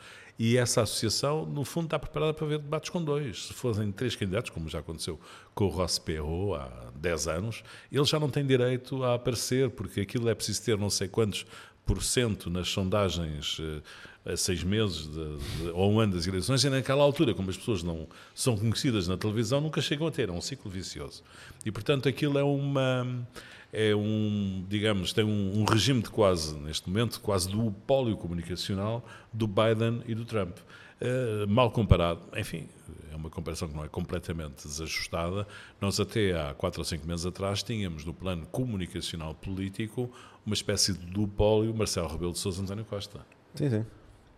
e 0.42 0.56
essa 0.56 0.80
associação, 0.80 1.44
no 1.44 1.66
fundo, 1.66 1.84
está 1.84 1.98
preparada 1.98 2.32
para 2.32 2.46
ver 2.46 2.58
debates 2.60 2.88
com 2.88 3.04
dois. 3.04 3.48
Se 3.48 3.52
fossem 3.52 3.92
três 3.92 4.16
candidatos, 4.16 4.48
como 4.48 4.70
já 4.70 4.78
aconteceu 4.78 5.20
com 5.54 5.66
o 5.66 5.68
Ross 5.68 5.98
Perot 5.98 6.58
há 6.58 6.90
10 6.94 7.28
anos, 7.28 7.62
ele 7.92 8.06
já 8.06 8.18
não 8.18 8.30
tem 8.30 8.46
direito 8.46 9.04
a 9.04 9.16
aparecer, 9.16 9.68
porque 9.68 10.00
aquilo 10.00 10.30
é 10.30 10.34
preciso 10.34 10.62
ter 10.64 10.78
não 10.78 10.88
sei 10.88 11.08
quantos 11.08 11.44
por 11.84 12.02
cento 12.02 12.48
nas 12.48 12.70
sondagens 12.70 13.58
eh, 13.60 14.32
a 14.32 14.36
seis 14.36 14.64
meses 14.64 15.08
de, 15.08 15.36
de, 15.36 15.68
ou 15.74 15.92
um 15.92 16.00
ano 16.00 16.14
das 16.14 16.26
eleições, 16.26 16.64
e 16.64 16.70
naquela 16.70 17.02
altura, 17.02 17.34
como 17.34 17.50
as 17.50 17.58
pessoas 17.58 17.82
não 17.82 18.08
são 18.34 18.56
conhecidas 18.56 19.06
na 19.06 19.18
televisão, 19.18 19.60
nunca 19.60 19.82
chegam 19.82 20.06
a 20.06 20.10
ter, 20.10 20.30
é 20.30 20.32
um 20.32 20.40
ciclo 20.40 20.70
vicioso. 20.70 21.22
E, 21.66 21.70
portanto, 21.70 22.08
aquilo 22.08 22.38
é 22.38 22.42
uma. 22.42 23.26
É 23.72 23.94
um, 23.94 24.64
digamos, 24.68 25.12
tem 25.12 25.24
um, 25.24 25.60
um 25.60 25.64
regime 25.64 26.02
de 26.02 26.10
quase, 26.10 26.58
neste 26.58 26.88
momento, 26.88 27.20
quase 27.20 27.48
duopólio 27.48 28.16
comunicacional 28.16 29.04
do 29.32 29.46
Biden 29.46 30.02
e 30.06 30.14
do 30.14 30.24
Trump. 30.24 30.56
Uh, 31.00 31.48
mal 31.48 31.70
comparado, 31.70 32.20
enfim, 32.36 32.68
é 33.10 33.16
uma 33.16 33.30
comparação 33.30 33.68
que 33.68 33.74
não 33.74 33.84
é 33.84 33.88
completamente 33.88 34.66
desajustada. 34.66 35.46
Nós, 35.80 35.98
até 35.98 36.32
há 36.32 36.52
quatro 36.52 36.80
ou 36.80 36.84
cinco 36.84 37.06
meses 37.06 37.24
atrás, 37.24 37.62
tínhamos 37.62 38.04
no 38.04 38.12
plano 38.12 38.46
comunicacional 38.46 39.34
político 39.34 40.10
uma 40.44 40.54
espécie 40.54 40.92
de 40.92 41.06
duopólio 41.06 41.74
Marcelo 41.74 42.08
Rebelo 42.08 42.32
de 42.32 42.38
Sousa 42.38 42.62
António 42.62 42.84
Costa. 42.84 43.20
Sim, 43.54 43.70
sim. 43.70 43.86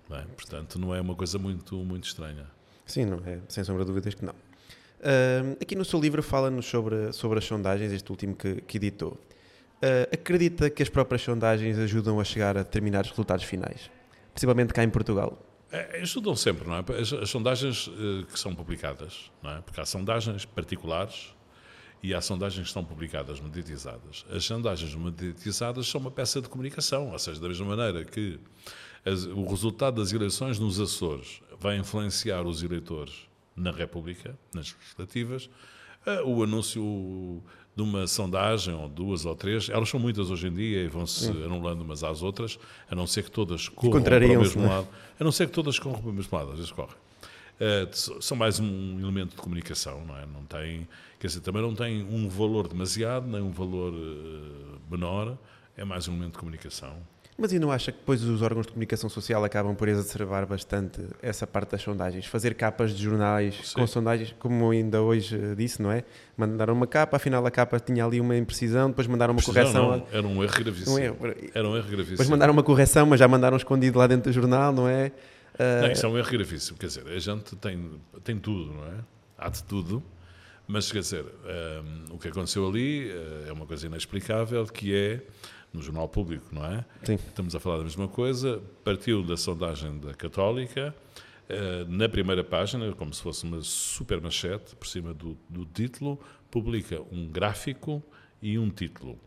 Bem, 0.08 0.26
portanto, 0.36 0.78
não 0.78 0.94
é 0.94 1.00
uma 1.00 1.14
coisa 1.14 1.38
muito, 1.38 1.76
muito 1.76 2.04
estranha. 2.04 2.46
Sim, 2.86 3.06
não 3.06 3.22
é, 3.24 3.40
sem 3.48 3.64
sombra 3.64 3.84
de 3.84 3.88
dúvidas 3.88 4.14
que 4.14 4.24
não. 4.24 4.34
Uh, 5.02 5.58
aqui 5.60 5.74
no 5.74 5.84
seu 5.84 6.00
livro 6.00 6.22
fala-nos 6.22 6.66
sobre, 6.66 7.12
sobre 7.12 7.38
as 7.40 7.44
sondagens, 7.44 7.92
este 7.92 8.08
último 8.08 8.36
que, 8.36 8.60
que 8.60 8.76
editou. 8.76 9.18
Uh, 9.82 10.14
acredita 10.14 10.70
que 10.70 10.80
as 10.80 10.88
próprias 10.88 11.22
sondagens 11.22 11.76
ajudam 11.76 12.20
a 12.20 12.24
chegar 12.24 12.56
a 12.56 12.62
determinados 12.62 13.10
resultados 13.10 13.44
finais? 13.44 13.90
Principalmente 14.32 14.72
cá 14.72 14.84
em 14.84 14.88
Portugal. 14.88 15.36
É, 15.72 16.00
ajudam 16.02 16.36
sempre, 16.36 16.68
não 16.68 16.76
é? 16.76 16.84
As, 17.00 17.12
as 17.12 17.30
sondagens 17.30 17.88
uh, 17.88 18.24
que 18.30 18.38
são 18.38 18.54
publicadas, 18.54 19.28
não 19.42 19.50
é? 19.50 19.60
Porque 19.60 19.80
há 19.80 19.84
sondagens 19.84 20.44
particulares 20.44 21.34
e 22.00 22.14
há 22.14 22.20
sondagens 22.20 22.68
que 22.68 22.72
são 22.72 22.84
publicadas 22.84 23.40
mediatizadas. 23.40 24.24
As 24.30 24.44
sondagens 24.44 24.94
mediatizadas 24.94 25.88
são 25.88 26.00
uma 26.00 26.12
peça 26.12 26.40
de 26.40 26.48
comunicação, 26.48 27.10
ou 27.10 27.18
seja, 27.18 27.40
da 27.40 27.48
mesma 27.48 27.74
maneira 27.74 28.04
que 28.04 28.38
as, 29.04 29.24
o 29.24 29.44
resultado 29.46 30.00
das 30.00 30.12
eleições 30.12 30.60
nos 30.60 30.78
Açores 30.78 31.42
vai 31.58 31.76
influenciar 31.76 32.46
os 32.46 32.62
eleitores 32.62 33.31
na 33.56 33.70
República, 33.70 34.38
nas 34.52 34.74
legislativas, 34.78 35.50
uh, 36.06 36.28
o 36.28 36.42
anúncio 36.42 37.42
de 37.74 37.82
uma 37.82 38.06
sondagem, 38.06 38.74
ou 38.74 38.88
duas 38.88 39.24
ou 39.24 39.34
três, 39.34 39.68
elas 39.70 39.88
são 39.88 39.98
muitas 39.98 40.30
hoje 40.30 40.48
em 40.48 40.52
dia 40.52 40.84
e 40.84 40.88
vão-se 40.88 41.28
anulando 41.30 41.80
umas 41.80 42.04
às 42.04 42.22
outras, 42.22 42.58
a 42.90 42.94
não 42.94 43.06
ser 43.06 43.24
que 43.24 43.30
todas 43.30 43.68
corram 43.68 44.02
para 44.02 44.16
o 44.16 44.40
mesmo 44.40 44.66
lado, 44.66 44.88
a 45.18 45.24
não 45.24 45.32
ser 45.32 45.46
que 45.46 45.52
todas 45.52 45.78
corram 45.78 46.00
para 46.00 46.10
o 46.10 46.12
mesmo 46.12 46.36
lado, 46.36 46.50
às 46.50 46.56
vezes 46.56 46.70
correm. 46.70 46.94
Uh, 47.54 48.20
são 48.20 48.36
mais 48.36 48.58
um 48.58 48.98
elemento 48.98 49.30
de 49.30 49.36
comunicação, 49.36 50.04
não 50.04 50.18
é? 50.18 50.26
Não 50.26 50.44
tem, 50.44 50.86
quer 51.18 51.28
dizer, 51.28 51.40
também 51.40 51.62
não 51.62 51.74
tem 51.74 52.02
um 52.02 52.28
valor 52.28 52.68
demasiado, 52.68 53.26
nem 53.26 53.40
um 53.40 53.52
valor 53.52 53.92
uh, 53.92 54.80
menor, 54.90 55.38
é 55.76 55.84
mais 55.84 56.08
um 56.08 56.12
elemento 56.12 56.32
de 56.32 56.38
comunicação. 56.38 56.96
Mas 57.42 57.52
e 57.52 57.58
não 57.58 57.72
acha 57.72 57.90
que 57.90 57.98
depois 57.98 58.22
os 58.22 58.40
órgãos 58.40 58.66
de 58.66 58.72
comunicação 58.72 59.10
social 59.10 59.42
acabam 59.42 59.74
por 59.74 59.88
exacerbar 59.88 60.46
bastante 60.46 61.02
essa 61.20 61.44
parte 61.44 61.72
das 61.72 61.82
sondagens? 61.82 62.24
Fazer 62.24 62.54
capas 62.54 62.94
de 62.94 63.02
jornais 63.02 63.56
Sim. 63.64 63.74
com 63.74 63.84
sondagens, 63.84 64.32
como 64.38 64.70
ainda 64.70 65.02
hoje 65.02 65.36
disse, 65.56 65.82
não 65.82 65.90
é? 65.90 66.04
Mandaram 66.36 66.72
uma 66.72 66.86
capa, 66.86 67.16
afinal 67.16 67.44
a 67.44 67.50
capa 67.50 67.80
tinha 67.80 68.04
ali 68.04 68.20
uma 68.20 68.36
imprecisão, 68.36 68.90
depois 68.90 69.08
mandaram 69.08 69.34
uma 69.34 69.42
Precisão, 69.42 69.72
correção. 69.72 70.06
Não, 70.12 70.16
era 70.16 70.24
um 70.24 70.40
erro 70.40 70.54
gravíssimo. 70.56 70.94
Um 70.94 70.98
erro. 71.00 71.16
Era 71.52 71.68
um 71.68 71.76
erro 71.76 71.88
gravíssimo. 71.88 72.10
Depois 72.10 72.28
mandaram 72.28 72.52
uma 72.52 72.62
correção, 72.62 73.06
mas 73.06 73.18
já 73.18 73.26
mandaram 73.26 73.56
escondido 73.56 73.98
lá 73.98 74.06
dentro 74.06 74.30
do 74.30 74.32
jornal, 74.32 74.72
não 74.72 74.88
é? 74.88 75.10
Uh... 75.54 75.82
Não, 75.82 75.90
isso 75.90 76.06
é 76.06 76.08
um 76.08 76.16
erro 76.16 76.30
gravíssimo. 76.30 76.78
Quer 76.78 76.86
dizer, 76.86 77.08
a 77.08 77.18
gente 77.18 77.56
tem, 77.56 77.90
tem 78.22 78.38
tudo, 78.38 78.72
não 78.72 78.84
é? 78.84 79.00
Há 79.36 79.48
de 79.48 79.64
tudo. 79.64 80.00
Mas, 80.68 80.92
quer 80.92 81.00
dizer, 81.00 81.24
um, 81.24 82.14
o 82.14 82.18
que 82.18 82.28
aconteceu 82.28 82.68
ali 82.68 83.10
uh, 83.10 83.48
é 83.48 83.52
uma 83.52 83.66
coisa 83.66 83.84
inexplicável, 83.84 84.64
que 84.66 84.94
é 84.94 85.20
no 85.72 85.80
Jornal 85.82 86.08
Público, 86.08 86.46
não 86.52 86.64
é? 86.64 86.84
Sim. 87.02 87.14
Estamos 87.14 87.54
a 87.54 87.60
falar 87.60 87.78
da 87.78 87.84
mesma 87.84 88.08
coisa. 88.08 88.60
Partiu 88.84 89.22
da 89.22 89.36
sondagem 89.36 89.98
da 89.98 90.12
Católica, 90.14 90.94
eh, 91.48 91.84
na 91.88 92.08
primeira 92.08 92.44
página, 92.44 92.92
como 92.92 93.12
se 93.12 93.22
fosse 93.22 93.44
uma 93.44 93.60
super 93.62 94.20
manchete, 94.20 94.76
por 94.76 94.86
cima 94.86 95.12
do, 95.14 95.36
do 95.48 95.64
título, 95.64 96.18
publica 96.50 97.00
um 97.10 97.26
gráfico 97.26 98.02
e 98.40 98.58
um 98.58 98.68
título. 98.70 99.18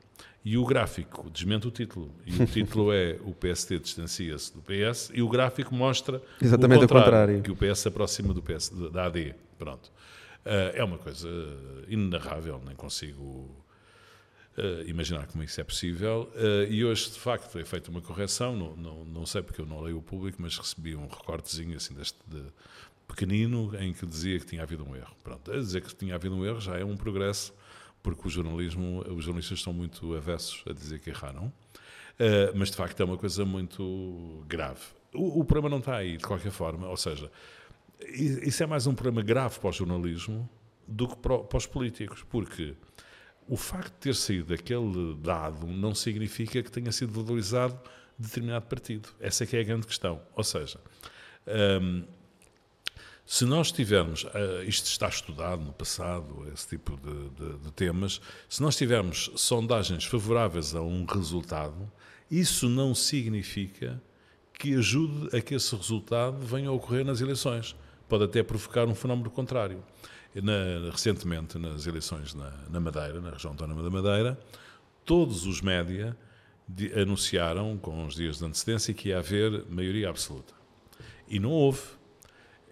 E 0.44 0.58
o 0.58 0.66
gráfico 0.66 1.28
desmente 1.32 1.68
o 1.68 1.72
título. 1.72 2.12
E 2.26 2.42
o 2.44 2.46
título 2.46 2.94
é 2.94 3.18
o 3.26 3.34
PST 3.34 3.80
distancia-se 3.80 4.54
do 4.54 4.62
PS 4.62 5.12
e 5.14 5.22
o 5.24 5.28
gráfico 5.28 5.74
mostra 5.74 6.22
Exatamente 6.40 6.86
o 6.86 6.88
contrário, 6.88 7.02
o 7.02 7.04
contrário. 7.06 7.42
que 7.42 7.52
o 7.52 7.56
PS 7.56 7.80
se 7.80 7.88
aproxima 7.88 8.32
do 8.34 8.44
PS, 8.44 8.70
da 8.92 9.06
AD. 9.06 9.34
Pronto. 9.58 9.92
Eh, 10.46 10.74
é 10.76 10.84
uma 10.84 11.00
coisa 11.00 11.28
inenarrável, 11.88 12.62
nem 12.64 12.76
consigo 12.76 13.50
uh, 14.58 14.88
imaginar 14.88 15.28
como 15.28 15.44
isso 15.44 15.60
é 15.60 15.64
possível. 15.64 16.32
Uh, 16.36 16.72
e 16.72 16.84
hoje, 16.84 17.12
de 17.12 17.20
facto, 17.20 17.50
foi 17.50 17.64
feita 17.64 17.90
uma 17.90 18.02
correção, 18.02 18.56
não, 18.56 18.76
não, 18.76 19.06
não, 19.06 19.26
sei 19.26 19.42
porque 19.42 19.62
eu 19.62 19.66
não 19.66 19.82
leio 19.82 19.98
o 19.98 20.02
público, 20.02 20.38
mas 20.42 20.58
recebi 20.58 20.96
um 20.96 21.08
recortezinho 21.08 21.76
assim 21.76 21.94
deste 21.94 22.18
de 22.28 22.42
pequenino 23.08 23.72
em 23.80 23.94
que 23.94 24.06
dizia 24.06 24.40
que 24.40 24.46
tinha 24.46 24.64
havido 24.64 24.84
um 24.84 24.96
erro. 24.96 25.16
Pronto, 25.24 25.52
a 25.52 25.58
dizer 25.58 25.82
que 25.82 25.94
tinha 25.96 26.16
havido 26.16 26.36
um 26.36 26.46
erro 26.46 26.60
já 26.60 26.78
é 26.78 26.84
um 26.84 26.98
progresso, 26.98 27.54
porque 28.02 28.28
o 28.28 28.30
jornalismo, 28.30 29.04
os 29.10 29.24
jornalistas 29.24 29.60
estão 29.60 29.74
muito 29.74 30.16
avessos 30.16 30.64
a 30.68 30.74
dizer 30.74 31.00
que 31.00 31.10
erraram. 31.10 31.46
Uh, 32.16 32.56
mas 32.56 32.72
de 32.72 32.78
facto 32.78 33.00
é 33.02 33.06
uma 33.06 33.18
coisa 33.18 33.44
muito 33.44 34.44
grave. 34.48 34.82
O, 35.14 35.42
o 35.42 35.46
problema 35.46 35.70
não 35.70 35.80
está 35.80 35.98
aí, 35.98 36.18
de 36.18 36.24
qualquer 36.24 36.52
forma, 36.52 36.88
ou 36.88 36.98
seja, 36.98 37.30
isso 38.02 38.64
é 38.64 38.66
mais 38.66 38.88
um 38.88 38.94
problema 38.94 39.22
grave 39.22 39.60
para 39.60 39.70
o 39.70 39.74
jornalismo 39.74 40.50
do 40.88 41.08
que 41.08 41.16
para, 41.18 41.40
para 41.40 41.58
os 41.58 41.66
políticos, 41.66 42.24
porque 42.30 42.76
o 43.48 43.56
facto 43.56 43.94
de 43.94 44.00
ter 44.00 44.16
saído 44.16 44.54
aquele 44.54 45.16
dado 45.16 45.68
não 45.68 45.94
significa 45.94 46.62
que 46.64 46.72
tenha 46.72 46.92
sido 46.92 47.12
valorizado 47.12 47.80
determinado 48.18 48.66
partido. 48.66 49.10
Essa 49.20 49.44
é 49.44 49.48
que 49.48 49.56
é 49.58 49.60
a 49.60 49.64
grande 49.64 49.86
questão. 49.86 50.22
Ou 50.36 50.44
seja, 50.44 50.80
um, 51.82 52.04
se 53.26 53.46
nós 53.46 53.72
tivermos, 53.72 54.24
uh, 54.24 54.64
isto 54.68 54.86
está 54.86 55.08
estudado 55.08 55.62
no 55.64 55.74
passado, 55.74 56.48
esse 56.54 56.70
tipo 56.70 56.98
de, 56.98 57.30
de, 57.30 57.58
de, 57.58 57.72
temas, 57.72 58.22
se 58.48 58.62
nós 58.62 58.76
tivermos 58.76 59.32
sondagens 59.36 60.06
favoráveis 60.06 60.76
a 60.76 60.82
um 60.82 61.06
resultado, 61.06 61.92
isso 62.30 62.70
não 62.70 62.96
significa 62.96 64.02
que 64.54 64.76
ajude 64.76 65.36
a 65.36 65.42
que 65.42 65.56
esse 65.56 65.76
resultado 65.76 66.38
venha 66.38 66.70
a 66.70 66.72
ocorrer 66.72 67.04
nas 67.04 67.20
eleições. 67.20 67.76
Pode 68.08 68.24
até 68.24 68.42
provocar 68.44 68.86
um 68.88 68.96
fenómeno 68.96 69.30
contrário 69.30 69.84
na, 70.42 70.90
recentemente 70.92 71.58
nas 71.58 71.88
eleições 71.88 72.34
na, 72.34 72.52
na, 72.70 72.80
Madeira, 72.80 73.22
na 73.22 73.32
região 73.32 73.52
autónoma 73.52 73.82
da 73.82 73.90
Madeira, 73.90 74.40
todos 75.04 75.46
os 75.46 75.62
média 75.62 76.18
de, 76.68 76.92
anunciaram, 76.94 77.78
com 77.78 78.04
uns 78.04 78.16
dias 78.16 78.40
de 78.40 78.46
antecedência, 78.46 78.94
que 78.94 79.10
ia 79.10 79.20
haver 79.20 79.66
maioria 79.70 80.10
absoluta. 80.10 80.54
E 81.28 81.40
não 81.40 81.52
houve. 81.52 81.82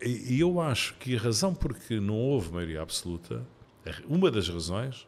E, 0.02 0.36
e 0.36 0.40
eu 0.40 0.60
acho 0.60 0.96
que 0.96 1.16
a 1.16 1.20
razão 1.20 1.54
por 1.54 1.74
que 1.74 2.00
não 2.00 2.16
houve 2.16 2.52
maioria 2.52 2.82
absoluta, 2.82 3.46
uma 4.08 4.30
das 4.30 4.48
razões, 4.50 5.08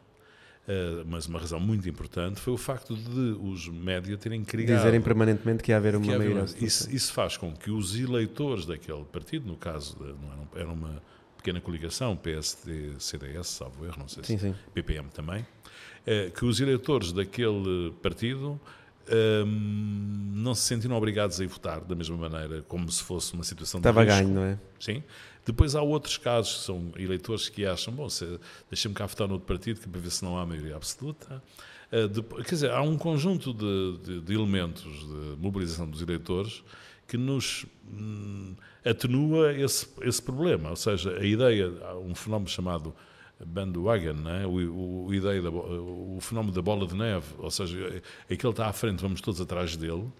Uh, 0.66 1.06
mas 1.06 1.26
uma 1.28 1.38
razão 1.38 1.60
muito 1.60 1.88
importante 1.88 2.40
foi 2.40 2.52
o 2.52 2.56
facto 2.56 2.96
de 2.96 3.38
os 3.40 3.68
média 3.68 4.16
terem 4.18 4.44
criado... 4.44 4.78
Dizerem 4.78 5.00
permanentemente 5.00 5.62
que 5.62 5.70
ia 5.70 5.76
haver 5.76 5.94
uma 5.94 6.04
maioria 6.04 6.40
absoluta. 6.40 6.64
Isso, 6.64 6.92
isso, 6.92 7.12
faz 7.12 7.36
com 7.36 7.54
que 7.54 7.70
os 7.70 7.94
eleitores 7.94 8.66
daquele 8.66 9.04
partido, 9.04 9.46
no 9.46 9.56
caso, 9.56 9.96
de, 9.96 10.12
não 10.20 10.32
era, 10.32 10.62
era 10.62 10.72
uma 10.72 11.00
pequena 11.46 11.60
coligação, 11.60 12.16
PSD, 12.16 12.94
CDS, 12.98 13.46
salvo 13.46 13.84
erro, 13.84 13.98
não 14.00 14.08
sei 14.08 14.24
sim, 14.24 14.36
se 14.36 14.48
sim. 14.48 14.54
PPM 14.74 15.08
também, 15.10 15.46
eh, 16.04 16.32
que 16.36 16.44
os 16.44 16.58
eleitores 16.58 17.12
daquele 17.12 17.92
partido 18.02 18.60
ehm, 19.08 19.46
não 20.34 20.56
se 20.56 20.62
sentiram 20.62 20.96
obrigados 20.96 21.40
a 21.40 21.44
ir 21.44 21.46
votar 21.46 21.82
da 21.82 21.94
mesma 21.94 22.16
maneira, 22.16 22.62
como 22.62 22.90
se 22.90 23.00
fosse 23.00 23.32
uma 23.32 23.44
situação 23.44 23.78
Estava 23.78 24.04
de 24.04 24.10
risco. 24.10 24.24
ganho, 24.24 24.34
não 24.34 24.42
é? 24.42 24.58
Sim. 24.80 25.04
Depois 25.44 25.76
há 25.76 25.82
outros 25.82 26.18
casos, 26.18 26.54
que 26.54 26.64
são 26.64 26.90
eleitores 26.96 27.48
que 27.48 27.64
acham, 27.64 27.94
bom, 27.94 28.08
deixa-me 28.68 28.94
cá 28.96 29.06
votar 29.06 29.28
no 29.28 29.34
outro 29.34 29.46
partido 29.46 29.80
que 29.80 29.88
para 29.88 30.00
ver 30.00 30.10
se 30.10 30.24
não 30.24 30.36
há 30.36 30.44
maioria 30.44 30.74
absoluta. 30.74 31.40
Uh, 31.92 32.08
depois, 32.08 32.44
quer 32.44 32.54
dizer, 32.56 32.72
há 32.72 32.82
um 32.82 32.98
conjunto 32.98 33.54
de, 33.54 33.98
de, 33.98 34.20
de, 34.20 34.34
elementos 34.34 34.82
de 34.82 35.36
mobilização 35.38 35.88
dos 35.88 36.02
eleitores 36.02 36.64
que 37.06 37.16
nos 37.16 37.66
hum, 37.88 38.54
atenua 38.84 39.52
esse, 39.52 39.88
esse 40.02 40.20
problema. 40.20 40.70
Ou 40.70 40.76
seja, 40.76 41.16
a 41.16 41.24
ideia, 41.24 41.70
um 42.04 42.14
fenómeno 42.14 42.48
chamado 42.48 42.94
bandwagon, 43.44 44.14
né? 44.14 44.46
o, 44.46 45.06
o, 45.06 45.14
ideia 45.14 45.42
da, 45.42 45.50
o 45.50 46.18
fenómeno 46.20 46.54
da 46.54 46.62
bola 46.62 46.86
de 46.86 46.94
neve, 46.94 47.26
ou 47.38 47.50
seja, 47.50 48.02
aquele 48.30 48.50
está 48.50 48.66
à 48.66 48.72
frente, 48.72 49.02
vamos 49.02 49.20
todos 49.20 49.40
atrás 49.40 49.76
dele, 49.76 50.10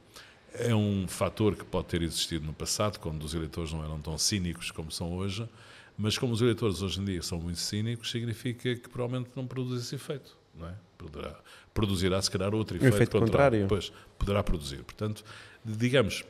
é 0.53 0.75
um 0.75 1.07
fator 1.09 1.55
que 1.57 1.65
pode 1.65 1.87
ter 1.87 2.03
existido 2.03 2.47
no 2.47 2.53
passado, 2.53 2.99
quando 2.99 3.23
os 3.23 3.35
eleitores 3.35 3.73
não 3.73 3.83
eram 3.83 4.01
tão 4.01 4.17
cínicos 4.19 4.71
como 4.71 4.91
são 4.91 5.17
hoje, 5.17 5.49
mas 5.97 6.19
como 6.19 6.33
os 6.33 6.43
eleitores 6.43 6.83
hoje 6.83 7.01
em 7.01 7.05
dia 7.05 7.23
são 7.23 7.39
muito 7.39 7.59
cínicos, 7.59 8.11
significa 8.11 8.75
que 8.75 8.89
provavelmente 8.89 9.31
não 9.35 9.47
produz 9.47 9.83
esse 9.83 9.95
efeito. 9.95 10.37
Não 10.55 10.69
é? 10.69 10.75
Poderá, 10.99 11.39
produzirá, 11.73 12.21
se 12.21 12.31
calhar, 12.31 12.55
outro 12.55 12.77
efeito, 12.77 12.95
efeito 12.95 13.19
contrário. 13.19 13.63
Depois 13.63 13.93
poderá 14.19 14.43
produzir. 14.43 14.83
Portanto, 14.83 15.25
digamos, 15.65 16.25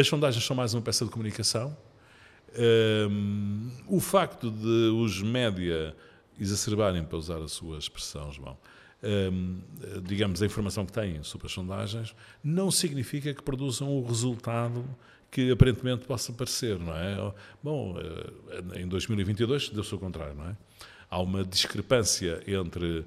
as 0.00 0.08
sondagens 0.08 0.44
são 0.44 0.56
mais 0.56 0.72
uma 0.72 0.80
peça 0.80 1.04
de 1.04 1.10
comunicação. 1.10 1.76
Um, 2.58 3.70
o 3.86 4.00
facto 4.00 4.50
de 4.50 4.90
os 4.96 5.22
média 5.22 5.94
exacerbarem, 6.38 7.04
para 7.04 7.18
usar 7.18 7.38
a 7.38 7.48
sua 7.48 7.78
expressão, 7.78 8.32
João, 8.32 8.56
um, 9.02 9.60
digamos, 10.02 10.42
a 10.42 10.46
informação 10.46 10.86
que 10.86 10.92
têm 10.92 11.22
sobre 11.22 11.46
as 11.46 11.52
sondagens, 11.52 12.14
não 12.42 12.70
significa 12.70 13.32
que 13.34 13.42
produzam 13.42 13.88
o 13.88 14.06
resultado 14.06 14.84
que 15.30 15.50
aparentemente 15.50 16.06
possa 16.06 16.32
parecer, 16.32 16.78
não 16.78 16.96
é? 16.96 17.32
Bom, 17.62 17.96
eh, 18.00 18.80
em 18.80 18.88
2022 18.88 19.68
deu-se 19.68 19.94
o 19.94 19.98
contrário, 19.98 20.34
não 20.34 20.48
é? 20.48 20.56
Há 21.08 21.20
uma 21.20 21.44
discrepância 21.44 22.42
entre 22.46 23.04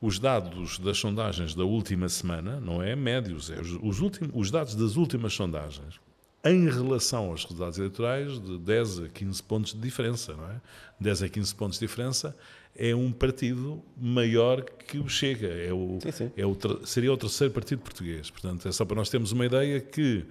os 0.00 0.18
dados 0.18 0.78
das 0.78 0.98
sondagens 0.98 1.54
da 1.54 1.64
última 1.64 2.08
semana, 2.08 2.58
não 2.60 2.82
é 2.82 2.96
médios, 2.96 3.50
é 3.50 3.60
os, 3.60 3.78
os, 3.82 4.00
últimos, 4.00 4.32
os 4.34 4.50
dados 4.50 4.74
das 4.74 4.96
últimas 4.96 5.34
sondagens, 5.34 6.00
em 6.42 6.68
relação 6.70 7.30
aos 7.30 7.44
resultados 7.44 7.78
eleitorais, 7.78 8.40
de 8.40 8.58
10 8.58 9.00
a 9.00 9.08
15 9.08 9.42
pontos 9.42 9.72
de 9.74 9.78
diferença, 9.80 10.34
não 10.34 10.48
é? 10.50 10.60
10 10.98 11.24
a 11.24 11.28
15 11.28 11.54
pontos 11.54 11.78
de 11.78 11.86
diferença 11.86 12.34
é 12.76 12.94
um 12.94 13.12
partido 13.12 13.82
maior 13.96 14.62
que 14.62 14.98
o 14.98 15.08
Chega, 15.08 15.48
é 15.48 15.72
o, 15.72 15.98
sim, 16.00 16.10
sim. 16.10 16.32
É 16.36 16.46
o, 16.46 16.56
seria 16.84 17.12
o 17.12 17.16
terceiro 17.16 17.52
partido 17.52 17.80
português. 17.80 18.30
Portanto, 18.30 18.66
é 18.66 18.72
só 18.72 18.84
para 18.84 18.96
nós 18.96 19.10
termos 19.10 19.32
uma 19.32 19.44
ideia 19.44 19.80
que, 19.80 20.24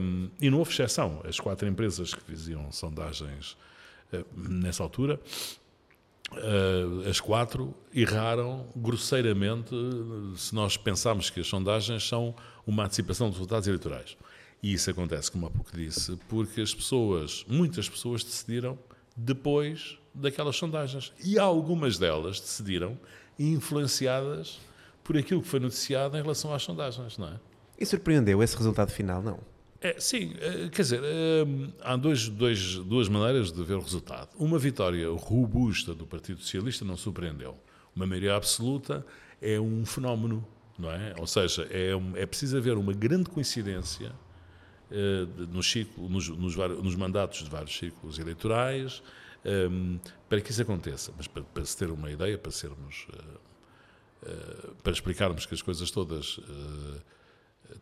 um, 0.00 0.28
e 0.40 0.48
não 0.48 0.58
houve 0.58 0.70
exceção, 0.72 1.20
as 1.28 1.38
quatro 1.38 1.68
empresas 1.68 2.14
que 2.14 2.22
faziam 2.22 2.70
sondagens 2.72 3.56
uh, 4.12 4.24
nessa 4.34 4.82
altura, 4.82 5.20
Uh, 6.32 7.08
as 7.08 7.20
quatro 7.20 7.74
erraram 7.94 8.66
grosseiramente 8.74 9.74
se 10.36 10.54
nós 10.54 10.76
pensarmos 10.76 11.28
que 11.30 11.40
as 11.40 11.46
sondagens 11.46 12.06
são 12.08 12.34
uma 12.66 12.84
antecipação 12.84 13.28
dos 13.28 13.36
resultados 13.36 13.68
eleitorais. 13.68 14.16
E 14.62 14.72
isso 14.72 14.90
acontece, 14.90 15.30
como 15.30 15.46
há 15.46 15.50
pouco 15.50 15.70
disse, 15.76 16.16
porque 16.28 16.60
as 16.60 16.74
pessoas, 16.74 17.44
muitas 17.48 17.88
pessoas 17.88 18.22
decidiram 18.22 18.78
depois 19.16 19.98
daquelas 20.14 20.56
sondagens. 20.56 21.12
E 21.24 21.38
algumas 21.38 21.98
delas 21.98 22.40
decidiram 22.40 22.98
influenciadas 23.38 24.60
por 25.02 25.16
aquilo 25.16 25.42
que 25.42 25.48
foi 25.48 25.60
noticiado 25.60 26.16
em 26.16 26.22
relação 26.22 26.54
às 26.54 26.62
sondagens, 26.62 27.18
não 27.18 27.28
é? 27.28 27.40
E 27.78 27.84
surpreendeu 27.84 28.42
esse 28.42 28.56
resultado 28.56 28.90
final, 28.90 29.20
não? 29.20 29.40
É, 29.82 29.98
sim, 29.98 30.32
é, 30.40 30.68
quer 30.68 30.82
dizer, 30.82 31.00
é, 31.02 31.44
há 31.82 31.96
dois, 31.96 32.28
dois, 32.28 32.76
duas 32.76 33.08
maneiras 33.08 33.50
de 33.50 33.62
ver 33.64 33.74
o 33.74 33.80
resultado. 33.80 34.28
Uma 34.38 34.58
vitória 34.58 35.08
robusta 35.10 35.92
do 35.92 36.06
Partido 36.06 36.40
Socialista 36.40 36.84
não 36.84 36.96
surpreendeu. 36.96 37.58
Uma 37.94 38.06
maioria 38.06 38.36
absoluta 38.36 39.04
é 39.40 39.58
um 39.58 39.84
fenómeno, 39.84 40.46
não 40.78 40.90
é? 40.90 41.14
Ou 41.18 41.26
seja, 41.26 41.66
é, 41.68 41.90
é 42.14 42.26
preciso 42.26 42.56
haver 42.56 42.76
uma 42.76 42.92
grande 42.92 43.28
coincidência 43.28 44.12
eh, 44.94 45.26
no 45.50 45.62
ciclo, 45.62 46.06
nos, 46.06 46.28
nos, 46.28 46.54
nos, 46.54 46.94
mandatos 46.96 47.42
de 47.42 47.48
vários 47.48 47.74
ciclos 47.74 48.18
eleitorais 48.18 49.02
um, 49.42 49.98
para 50.28 50.38
que 50.38 50.50
isso 50.50 50.60
aconteça. 50.60 51.10
Mas 51.16 51.26
para, 51.26 51.42
para, 51.42 51.64
se 51.64 51.74
ter 51.74 51.90
uma 51.90 52.10
ideia, 52.10 52.36
para 52.36 52.52
sermos. 52.52 53.06
Uh, 53.08 54.28
uh, 54.28 54.74
para 54.82 54.92
explicarmos 54.92 55.46
que 55.46 55.54
as 55.54 55.62
coisas 55.62 55.90
todas 55.90 56.38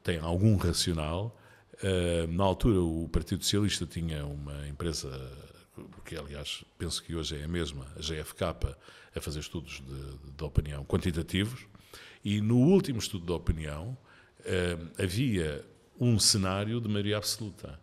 têm 0.04 0.20
algum 0.20 0.56
racional 0.56 1.36
na 2.28 2.44
altura, 2.44 2.80
o 2.80 3.08
Partido 3.08 3.42
Socialista 3.42 3.86
tinha 3.86 4.24
uma 4.26 4.68
empresa, 4.68 5.10
que 6.04 6.16
aliás 6.16 6.64
penso 6.78 7.02
que 7.02 7.14
hoje 7.14 7.38
é 7.38 7.44
a 7.44 7.48
mesma, 7.48 7.86
a 7.96 8.00
GFK, 8.00 8.76
a 9.14 9.20
fazer 9.20 9.40
estudos 9.40 9.82
de, 9.86 10.32
de 10.36 10.44
opinião 10.44 10.84
quantitativos, 10.84 11.66
e 12.24 12.40
no 12.40 12.58
último 12.58 12.98
estudo 12.98 13.26
de 13.26 13.32
opinião 13.32 13.96
havia 14.98 15.64
um 15.98 16.18
cenário 16.18 16.80
de 16.80 16.88
maioria 16.88 17.18
absoluta. 17.18 17.78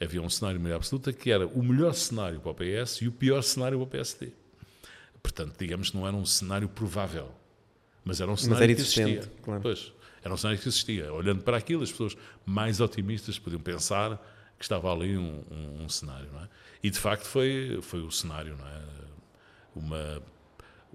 Havia 0.00 0.20
um 0.20 0.28
cenário 0.28 0.58
de 0.58 0.62
maioria 0.62 0.76
absoluta 0.76 1.12
que 1.12 1.30
era 1.30 1.46
o 1.46 1.62
melhor 1.62 1.94
cenário 1.94 2.40
para 2.40 2.50
o 2.50 2.54
PS 2.54 3.00
e 3.02 3.08
o 3.08 3.12
pior 3.12 3.42
cenário 3.42 3.78
para 3.78 3.84
o 3.84 3.86
PSD. 3.86 4.32
Portanto, 5.22 5.54
digamos 5.58 5.90
que 5.90 5.96
não 5.96 6.06
era 6.06 6.16
um 6.16 6.26
cenário 6.26 6.68
provável, 6.68 7.30
mas 8.04 8.20
era 8.20 8.30
um 8.30 8.36
cenário 8.36 8.60
mas 8.60 8.62
era 8.62 8.74
que 8.74 8.80
existia. 8.80 9.32
Claro. 9.42 9.62
Pois. 9.62 9.92
Era 10.26 10.34
um 10.34 10.36
cenário 10.36 10.60
que 10.60 10.68
existia. 10.68 11.12
Olhando 11.12 11.44
para 11.44 11.56
aquilo, 11.56 11.84
as 11.84 11.90
pessoas 11.92 12.16
mais 12.44 12.80
otimistas 12.80 13.38
podiam 13.38 13.60
pensar 13.60 14.16
que 14.58 14.64
estava 14.64 14.92
ali 14.92 15.16
um, 15.16 15.44
um, 15.48 15.84
um 15.84 15.88
cenário. 15.88 16.28
Não 16.32 16.40
é? 16.40 16.48
E 16.82 16.90
de 16.90 16.98
facto 16.98 17.24
foi, 17.24 17.78
foi 17.80 18.00
o 18.00 18.10
cenário. 18.10 18.56
Não 18.58 18.66
é? 18.66 18.82
Uma, 19.76 20.22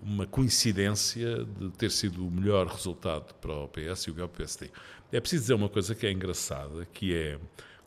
uma 0.01 0.27
coincidência 0.27 1.45
de 1.45 1.69
ter 1.71 1.91
sido 1.91 2.27
o 2.27 2.29
melhor 2.29 2.67
resultado 2.67 3.33
para 3.35 3.53
o 3.53 3.69
PS 3.69 4.03
e 4.03 4.11
o 4.11 4.27
PSD. 4.27 4.69
É 5.13 5.21
preciso 5.21 5.43
dizer 5.43 5.53
uma 5.53 5.69
coisa 5.69 5.95
que 5.95 6.05
é 6.05 6.11
engraçada, 6.11 6.85
que 6.91 7.15
é 7.15 7.39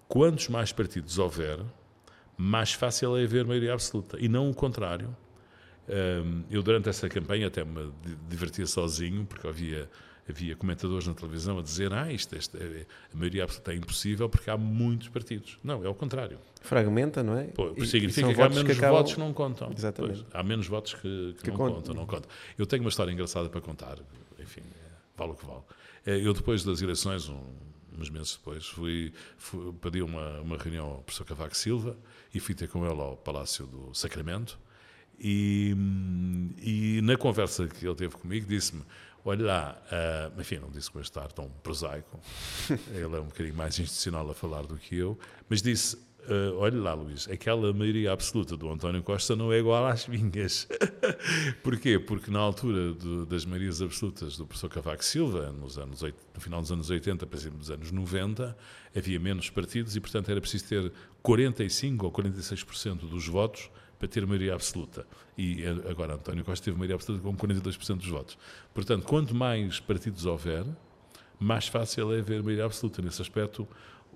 quantos 0.08 0.48
mais 0.48 0.72
partidos 0.72 1.18
houver, 1.18 1.60
mais 2.38 2.72
fácil 2.72 3.18
é 3.18 3.24
haver 3.24 3.44
maioria 3.44 3.74
absoluta. 3.74 4.16
E 4.18 4.28
não 4.28 4.48
o 4.48 4.54
contrário. 4.54 5.14
Um, 5.86 6.42
eu, 6.50 6.62
durante 6.62 6.88
essa 6.88 7.06
campanha, 7.06 7.48
até 7.48 7.62
me 7.62 7.92
divertia 8.30 8.66
sozinho, 8.66 9.26
porque 9.26 9.46
havia, 9.46 9.90
havia 10.28 10.56
comentadores 10.56 11.06
na 11.06 11.14
televisão 11.14 11.58
a 11.58 11.62
dizer: 11.62 11.92
Ah, 11.92 12.12
isto, 12.12 12.36
isto 12.36 12.56
é, 12.56 12.86
a 13.12 13.16
maioria 13.16 13.44
absoluta 13.44 13.72
é 13.72 13.76
impossível 13.76 14.28
porque 14.28 14.50
há 14.50 14.56
muitos 14.56 15.08
partidos. 15.08 15.58
Não, 15.62 15.84
é 15.84 15.88
o 15.88 15.94
contrário. 15.94 16.38
Fragmenta, 16.60 17.22
não 17.22 17.36
é? 17.36 17.44
Pô, 17.44 17.74
e, 17.76 17.86
significa 17.86 18.32
que 18.32 18.40
há 18.40 18.48
menos 18.48 18.64
que 18.64 18.72
acabam... 18.72 18.96
votos 18.96 19.14
que 19.14 19.20
não 19.20 19.32
contam. 19.32 19.70
Exatamente. 19.76 20.22
Pois, 20.22 20.34
há 20.34 20.42
menos 20.42 20.66
votos 20.66 20.94
que, 20.94 21.34
que, 21.36 21.42
que 21.42 21.50
não 21.50 21.56
contam. 21.56 21.76
contam, 21.76 21.94
não 21.94 22.06
contam. 22.06 22.30
Eu 22.56 22.66
tenho 22.66 22.82
uma 22.82 22.88
história 22.88 23.12
engraçada 23.12 23.48
para 23.48 23.60
contar, 23.60 23.98
enfim, 24.38 24.62
vale 25.16 25.32
o 25.32 25.34
que 25.34 25.46
vale. 25.46 25.62
Eh, 26.06 26.26
eu, 26.26 26.32
depois 26.32 26.64
das 26.64 26.80
eleições, 26.80 27.28
um, 27.28 27.40
uns 27.98 28.10
meses 28.10 28.36
depois, 28.36 28.66
fui, 28.66 29.12
fui 29.36 29.72
pedi 29.74 30.02
uma, 30.02 30.40
uma 30.40 30.56
reunião 30.56 30.86
ao 30.86 30.98
professor 30.98 31.24
Cavaco 31.24 31.56
Silva 31.56 31.96
e 32.34 32.40
fui 32.40 32.54
ter 32.54 32.68
com 32.68 32.84
ele 32.84 33.00
ao 33.00 33.16
Palácio 33.16 33.66
do 33.66 33.94
Sacramento. 33.94 34.58
E, 35.18 35.76
e 36.60 37.00
na 37.02 37.16
conversa 37.16 37.68
que 37.68 37.86
ele 37.86 37.94
teve 37.94 38.16
comigo, 38.16 38.46
disse-me: 38.46 38.82
Olha 39.24 39.44
lá, 39.44 39.82
uh, 39.90 40.40
enfim, 40.40 40.58
não 40.58 40.70
disse 40.70 40.90
com 40.90 41.00
este 41.00 41.18
ar 41.18 41.32
tão 41.32 41.48
prosaico, 41.62 42.20
ele 42.92 43.16
é 43.16 43.20
um 43.20 43.24
bocadinho 43.24 43.54
mais 43.54 43.78
institucional 43.78 44.30
a 44.30 44.34
falar 44.34 44.66
do 44.66 44.76
que 44.76 44.96
eu, 44.96 45.18
mas 45.48 45.62
disse: 45.62 45.96
Uh, 46.26 46.56
olha 46.56 46.80
lá, 46.80 46.94
Luís, 46.94 47.28
aquela 47.28 47.70
maioria 47.74 48.10
absoluta 48.10 48.56
do 48.56 48.70
António 48.70 49.02
Costa 49.02 49.36
não 49.36 49.52
é 49.52 49.58
igual 49.58 49.84
às 49.86 50.08
minhas. 50.08 50.66
Porquê? 51.62 51.98
Porque 51.98 52.30
na 52.30 52.38
altura 52.38 52.94
de, 52.94 53.26
das 53.26 53.44
maiorias 53.44 53.82
absolutas 53.82 54.38
do 54.38 54.46
professor 54.46 54.70
Cavaco 54.70 55.04
Silva, 55.04 55.52
nos 55.52 55.76
anos, 55.76 56.00
no 56.00 56.40
final 56.40 56.62
dos 56.62 56.72
anos 56.72 56.88
80, 56.88 57.26
por 57.26 57.36
exemplo, 57.36 57.58
dos 57.58 57.70
anos 57.70 57.92
90, 57.92 58.56
havia 58.96 59.20
menos 59.20 59.50
partidos 59.50 59.96
e, 59.96 60.00
portanto, 60.00 60.30
era 60.30 60.40
preciso 60.40 60.64
ter 60.66 60.92
45% 61.22 62.02
ou 62.04 62.10
46% 62.10 63.00
dos 63.00 63.28
votos 63.28 63.70
para 64.04 64.08
ter 64.08 64.26
maioria 64.26 64.54
absoluta. 64.54 65.06
E 65.36 65.64
agora 65.88 66.14
António 66.14 66.44
Costa 66.44 66.64
teve 66.64 66.76
maioria 66.76 66.96
absoluta 66.96 67.24
com 67.24 67.34
42% 67.34 67.96
dos 67.96 68.08
votos. 68.08 68.38
Portanto, 68.74 69.04
quanto 69.04 69.34
mais 69.34 69.80
partidos 69.80 70.26
houver, 70.26 70.64
mais 71.40 71.66
fácil 71.66 72.12
é 72.12 72.18
haver 72.18 72.42
maioria 72.42 72.66
absoluta. 72.66 73.00
Nesse 73.00 73.22
aspecto, 73.22 73.66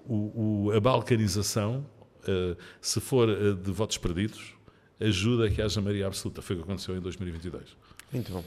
o, 0.06 0.68
o, 0.68 0.72
a 0.72 0.80
balcanização 0.80 1.84
eh, 2.26 2.56
se 2.80 3.00
for 3.00 3.28
uh, 3.28 3.54
de 3.54 3.70
votos 3.70 3.96
perdidos, 3.96 4.54
ajuda 5.00 5.46
a 5.46 5.50
que 5.50 5.62
haja 5.62 5.80
maioria 5.80 6.06
absoluta. 6.06 6.42
Foi 6.42 6.56
o 6.56 6.58
que 6.58 6.64
aconteceu 6.64 6.96
em 6.96 7.00
2022. 7.00 7.76
Muito 8.12 8.32
bom. 8.32 8.44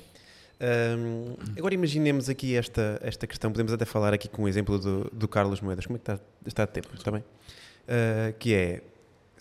Um, 0.61 1.35
agora 1.57 1.73
imaginemos 1.73 2.29
aqui 2.29 2.55
esta, 2.55 2.99
esta 3.01 3.25
questão, 3.25 3.51
podemos 3.51 3.73
até 3.73 3.83
falar 3.83 4.13
aqui 4.13 4.27
com 4.29 4.43
o 4.43 4.47
exemplo 4.47 4.77
do, 4.77 5.09
do 5.11 5.27
Carlos 5.27 5.59
Moedas. 5.59 5.87
Como 5.87 5.97
é 5.97 5.99
que 5.99 6.11
está, 6.11 6.23
está 6.45 6.65
de 6.65 6.71
tempo? 6.71 6.89
Está 6.93 7.09
bem? 7.09 7.21
Uh, 7.21 8.37
que 8.37 8.53
é 8.53 8.83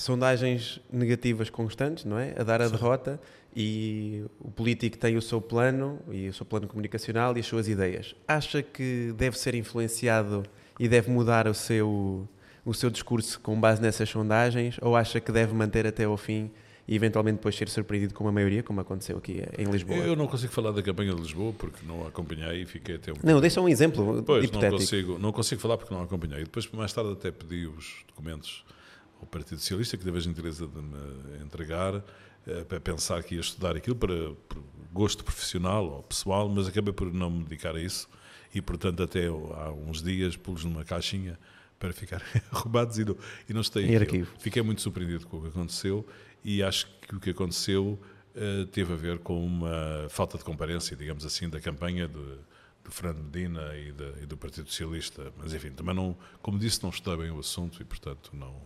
sondagens 0.01 0.81
negativas 0.91 1.51
constantes, 1.51 2.07
não 2.07 2.19
é? 2.19 2.35
A 2.39 2.43
dar 2.43 2.63
a 2.63 2.67
Sim. 2.67 2.73
derrota 2.73 3.21
e 3.55 4.25
o 4.41 4.51
político 4.51 4.97
tem 4.97 5.15
o 5.17 5.21
seu 5.21 5.43
plano 5.43 5.99
e 6.11 6.29
o 6.29 6.33
seu 6.33 6.47
plano 6.47 6.67
comunicacional 6.67 7.37
e 7.37 7.41
as 7.41 7.47
suas 7.47 7.69
ideias. 7.69 8.15
Acha 8.27 8.63
que 8.63 9.13
deve 9.15 9.39
ser 9.39 9.55
influenciado 9.55 10.43
e 10.79 10.89
deve 10.89 11.11
mudar 11.11 11.47
o 11.47 11.55
seu 11.55 12.27
o 12.65 12.75
seu 12.75 12.89
discurso 12.91 13.41
com 13.41 13.59
base 13.59 13.81
nessas 13.81 14.09
sondagens 14.09 14.79
ou 14.81 14.97
acha 14.97 15.21
que 15.21 15.33
deve 15.33 15.53
manter 15.55 15.87
até 15.87 16.05
ao 16.05 16.17
fim 16.17 16.51
e 16.89 16.95
eventualmente 16.95 17.37
depois 17.37 17.55
ser 17.55 17.69
surpreendido 17.69 18.15
com 18.15 18.25
uma 18.25 18.33
maioria, 18.33 18.63
como 18.63 18.81
aconteceu 18.81 19.19
aqui 19.19 19.43
em 19.59 19.65
Lisboa? 19.65 19.99
Eu 19.99 20.17
não 20.17 20.27
consigo 20.27 20.53
falar 20.53 20.71
da 20.71 20.83
campanha 20.83 21.15
de 21.15 21.21
Lisboa 21.21 21.53
porque 21.59 21.85
não 21.87 22.05
a 22.05 22.09
acompanhei 22.09 22.63
e 22.63 22.67
fiquei 22.67 22.97
até 22.97 23.13
um 23.13 23.17
Não, 23.23 23.39
deixa 23.41 23.61
um 23.61 23.69
exemplo 23.69 24.23
pois, 24.23 24.45
hipotético. 24.45 24.73
Não 24.73 24.79
consigo, 24.79 25.19
não 25.19 25.33
consigo 25.33 25.61
falar 25.61 25.77
porque 25.77 25.93
não 25.93 26.01
a 26.01 26.05
acompanhei. 26.05 26.45
Depois, 26.45 26.71
mais 26.71 26.93
tarde, 26.93 27.13
até 27.13 27.31
pedi 27.31 27.67
os 27.67 28.05
documentos 28.09 28.65
ao 29.21 29.27
Partido 29.27 29.59
Socialista, 29.59 29.97
que 29.97 30.05
teve 30.05 30.19
a 30.19 30.21
gentileza 30.21 30.67
de 30.67 30.81
me 30.81 31.43
entregar, 31.45 32.03
eh, 32.47 32.65
para 32.65 32.81
pensar 32.81 33.23
que 33.23 33.35
ia 33.35 33.41
estudar 33.41 33.77
aquilo 33.77 33.97
para, 33.97 34.33
gosto 34.93 35.23
profissional 35.23 35.87
ou 35.87 36.03
pessoal, 36.03 36.49
mas 36.49 36.67
acabei 36.67 36.93
por 36.93 37.13
não 37.13 37.31
me 37.31 37.45
dedicar 37.45 37.77
a 37.77 37.81
isso 37.81 38.09
e, 38.55 38.61
portanto, 38.61 39.03
até 39.03 39.27
há 39.27 39.71
uns 39.71 40.03
dias 40.03 40.37
pus 40.37 40.65
numa 40.65 40.85
caixinha 40.85 41.39
para 41.79 41.93
ficar 41.93 42.23
roubados 42.51 42.99
e 42.99 43.05
não, 43.05 43.17
e 43.49 43.53
não 43.53 43.63
em 43.77 43.97
arquivo. 43.97 44.31
Fiquei 44.39 44.63
muito 44.63 44.83
surpreendido 44.83 45.27
com 45.27 45.39
o 45.39 45.43
que 45.43 45.49
aconteceu 45.49 46.07
e 46.45 46.63
acho 46.63 46.87
que 47.03 47.15
o 47.15 47.21
que 47.21 47.31
aconteceu 47.31 47.99
uh, 48.35 48.67
teve 48.67 48.93
a 48.93 48.97
ver 48.97 49.19
com 49.19 49.45
uma 49.45 50.07
falta 50.09 50.37
de 50.37 50.45
comparência, 50.45 50.97
digamos 50.97 51.25
assim, 51.25 51.49
da 51.49 51.61
campanha 51.61 52.09
de, 52.09 52.39
do 52.85 52.91
Fernando 52.91 53.23
Medina 53.25 53.77
e, 53.77 53.93
de, 53.93 54.23
e, 54.23 54.27
do 54.27 54.37
Partido 54.37 54.69
Socialista. 54.69 55.33
Mas, 55.37 55.55
enfim, 55.55 55.71
também 55.71 55.95
não, 55.95 56.17
como 56.43 56.59
disse, 56.59 56.83
não 56.83 56.91
estudei 56.91 57.25
bem 57.25 57.31
o 57.31 57.39
assunto 57.39 57.81
e, 57.81 57.85
portanto, 57.85 58.31
não, 58.35 58.61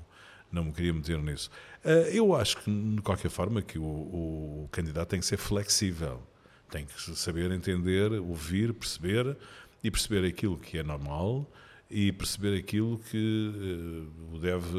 não 0.55 0.65
me 0.65 0.73
queria 0.73 0.93
meter 0.93 1.19
nisso. 1.19 1.51
Uh, 1.85 2.09
eu 2.13 2.35
acho 2.35 2.59
que, 2.59 2.71
de 2.71 3.03
qualquer 3.03 3.31
forma, 3.31 3.61
que 3.61 3.79
o, 3.79 3.83
o, 3.85 4.69
candidato 4.71 5.09
tem 5.09 5.21
que 5.21 5.27
ser 5.27 5.37
flexível. 5.37 6.23
Tem 6.71 6.87
que 6.87 7.17
saber 7.17 7.51
entender, 7.51 8.13
ouvir, 8.13 8.73
perceber 8.73 9.37
e 9.83 9.91
perceber 9.91 10.27
aquilo 10.27 10.57
que 10.57 10.79
é 10.79 10.83
normal 10.83 11.51
e 11.91 12.11
perceber 12.13 12.59
aquilo 12.59 12.99
que 12.99 13.53
uh, 13.55 14.35
o 14.35 14.39
deve 14.39 14.79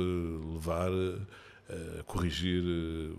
levar 0.55 0.91
a 1.99 2.03
corrigir 2.03 2.63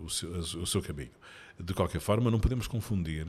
o, 0.01 0.09
seu, 0.09 0.29
o 0.31 0.65
seu 0.65 0.81
caminho. 0.81 1.11
De 1.59 1.73
qualquer 1.73 1.99
forma, 1.99 2.31
não 2.31 2.39
podemos 2.39 2.67
confundir 2.67 3.27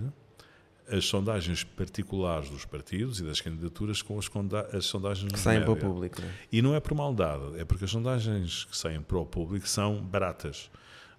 as 0.91 1.05
sondagens 1.05 1.65
particulares 1.65 2.51
dos 2.51 2.65
partidos 2.65 3.21
e 3.21 3.25
das 3.25 3.41
candidaturas 3.41 4.03
com 4.03 4.19
as, 4.19 4.31
as 4.75 4.87
sondagens 4.87 5.33
que 5.33 5.39
saem 5.39 5.63
para 5.63 5.73
o 5.73 5.77
público. 5.77 6.21
Não 6.21 6.29
é? 6.29 6.33
E 6.51 6.63
não 6.63 6.75
é 6.75 6.81
por 6.81 6.95
maldade, 6.95 7.59
é 7.59 7.65
porque 7.65 7.85
as 7.85 7.91
sondagens 7.91 8.65
que 8.65 8.77
saem 8.77 9.01
para 9.01 9.19
o 9.19 9.27
público 9.27 9.69
são 9.69 10.03
baratas. 10.03 10.71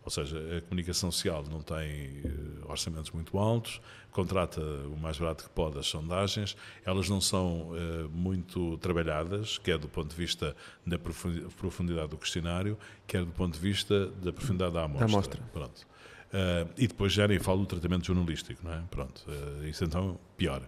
Ou 0.03 0.09
seja, 0.09 0.39
a 0.57 0.61
comunicação 0.61 1.11
social 1.11 1.43
não 1.51 1.61
tem 1.61 2.22
uh, 2.22 2.70
orçamentos 2.70 3.11
muito 3.11 3.38
altos, 3.38 3.82
contrata 4.11 4.61
o 4.61 4.97
mais 4.97 5.17
barato 5.20 5.43
que 5.43 5.49
pode 5.49 5.78
as 5.78 5.88
sondagens, 5.88 6.55
elas 6.86 7.09
não 7.09 7.22
são 7.22 7.72
uh, 7.72 8.09
muito 8.09 8.78
trabalhadas, 8.78 9.57
quer 9.57 9.78
do 9.78 9.88
ponto 9.88 10.09
de 10.09 10.15
vista 10.15 10.55
da 10.86 10.97
profundidade 10.97 12.07
do 12.07 12.17
questionário, 12.17 12.78
quer 13.05 13.24
do 13.24 13.32
ponto 13.32 13.53
de 13.53 13.59
vista 13.59 14.07
da 14.07 14.32
profundidade 14.32 14.74
da 14.74 14.84
amostra. 14.84 15.07
Da 15.07 15.13
amostra. 15.13 15.41
Pronto. 15.53 15.88
Uh, 16.30 16.69
e 16.77 16.88
depois 16.88 17.11
já 17.11 17.27
nem 17.27 17.39
falo 17.39 17.61
do 17.61 17.65
tratamento 17.65 18.05
jornalístico, 18.05 18.63
não 18.63 18.73
é? 18.73 18.84
Pronto, 18.89 19.25
isso 19.67 19.84
então 19.84 20.19
pior. 20.38 20.61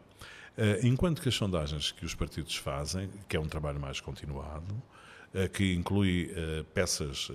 enquanto 0.83 1.21
que 1.21 1.29
as 1.29 1.35
sondagens 1.35 1.91
que 1.91 2.05
os 2.05 2.15
partidos 2.15 2.55
fazem, 2.55 3.09
que 3.29 3.37
é 3.37 3.39
um 3.39 3.47
trabalho 3.47 3.79
mais 3.79 3.99
continuado, 3.99 4.81
que 5.53 5.73
inclui 5.73 6.29
peças 6.73 7.31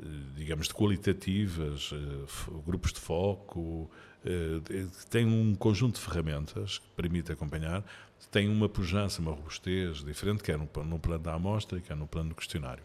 eh, 0.00 0.06
digamos, 0.34 0.66
de 0.66 0.74
qualitativas, 0.74 1.90
eh, 1.92 2.60
grupos 2.66 2.92
de 2.92 2.98
foco, 2.98 3.88
eh, 4.24 4.86
tem 5.08 5.24
um 5.24 5.54
conjunto 5.54 5.94
de 5.94 6.00
ferramentas 6.00 6.78
que 6.78 6.88
permite 6.96 7.30
acompanhar, 7.30 7.84
tem 8.30 8.48
uma 8.48 8.68
pujança, 8.68 9.20
uma 9.20 9.30
robustez 9.30 10.04
diferente, 10.04 10.42
quer 10.42 10.58
no, 10.58 10.68
no 10.84 10.98
plano 10.98 11.22
da 11.22 11.34
amostra, 11.34 11.80
quer 11.80 11.96
no 11.96 12.08
plano 12.08 12.30
do 12.30 12.34
questionário. 12.34 12.82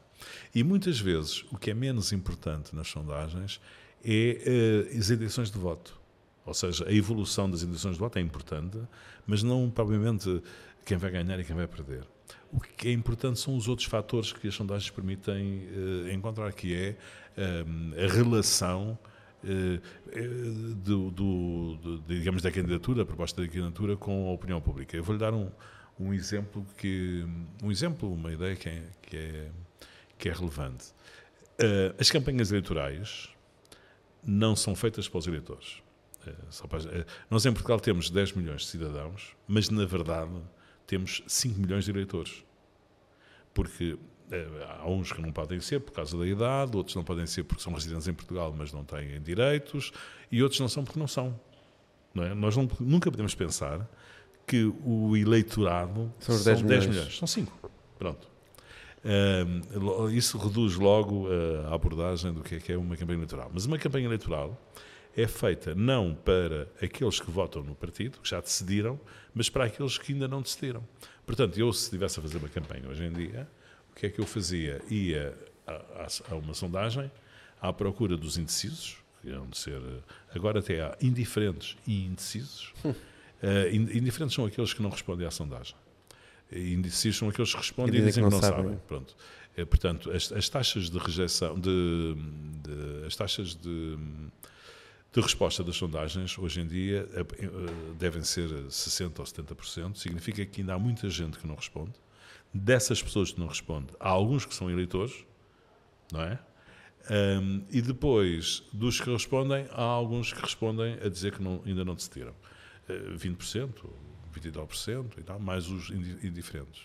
E 0.53 0.63
muitas 0.63 0.99
vezes 0.99 1.43
o 1.51 1.57
que 1.57 1.71
é 1.71 1.73
menos 1.73 2.11
importante 2.11 2.75
nas 2.75 2.87
sondagens 2.87 3.59
é 4.03 4.97
as 4.97 5.09
intenções 5.09 5.51
de 5.51 5.57
voto. 5.57 5.99
Ou 6.45 6.53
seja, 6.53 6.87
a 6.87 6.91
evolução 6.91 7.49
das 7.49 7.61
intenções 7.61 7.95
de 7.95 7.99
voto 7.99 8.17
é 8.17 8.21
importante, 8.21 8.79
mas 9.27 9.43
não 9.43 9.69
propriamente 9.69 10.41
quem 10.85 10.97
vai 10.97 11.11
ganhar 11.11 11.39
e 11.39 11.43
quem 11.43 11.55
vai 11.55 11.67
perder. 11.67 12.03
O 12.51 12.59
que 12.59 12.87
é 12.87 12.91
importante 12.91 13.39
são 13.39 13.55
os 13.55 13.67
outros 13.67 13.87
fatores 13.87 14.33
que 14.33 14.47
as 14.47 14.55
sondagens 14.55 14.89
permitem 14.89 15.67
uh, 15.67 16.11
encontrar, 16.11 16.51
que 16.53 16.73
é 16.73 16.95
eh, 17.37 18.05
a 18.05 18.11
relação 18.11 18.97
uh, 19.43 20.75
do, 20.75 21.11
do, 21.11 21.75
do, 21.75 21.99
digamos, 22.07 22.41
da 22.41 22.51
candidatura, 22.51 23.03
a 23.03 23.05
proposta 23.05 23.41
da 23.41 23.47
candidatura 23.47 23.95
com 23.95 24.29
a 24.29 24.31
opinião 24.31 24.59
pública. 24.59 24.97
Eu 24.97 25.03
vou-lhe 25.03 25.19
dar 25.19 25.33
um, 25.33 25.51
um 25.99 26.11
exemplo 26.11 26.65
que 26.75 27.23
um 27.61 27.71
exemplo, 27.71 28.11
uma 28.11 28.31
ideia 28.31 28.55
que 28.55 28.69
é, 28.69 28.83
que 29.03 29.17
é, 29.17 29.51
que 30.17 30.29
é 30.29 30.33
relevante. 30.33 30.87
Uh, 31.59 31.93
as 31.99 32.09
campanhas 32.09 32.51
eleitorais 32.51 33.29
não 34.23 34.55
são 34.55 34.75
feitas 34.75 35.07
para 35.07 35.17
os 35.19 35.27
eleitores. 35.27 35.81
Para, 36.69 37.05
nós 37.29 37.45
em 37.45 37.53
Portugal 37.53 37.79
temos 37.79 38.09
10 38.09 38.33
milhões 38.33 38.61
de 38.61 38.67
cidadãos, 38.67 39.35
mas 39.47 39.69
na 39.69 39.85
verdade 39.85 40.31
temos 40.85 41.23
5 41.27 41.59
milhões 41.59 41.85
de 41.85 41.91
eleitores. 41.91 42.43
Porque 43.53 43.97
é, 44.31 44.47
há 44.79 44.87
uns 44.87 45.11
que 45.11 45.21
não 45.21 45.31
podem 45.31 45.59
ser 45.59 45.79
por 45.79 45.91
causa 45.91 46.17
da 46.17 46.27
idade, 46.27 46.75
outros 46.75 46.95
não 46.95 47.03
podem 47.03 47.25
ser 47.25 47.43
porque 47.43 47.63
são 47.63 47.73
residentes 47.73 48.07
em 48.07 48.13
Portugal, 48.13 48.53
mas 48.55 48.71
não 48.71 48.83
têm 48.83 49.21
direitos, 49.21 49.91
e 50.31 50.43
outros 50.43 50.59
não 50.59 50.67
são 50.67 50.83
porque 50.83 50.99
não 50.99 51.07
são. 51.07 51.39
Não 52.13 52.23
é? 52.23 52.33
Nós 52.33 52.55
não, 52.55 52.69
nunca 52.79 53.09
podemos 53.09 53.33
pensar 53.33 53.87
que 54.45 54.71
o 54.83 55.15
eleitorado 55.15 56.13
são, 56.19 56.35
são 56.35 56.53
10, 56.53 56.61
10 56.63 56.85
milhões. 56.87 57.17
São 57.17 57.27
5. 57.27 57.71
Pronto. 57.97 58.27
Um, 59.03 60.09
isso 60.09 60.37
reduz 60.37 60.75
logo 60.75 61.27
a 61.69 61.73
abordagem 61.73 62.33
do 62.33 62.41
que 62.41 62.55
é, 62.55 62.59
que 62.59 62.71
é 62.71 62.77
uma 62.77 62.97
campanha 62.97 63.17
eleitoral. 63.17 63.49
Mas 63.53 63.65
uma 63.65 63.77
campanha 63.77 64.05
eleitoral 64.05 64.59
é 65.15 65.27
feita 65.27 65.73
não 65.75 66.13
para 66.13 66.67
aqueles 66.81 67.19
que 67.19 67.29
votam 67.31 67.63
no 67.63 67.75
partido, 67.75 68.19
que 68.19 68.29
já 68.29 68.39
decidiram, 68.39 68.99
mas 69.33 69.49
para 69.49 69.65
aqueles 69.65 69.97
que 69.97 70.13
ainda 70.13 70.27
não 70.27 70.41
decidiram. 70.41 70.85
Portanto, 71.25 71.59
eu 71.59 71.71
se 71.73 71.83
estivesse 71.83 72.19
a 72.19 72.21
fazer 72.21 72.37
uma 72.37 72.49
campanha 72.49 72.87
hoje 72.89 73.03
em 73.03 73.11
dia, 73.11 73.47
o 73.91 73.95
que 73.95 74.05
é 74.05 74.09
que 74.09 74.19
eu 74.19 74.25
fazia? 74.25 74.81
Ia 74.89 75.35
a, 75.67 75.73
a, 75.73 76.07
a 76.31 76.35
uma 76.35 76.53
sondagem 76.53 77.11
à 77.61 77.71
procura 77.73 78.15
dos 78.15 78.37
indecisos, 78.37 78.97
que 79.21 79.29
de 79.29 79.57
ser. 79.57 79.81
Agora 80.33 80.59
até 80.59 80.81
há 80.81 80.97
indiferentes 81.01 81.77
e 81.85 82.05
indecisos. 82.05 82.73
uh, 82.85 82.95
indiferentes 83.73 84.35
são 84.35 84.45
aqueles 84.45 84.73
que 84.73 84.81
não 84.81 84.89
respondem 84.89 85.27
à 85.27 85.31
sondagem. 85.31 85.75
Indecisos 86.51 87.17
são 87.17 87.29
aqueles 87.29 87.51
que 87.51 87.57
respondem 87.57 88.01
e 88.01 88.05
dizem 88.05 88.23
que 88.23 88.29
não, 88.29 88.29
que 88.29 88.35
não 88.35 88.41
sabem. 88.41 88.63
sabem. 88.63 88.81
Pronto. 88.87 89.15
É, 89.55 89.65
portanto, 89.65 90.11
as, 90.11 90.31
as, 90.31 90.47
taxas 90.47 90.89
de 90.89 90.97
rejeição, 90.97 91.59
de, 91.59 92.15
de, 92.63 93.05
as 93.05 93.15
taxas 93.15 93.55
de, 93.55 93.97
de 95.11 95.21
resposta 95.21 95.63
das 95.63 95.75
sondagens, 95.75 96.37
hoje 96.37 96.61
em 96.61 96.67
dia, 96.67 97.09
é, 97.13 97.21
é, 97.21 97.95
devem 97.97 98.23
ser 98.23 98.49
60% 98.49 99.19
ou 99.19 99.25
70%. 99.25 99.95
Significa 99.95 100.45
que 100.45 100.61
ainda 100.61 100.75
há 100.75 100.79
muita 100.79 101.09
gente 101.09 101.37
que 101.37 101.45
não 101.45 101.55
responde. 101.55 101.93
Dessas 102.53 103.03
pessoas 103.03 103.31
que 103.31 103.39
não 103.39 103.47
respondem, 103.47 103.95
há 103.99 104.09
alguns 104.09 104.45
que 104.45 104.55
são 104.55 104.71
eleitores, 104.71 105.13
não 106.11 106.21
é? 106.21 106.39
Um, 107.11 107.63
e 107.69 107.81
depois, 107.81 108.63
dos 108.71 109.01
que 109.01 109.11
respondem, 109.11 109.67
há 109.71 109.81
alguns 109.81 110.31
que 110.31 110.41
respondem 110.41 110.97
a 111.03 111.09
dizer 111.09 111.33
que 111.33 111.41
não, 111.41 111.61
ainda 111.65 111.83
não 111.83 111.95
decidiram. 111.95 112.33
Uh, 112.87 113.15
20%, 113.15 113.89
29% 114.39 115.17
e 115.17 115.23
tal, 115.23 115.39
mais 115.39 115.67
os 115.69 115.89
indiferentes. 115.89 116.83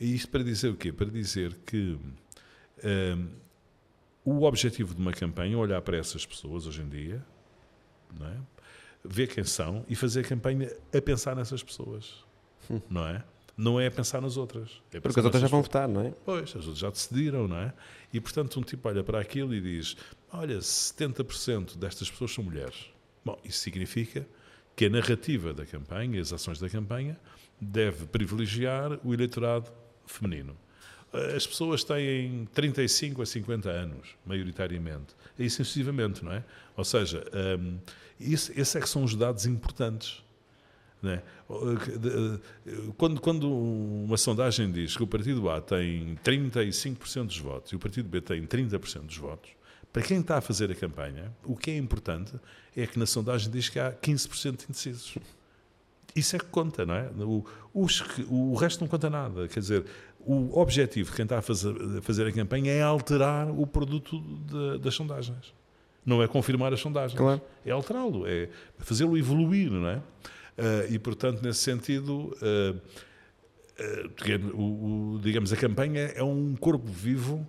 E 0.00 0.14
isto 0.14 0.28
para 0.28 0.44
dizer 0.44 0.68
o 0.68 0.76
quê? 0.76 0.92
Para 0.92 1.06
dizer 1.06 1.54
que 1.66 1.98
um, 2.84 3.28
o 4.24 4.42
objetivo 4.42 4.94
de 4.94 5.00
uma 5.00 5.12
campanha 5.12 5.54
é 5.54 5.56
olhar 5.56 5.80
para 5.82 5.96
essas 5.96 6.26
pessoas 6.26 6.66
hoje 6.66 6.82
em 6.82 6.88
dia, 6.88 7.24
não 8.18 8.26
é? 8.26 8.36
ver 9.04 9.28
quem 9.28 9.44
são 9.44 9.84
e 9.88 9.94
fazer 9.94 10.20
a 10.20 10.24
campanha 10.24 10.70
a 10.92 11.00
pensar 11.00 11.36
nessas 11.36 11.62
pessoas, 11.62 12.24
hum. 12.70 12.80
não 12.90 13.06
é? 13.06 13.24
Não 13.56 13.80
é 13.80 13.86
a 13.86 13.90
pensar 13.90 14.20
nas 14.20 14.36
outras. 14.36 14.82
É 14.92 15.00
Porque 15.00 15.18
as 15.18 15.24
outras 15.24 15.40
já 15.40 15.48
vão 15.48 15.62
votar, 15.62 15.88
não 15.88 16.02
é? 16.02 16.12
Pois, 16.26 16.50
as 16.50 16.56
outras 16.56 16.78
já 16.78 16.90
decidiram, 16.90 17.48
não 17.48 17.56
é? 17.56 17.72
E 18.12 18.20
portanto 18.20 18.60
um 18.60 18.62
tipo 18.62 18.86
olha 18.86 19.02
para 19.02 19.18
aquilo 19.18 19.54
e 19.54 19.60
diz: 19.60 19.96
Olha, 20.30 20.58
70% 20.58 21.78
destas 21.78 22.10
pessoas 22.10 22.32
são 22.32 22.44
mulheres. 22.44 22.90
Bom, 23.24 23.40
isso 23.42 23.60
significa 23.60 24.26
que 24.76 24.84
a 24.84 24.90
narrativa 24.90 25.54
da 25.54 25.64
campanha, 25.64 26.20
as 26.20 26.32
ações 26.32 26.60
da 26.60 26.68
campanha, 26.68 27.18
deve 27.58 28.06
privilegiar 28.06 29.00
o 29.02 29.14
eleitorado 29.14 29.72
feminino. 30.06 30.54
As 31.34 31.46
pessoas 31.46 31.82
têm 31.82 32.46
35 32.52 33.22
a 33.22 33.26
50 33.26 33.70
anos, 33.70 34.08
maioritariamente, 34.26 35.14
e 35.38 35.48
sucessivamente, 35.48 36.22
não 36.22 36.32
é? 36.32 36.44
Ou 36.76 36.84
seja, 36.84 37.24
um, 37.58 37.78
isso, 38.20 38.52
esses 38.52 38.76
é 38.76 38.80
que 38.80 38.88
são 38.88 39.02
os 39.02 39.14
dados 39.14 39.46
importantes. 39.46 40.22
É? 41.04 41.22
Quando, 42.96 43.20
quando 43.20 43.48
uma 43.48 44.16
sondagem 44.16 44.72
diz 44.72 44.96
que 44.96 45.02
o 45.02 45.06
partido 45.06 45.48
A 45.48 45.60
tem 45.60 46.18
35% 46.24 47.26
dos 47.26 47.38
votos 47.38 47.72
e 47.72 47.76
o 47.76 47.78
partido 47.78 48.08
B 48.08 48.20
tem 48.20 48.44
30% 48.44 49.02
dos 49.02 49.16
votos, 49.16 49.50
para 49.96 50.04
quem 50.04 50.20
está 50.20 50.36
a 50.36 50.40
fazer 50.42 50.70
a 50.70 50.74
campanha, 50.74 51.32
o 51.42 51.56
que 51.56 51.70
é 51.70 51.76
importante 51.78 52.34
é 52.76 52.86
que 52.86 52.98
na 52.98 53.06
sondagem 53.06 53.50
diz 53.50 53.70
que 53.70 53.78
há 53.78 53.90
15% 53.90 54.58
de 54.58 54.64
indecisos. 54.64 55.16
Isso 56.14 56.36
é 56.36 56.38
que 56.38 56.44
conta, 56.44 56.84
não 56.84 56.94
é? 56.94 57.08
O, 57.20 57.42
os, 57.72 58.04
o 58.28 58.52
resto 58.56 58.82
não 58.82 58.88
conta 58.88 59.08
nada. 59.08 59.48
Quer 59.48 59.60
dizer, 59.60 59.86
o 60.20 60.60
objetivo 60.60 61.08
de 61.08 61.16
quem 61.16 61.22
está 61.22 61.38
a 61.38 61.40
fazer, 61.40 61.74
a, 61.96 62.02
fazer 62.02 62.26
a 62.26 62.32
campanha 62.32 62.72
é 62.72 62.82
alterar 62.82 63.48
o 63.48 63.66
produto 63.66 64.20
de, 64.20 64.80
das 64.80 64.94
sondagens. 64.94 65.54
Não 66.04 66.22
é 66.22 66.28
confirmar 66.28 66.74
as 66.74 66.80
sondagens. 66.80 67.18
Claro. 67.18 67.40
É 67.64 67.70
alterá-lo, 67.70 68.26
é 68.26 68.50
fazê-lo 68.76 69.16
evoluir, 69.16 69.70
não 69.70 69.88
é? 69.88 69.96
Uh, 69.96 70.92
e, 70.92 70.98
portanto, 70.98 71.40
nesse 71.42 71.60
sentido, 71.60 72.36
uh, 72.42 72.78
uh, 73.80 75.18
digamos, 75.20 75.54
a 75.54 75.56
campanha 75.56 76.12
é 76.14 76.22
um 76.22 76.54
corpo 76.54 76.86
vivo 76.86 77.48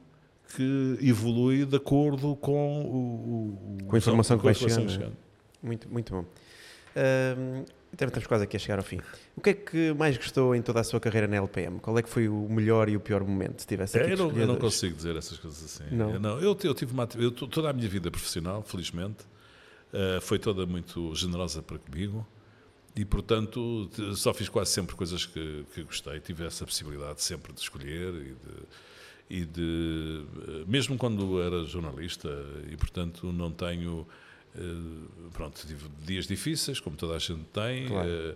que 0.56 0.98
evolui 1.02 1.66
de 1.66 1.76
acordo 1.76 2.36
com 2.36 2.82
o, 2.84 3.78
o 3.82 3.84
com 3.86 3.95
a 3.95 4.00
informação 4.00 4.38
que 4.38 4.43
vai 4.43 4.54
chegando. 4.54 4.89
chegando. 4.89 5.18
Muito, 5.62 5.89
muito 5.89 6.14
bom. 6.14 6.22
Uh, 6.22 7.66
estamos 7.91 8.28
quase 8.28 8.43
aqui 8.43 8.56
a 8.56 8.60
chegar 8.60 8.78
ao 8.78 8.84
fim. 8.84 9.00
O 9.36 9.41
que 9.41 9.50
é 9.50 9.54
que 9.54 9.93
mais 9.93 10.18
gostou 10.18 10.56
em 10.56 10.62
toda 10.62 10.80
a 10.80 10.84
sua 10.84 11.00
carreira 11.00 11.28
na 11.28 11.36
LPM? 11.38 11.80
Qual 11.80 11.98
é 11.98 12.02
que 12.02 12.10
foi 12.10 12.28
o 12.28 12.48
melhor 12.50 12.89
e 12.89 12.95
o 12.95 13.00
pior 13.00 13.24
momento? 13.24 13.62
Se 13.62 13.68
tivesse 13.68 13.98
aqui 13.98 14.12
é, 14.12 14.14
eu, 14.14 14.18
não, 14.18 14.32
eu 14.32 14.48
não 14.48 14.56
consigo 14.56 14.95
dizer 14.95 15.16
essas 15.16 15.38
coisas 15.38 15.64
assim. 15.64 15.95
Não. 15.95 16.12
Eu, 16.12 16.20
não, 16.20 16.39
eu, 16.39 16.58
eu 16.64 16.74
tive 16.74 16.93
uma, 16.93 17.08
eu, 17.18 17.32
toda 17.32 17.70
a 17.70 17.74
minha 17.74 17.88
vida 17.88 18.10
profissional, 18.10 18.64
felizmente, 18.64 19.24
uh, 19.93 20.22
foi 20.22 20.39
toda 20.39 20.66
muito 20.66 21.14
generosa 21.14 21.62
para 21.62 21.78
comigo 21.78 22.26
e, 22.95 23.06
portanto, 23.06 23.89
só 24.16 24.34
fiz 24.34 24.50
quase 24.50 24.72
sempre 24.72 24.95
coisas 24.95 25.26
que, 25.26 25.66
que 25.74 25.84
gostei. 25.84 26.20
Tive 26.20 26.45
essa 26.45 26.66
possibilidade 26.66 27.22
sempre 27.22 27.54
de 27.54 27.60
escolher 27.60 28.14
e 28.16 28.34
de 28.34 28.64
e 29.30 29.45
de 29.45 30.25
eh, 30.47 30.63
mesmo 30.67 30.97
quando 30.97 31.41
era 31.41 31.65
jornalista 31.65 32.30
e 32.69 32.78
portanto 32.78 33.32
não 33.32 33.51
tenho 33.51 34.07
eh, 34.55 34.59
pronto 35.34 35.59
tive 35.67 35.89
dias 36.05 36.25
difíceis 36.28 36.80
como 36.80 36.95
toda 36.95 37.15
a 37.15 37.19
gente 37.19 37.43
tem 37.45 37.88
claro. 37.88 38.09
Eh, 38.09 38.36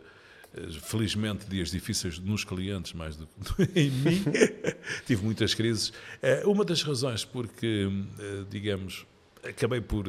felizmente 0.82 1.46
dias 1.48 1.72
difíceis 1.72 2.20
nos 2.20 2.44
clientes 2.44 2.92
mais 2.92 3.16
do 3.16 3.26
que 3.26 3.64
em 3.80 3.90
mim 3.90 4.22
tive 5.08 5.24
muitas 5.24 5.54
crises 5.54 5.94
uma 6.44 6.66
das 6.66 6.84
razões 6.84 7.24
porque 7.24 7.88
digamos 8.50 9.06
acabei 9.48 9.80
por 9.80 10.06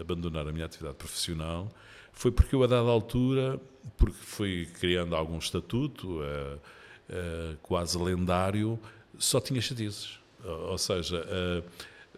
abandonar 0.00 0.46
a 0.46 0.52
minha 0.52 0.64
atividade 0.64 0.94
profissional 0.94 1.68
foi 2.12 2.30
porque 2.30 2.54
eu 2.54 2.62
a 2.62 2.68
dada 2.68 2.88
altura 2.88 3.60
porque 3.96 4.16
fui 4.20 4.68
criando 4.78 5.16
algum 5.16 5.38
estatuto 5.38 6.20
quase 7.60 7.98
lendário 7.98 8.78
só 9.18 9.40
tinha 9.40 9.60
chatices. 9.60 10.18
Ou 10.44 10.76
seja, 10.76 11.24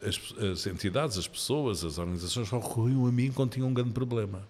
as, 0.02 0.20
as, 0.52 0.66
entidades, 0.66 1.16
as 1.16 1.28
pessoas, 1.28 1.84
as 1.84 1.98
organizações 1.98 2.50
recorriam 2.50 3.06
a 3.06 3.12
mim 3.12 3.30
quando 3.32 3.52
tinham 3.52 3.68
um 3.68 3.74
grande 3.74 3.92
problema. 3.92 4.46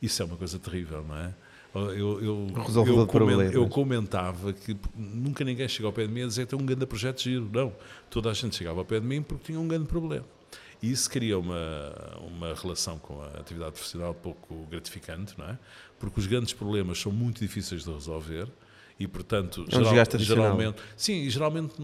Isso 0.00 0.22
é 0.22 0.24
uma 0.24 0.36
coisa 0.36 0.58
terrível, 0.58 1.04
não 1.06 1.16
é? 1.16 1.34
Eu, 1.72 2.20
eu, 2.20 2.20
eu, 2.24 3.06
coment, 3.06 3.52
eu, 3.52 3.68
comentava 3.68 4.52
que 4.52 4.76
nunca 4.96 5.44
ninguém 5.44 5.68
chega 5.68 5.86
ao 5.86 5.92
pé 5.92 6.04
de 6.04 6.12
mim 6.12 6.24
a 6.24 6.26
dizer 6.26 6.44
que 6.44 6.50
tem 6.50 6.58
um 6.58 6.66
grande 6.66 6.84
projeto 6.84 7.22
giro. 7.22 7.48
Não. 7.52 7.72
Toda 8.10 8.28
a 8.28 8.32
gente 8.34 8.56
chegava 8.56 8.80
ao 8.80 8.84
pé 8.84 8.98
de 8.98 9.06
mim 9.06 9.22
porque 9.22 9.44
tinha 9.44 9.60
um 9.60 9.68
grande 9.68 9.86
problema. 9.86 10.24
E 10.82 10.90
isso 10.90 11.08
cria 11.08 11.38
uma, 11.38 11.94
uma 12.26 12.54
relação 12.54 12.98
com 12.98 13.22
a 13.22 13.28
atividade 13.38 13.72
profissional 13.72 14.12
pouco 14.14 14.66
gratificante, 14.68 15.38
não 15.38 15.46
é? 15.46 15.58
Porque 15.98 16.18
os 16.18 16.26
grandes 16.26 16.52
problemas 16.52 16.98
são 16.98 17.12
muito 17.12 17.40
difíceis 17.40 17.84
de 17.84 17.92
resolver 17.92 18.48
e 19.00 19.08
portanto 19.08 19.64
é 19.72 19.78
um 19.78 19.84
geral, 19.84 20.06
geralmente 20.18 20.82
sim 20.96 21.28
geralmente 21.28 21.74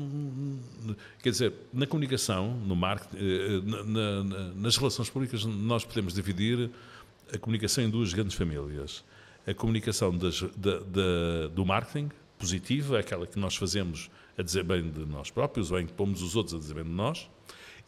quer 1.22 1.30
dizer 1.30 1.52
na 1.72 1.86
comunicação 1.86 2.54
no 2.58 2.76
marketing 2.76 3.16
eh, 3.16 3.60
na, 3.64 4.22
na, 4.22 4.54
nas 4.54 4.76
relações 4.76 5.10
públicas 5.10 5.44
nós 5.44 5.84
podemos 5.84 6.12
dividir 6.12 6.70
a 7.32 7.38
comunicação 7.38 7.84
em 7.84 7.90
duas 7.90 8.12
grandes 8.12 8.34
famílias. 8.34 9.04
A 9.46 9.54
comunicação 9.54 10.16
das, 10.16 10.42
da, 10.56 10.78
da, 10.80 11.48
do 11.52 11.64
marketing 11.64 12.10
positiva 12.38 12.98
aquela 12.98 13.26
que 13.26 13.38
nós 13.38 13.56
fazemos 13.56 14.10
a 14.36 14.42
dizer 14.42 14.64
bem 14.64 14.90
de 14.90 15.06
nós 15.06 15.30
próprios 15.30 15.70
ou 15.70 15.80
em 15.80 15.86
que 15.86 15.92
pomos 15.92 16.20
os 16.20 16.36
outros 16.36 16.54
a 16.54 16.58
dizer 16.58 16.74
bem 16.74 16.84
de 16.84 16.90
nós 16.90 17.28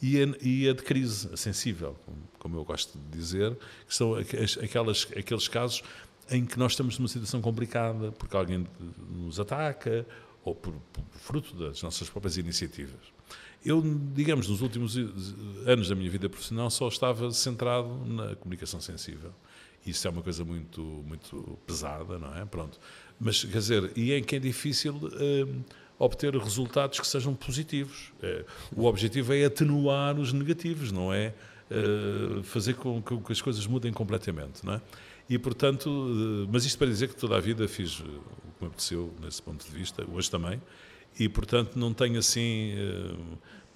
e 0.00 0.22
a, 0.22 0.26
e 0.40 0.68
a 0.68 0.72
de 0.72 0.82
crise, 0.82 1.28
a 1.32 1.36
sensível, 1.36 1.96
como 2.38 2.56
eu 2.56 2.64
gosto 2.64 2.96
de 2.96 3.18
dizer, 3.18 3.56
que 3.86 3.94
são 3.94 4.14
aquelas, 4.62 5.08
aqueles 5.16 5.48
casos 5.48 5.82
em 6.30 6.44
que 6.44 6.58
nós 6.58 6.72
estamos 6.72 6.98
numa 6.98 7.08
situação 7.08 7.40
complicada 7.40 8.12
porque 8.12 8.36
alguém 8.36 8.66
nos 9.10 9.40
ataca 9.40 10.06
ou 10.44 10.54
por, 10.54 10.72
por, 10.92 11.04
fruto 11.12 11.54
das 11.56 11.82
nossas 11.82 12.08
próprias 12.08 12.36
iniciativas. 12.36 13.12
Eu, 13.64 13.82
digamos, 14.14 14.48
nos 14.48 14.60
últimos 14.60 14.96
anos 15.66 15.88
da 15.88 15.94
minha 15.94 16.10
vida 16.10 16.28
profissional 16.28 16.70
só 16.70 16.88
estava 16.88 17.30
centrado 17.32 17.88
na 18.06 18.36
comunicação 18.36 18.80
sensível. 18.80 19.32
Isso 19.84 20.06
é 20.06 20.10
uma 20.10 20.22
coisa 20.22 20.44
muito, 20.44 20.80
muito 20.80 21.58
pesada, 21.66 22.18
não 22.18 22.36
é? 22.36 22.44
Pronto. 22.44 22.78
Mas, 23.18 23.42
quer 23.42 23.58
dizer, 23.58 23.92
e 23.96 24.12
em 24.12 24.22
que 24.22 24.36
é 24.36 24.38
difícil 24.38 24.94
uh, 24.94 25.64
obter 25.98 26.34
resultados 26.36 27.00
que 27.00 27.06
sejam 27.06 27.34
positivos. 27.34 28.12
Uh, 28.22 28.44
o 28.76 28.84
objetivo 28.84 29.32
é 29.32 29.44
atenuar 29.44 30.18
os 30.18 30.32
negativos, 30.32 30.92
não 30.92 31.12
é 31.12 31.34
uh, 31.70 32.42
fazer 32.44 32.74
com 32.74 33.02
que 33.02 33.32
as 33.32 33.42
coisas 33.42 33.66
mudem 33.66 33.92
completamente, 33.92 34.64
não 34.64 34.74
é? 34.74 34.80
E, 35.28 35.38
portanto, 35.38 35.88
eh, 35.88 36.48
mas 36.50 36.64
isto 36.64 36.78
para 36.78 36.86
dizer 36.86 37.08
que 37.08 37.16
toda 37.16 37.36
a 37.36 37.40
vida 37.40 37.68
fiz 37.68 38.00
eh, 38.00 38.04
o 38.08 38.52
que 38.58 38.62
me 38.62 38.66
apeteceu 38.68 39.12
nesse 39.20 39.42
ponto 39.42 39.64
de 39.64 39.70
vista, 39.70 40.04
hoje 40.10 40.30
também, 40.30 40.60
e, 41.18 41.28
portanto, 41.28 41.76
não 41.76 41.92
tenho 41.92 42.18
assim 42.18 42.74
eh, 42.76 43.14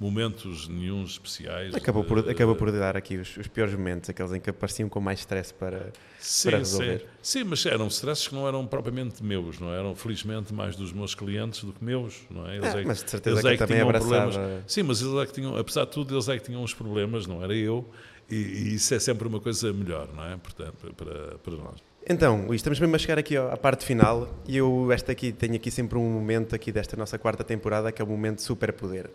momentos 0.01 0.67
nenhum 0.67 1.05
especiais. 1.05 1.75
Acabou 1.75 2.03
por, 2.03 2.29
acabou 2.29 2.57
por 2.57 2.73
dar 2.73 2.97
aqui 2.97 3.17
os, 3.17 3.37
os, 3.37 3.47
piores 3.47 3.75
momentos, 3.75 4.09
aqueles 4.09 4.33
em 4.33 4.41
que 4.41 4.49
apareciam 4.49 4.89
com 4.89 5.01
mais 5.01 5.21
stress 5.21 5.53
para, 5.53 5.93
sim, 6.19 6.49
para 6.49 6.59
resolver. 6.59 7.01
Sim. 7.21 7.41
sim, 7.41 7.45
mas 7.45 7.67
eram 7.67 7.87
stresses 7.89 8.29
que 8.29 8.35
não 8.35 8.49
eram 8.49 8.67
propriamente 8.67 9.23
meus, 9.23 9.61
não 9.61 9.73
eram, 9.73 9.95
felizmente, 9.95 10.55
mais 10.55 10.75
dos 10.75 10.93
meus 10.93 11.15
clientes 11.15 11.63
do 11.65 11.73
que 11.73 11.85
meus, 11.85 12.23
não 12.31 12.49
é? 12.49 12.57
Eles 12.57 12.75
é, 12.75 12.81
é 12.81 12.85
mas 12.85 13.05
de 13.05 13.11
certeza 13.11 13.41
que, 13.43 13.49
é 13.49 13.53
que 13.53 13.59
também 13.59 13.81
abraçava... 13.81 14.31
Problemas. 14.31 14.65
Sim, 14.67 14.83
mas 14.85 15.03
eles 15.03 15.15
é 15.15 15.27
que 15.27 15.33
tinham, 15.33 15.57
apesar 15.57 15.85
de 15.85 15.91
tudo, 15.91 16.15
eles 16.15 16.29
é 16.29 16.39
que 16.39 16.45
tinham 16.45 16.63
os 16.63 16.73
problemas, 16.73 17.27
não 17.27 17.43
era 17.43 17.55
eu, 17.55 17.89
e, 18.31 18.35
e, 18.35 18.75
isso 18.75 18.95
é 18.95 18.99
sempre 18.99 19.29
uma 19.29 19.41
coisa 19.41 19.73
melhor, 19.73 20.09
não 20.15 20.25
é? 20.25 20.37
Portanto, 20.37 20.95
para, 20.95 21.39
para 21.39 21.57
nós. 21.57 21.81
Então, 22.09 22.47
Luís, 22.47 22.59
estamos 22.59 22.81
mesmo 22.81 22.97
a 22.97 22.99
chegar 22.99 23.19
aqui 23.19 23.37
à 23.37 23.57
parte 23.57 23.85
final 23.85 24.29
e 24.47 24.57
eu 24.57 24.91
esta 24.91 25.13
aqui 25.13 25.33
tenho 25.33 25.55
aqui 25.55 25.71
sempre 25.71 25.97
um 25.97 26.11
momento 26.11 26.55
aqui 26.55 26.73
desta 26.73 26.97
nossa 26.97 27.19
quarta 27.19 27.45
temporada 27.45 27.93
que 27.93 28.03
é 28.03 28.05
o 28.05 28.09
momento 28.09 28.43
superpoder. 28.43 29.09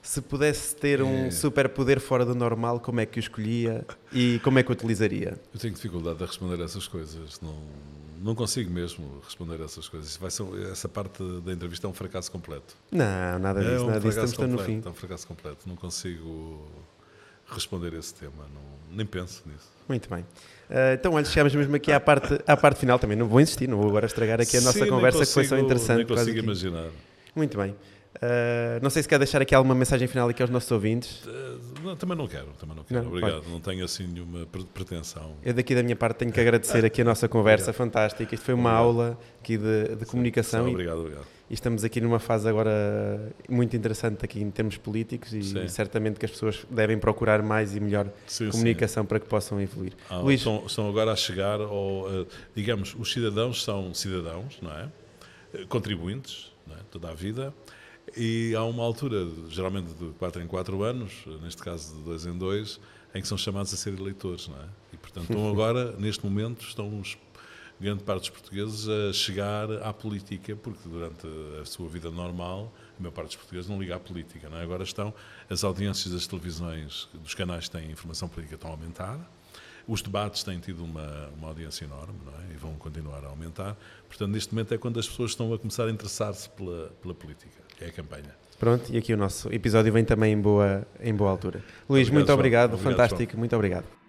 se 0.00 0.20
pudesse 0.20 0.74
ter 0.74 1.02
um 1.02 1.26
é. 1.26 1.30
superpoder 1.30 2.00
fora 2.00 2.24
do 2.24 2.34
normal, 2.34 2.80
como 2.80 3.00
é 3.00 3.06
que 3.06 3.18
o 3.18 3.20
escolhia 3.20 3.84
e 4.12 4.40
como 4.42 4.58
é 4.58 4.62
que 4.62 4.70
o 4.70 4.72
utilizaria? 4.72 5.38
Eu 5.52 5.60
tenho 5.60 5.74
dificuldade 5.74 6.22
a 6.22 6.26
responder 6.26 6.60
a 6.60 6.64
essas 6.64 6.88
coisas. 6.88 7.38
Não, 7.40 7.54
não 8.22 8.34
consigo 8.34 8.70
mesmo 8.70 9.20
responder 9.24 9.60
a 9.60 9.64
essas 9.64 9.88
coisas. 9.88 10.16
Vai 10.16 10.30
ser, 10.30 10.44
essa 10.70 10.88
parte 10.88 11.22
da 11.44 11.52
entrevista 11.52 11.86
é 11.86 11.90
um 11.90 11.94
fracasso 11.94 12.32
completo. 12.32 12.74
Não, 12.90 13.38
nada 13.38 13.60
disso. 13.60 13.72
É 13.72 13.80
um 13.80 13.86
nada 13.88 14.00
disso. 14.00 14.08
Estamos 14.08 14.32
completo, 14.32 14.56
no 14.56 14.64
fim. 14.64 14.82
É 14.88 14.90
um 14.90 14.94
fracasso 14.94 15.26
completo. 15.26 15.68
Não 15.68 15.76
consigo 15.76 16.66
responder 17.54 17.94
a 17.94 17.98
esse 17.98 18.14
tema. 18.14 18.44
Não, 18.52 18.96
nem 18.96 19.06
penso 19.06 19.42
nisso. 19.46 19.68
Muito 19.88 20.08
bem. 20.08 20.20
Uh, 20.20 20.94
então, 20.94 21.12
olha, 21.12 21.24
chegamos 21.24 21.54
mesmo 21.54 21.76
aqui 21.76 21.92
à 21.92 22.00
parte, 22.00 22.40
à 22.46 22.56
parte 22.56 22.80
final 22.80 22.98
também. 22.98 23.16
Não 23.16 23.28
vou 23.28 23.40
insistir, 23.40 23.68
não 23.68 23.78
vou 23.78 23.88
agora 23.88 24.06
estragar 24.06 24.40
aqui 24.40 24.56
a 24.56 24.60
nossa 24.60 24.78
Sim, 24.78 24.88
conversa 24.88 25.18
consigo, 25.18 25.40
que 25.40 25.48
foi 25.48 25.58
tão 25.58 25.64
interessante. 25.64 25.98
Nem 25.98 26.06
consigo 26.06 26.38
imaginar. 26.38 26.88
Muito 27.34 27.58
bem. 27.58 27.74
Uh, 28.16 28.78
não 28.82 28.90
sei 28.90 29.02
se 29.02 29.08
quer 29.08 29.18
deixar 29.18 29.40
aqui 29.42 29.54
alguma 29.54 29.74
mensagem 29.74 30.06
final 30.06 30.28
aqui 30.28 30.42
aos 30.42 30.50
nossos 30.50 30.70
ouvintes. 30.70 31.24
Uh, 31.24 31.60
não, 31.82 31.96
também 31.96 32.16
não 32.16 32.26
quero, 32.26 32.46
também 32.58 32.76
não 32.76 32.84
quero. 32.84 33.02
Não, 33.02 33.08
Obrigado, 33.08 33.40
pode. 33.40 33.50
não 33.50 33.60
tenho 33.60 33.84
assim 33.84 34.06
nenhuma 34.06 34.46
pretensão. 34.72 35.36
Eu 35.42 35.54
daqui 35.54 35.74
da 35.74 35.82
minha 35.82 35.96
parte 35.96 36.18
tenho 36.18 36.32
que 36.32 36.38
agradecer 36.40 36.84
aqui 36.84 37.00
a 37.00 37.04
nossa 37.04 37.28
conversa 37.28 37.70
obrigado. 37.70 37.76
fantástica. 37.78 38.34
Isto 38.34 38.44
foi 38.44 38.54
uma 38.54 38.80
obrigado. 38.80 39.08
aula 39.08 39.18
aqui 39.40 39.56
de, 39.56 39.96
de 39.96 40.06
comunicação. 40.06 40.64
Sim, 40.64 40.70
obrigado, 40.70 41.00
obrigado. 41.00 41.26
E 41.52 41.54
estamos 41.54 41.84
aqui 41.84 42.00
numa 42.00 42.18
fase 42.18 42.48
agora 42.48 43.30
muito 43.46 43.76
interessante 43.76 44.24
aqui 44.24 44.40
em 44.40 44.50
termos 44.50 44.78
políticos 44.78 45.34
e 45.34 45.42
sim. 45.42 45.68
certamente 45.68 46.18
que 46.18 46.24
as 46.24 46.30
pessoas 46.30 46.66
devem 46.70 46.98
procurar 46.98 47.42
mais 47.42 47.76
e 47.76 47.80
melhor 47.80 48.10
sim, 48.26 48.48
comunicação 48.48 49.02
sim. 49.02 49.06
para 49.06 49.20
que 49.20 49.26
possam 49.26 49.60
evoluir. 49.60 49.92
Ah, 50.08 50.16
Luís, 50.16 50.40
estão, 50.40 50.64
estão, 50.66 50.88
agora 50.88 51.12
a 51.12 51.16
chegar 51.16 51.60
ao, 51.60 52.06
uh, 52.06 52.26
digamos, 52.56 52.96
os 52.98 53.12
cidadãos 53.12 53.62
são 53.62 53.92
cidadãos, 53.92 54.58
não 54.62 54.72
é? 54.72 54.88
Contribuintes, 55.68 56.50
não 56.66 56.74
é? 56.74 56.78
toda 56.90 57.10
a 57.10 57.14
vida 57.14 57.52
e 58.16 58.54
há 58.54 58.64
uma 58.64 58.82
altura, 58.82 59.28
geralmente 59.50 59.92
de 59.92 60.06
4 60.18 60.40
em 60.40 60.46
4 60.46 60.82
anos, 60.82 61.12
neste 61.42 61.62
caso 61.62 61.94
de 61.96 62.02
2 62.02 62.26
em 62.26 62.38
2, 62.38 62.80
em 63.14 63.20
que 63.20 63.28
são 63.28 63.36
chamados 63.36 63.74
a 63.74 63.76
ser 63.76 63.92
eleitores, 63.92 64.48
não 64.48 64.56
é? 64.56 64.66
E, 64.94 64.96
portanto, 64.96 65.28
estão 65.30 65.50
agora, 65.50 65.92
neste 65.98 66.24
momento, 66.24 66.64
estão 66.64 66.98
os, 66.98 67.18
grande 67.82 68.02
parte 68.04 68.20
dos 68.20 68.30
portugueses 68.30 68.88
a 68.88 69.12
chegar 69.12 69.70
à 69.82 69.92
política, 69.92 70.54
porque 70.54 70.88
durante 70.88 71.26
a 71.60 71.64
sua 71.64 71.88
vida 71.88 72.10
normal, 72.10 72.72
a 72.96 73.02
maior 73.02 73.12
parte 73.12 73.28
dos 73.28 73.36
portugueses 73.36 73.68
não 73.68 73.80
liga 73.80 73.96
à 73.96 74.00
política, 74.00 74.48
não 74.48 74.58
é? 74.58 74.62
Agora 74.62 74.84
estão, 74.84 75.12
as 75.50 75.64
audiências 75.64 76.14
das 76.14 76.26
televisões, 76.26 77.08
dos 77.12 77.34
canais 77.34 77.68
que 77.68 77.76
têm 77.76 77.90
informação 77.90 78.28
política 78.28 78.54
estão 78.54 78.70
a 78.70 78.74
aumentar, 78.74 79.18
os 79.86 80.00
debates 80.00 80.44
têm 80.44 80.60
tido 80.60 80.84
uma, 80.84 81.28
uma 81.36 81.48
audiência 81.48 81.84
enorme 81.84 82.14
é? 82.48 82.54
e 82.54 82.56
vão 82.56 82.74
continuar 82.76 83.24
a 83.24 83.28
aumentar. 83.28 83.76
Portanto, 84.06 84.30
neste 84.30 84.54
momento 84.54 84.72
é 84.72 84.78
quando 84.78 85.00
as 85.00 85.08
pessoas 85.08 85.32
estão 85.32 85.52
a 85.52 85.58
começar 85.58 85.86
a 85.86 85.90
interessar-se 85.90 86.48
pela, 86.50 86.88
pela 87.02 87.14
política 87.14 87.62
é 87.80 87.88
a 87.88 87.92
campanha. 87.92 88.34
Pronto, 88.58 88.92
e 88.92 88.96
aqui 88.96 89.12
o 89.12 89.16
nosso 89.16 89.52
episódio 89.52 89.92
vem 89.92 90.04
também 90.04 90.34
em 90.34 90.40
boa, 90.40 90.86
em 91.00 91.12
boa 91.12 91.30
altura. 91.30 91.64
Luís, 91.88 92.06
obrigado, 92.06 92.12
muito 92.12 92.32
obrigado, 92.32 92.74
obrigado 92.74 92.92
fantástico, 92.92 93.32
João. 93.32 93.38
muito 93.40 93.56
obrigado. 93.56 94.01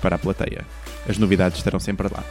para 0.00 0.16
a 0.16 0.18
plateia. 0.18 0.64
As 1.08 1.18
novidades 1.18 1.58
estarão 1.58 1.80
sempre 1.80 2.08
lá. 2.08 2.24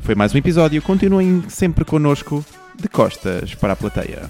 Foi 0.00 0.14
mais 0.14 0.34
um 0.34 0.38
episódio, 0.38 0.80
continuem 0.82 1.44
sempre 1.48 1.84
connosco 1.84 2.44
de 2.76 2.88
costas 2.88 3.54
para 3.54 3.72
a 3.72 3.76
plateia. 3.76 4.28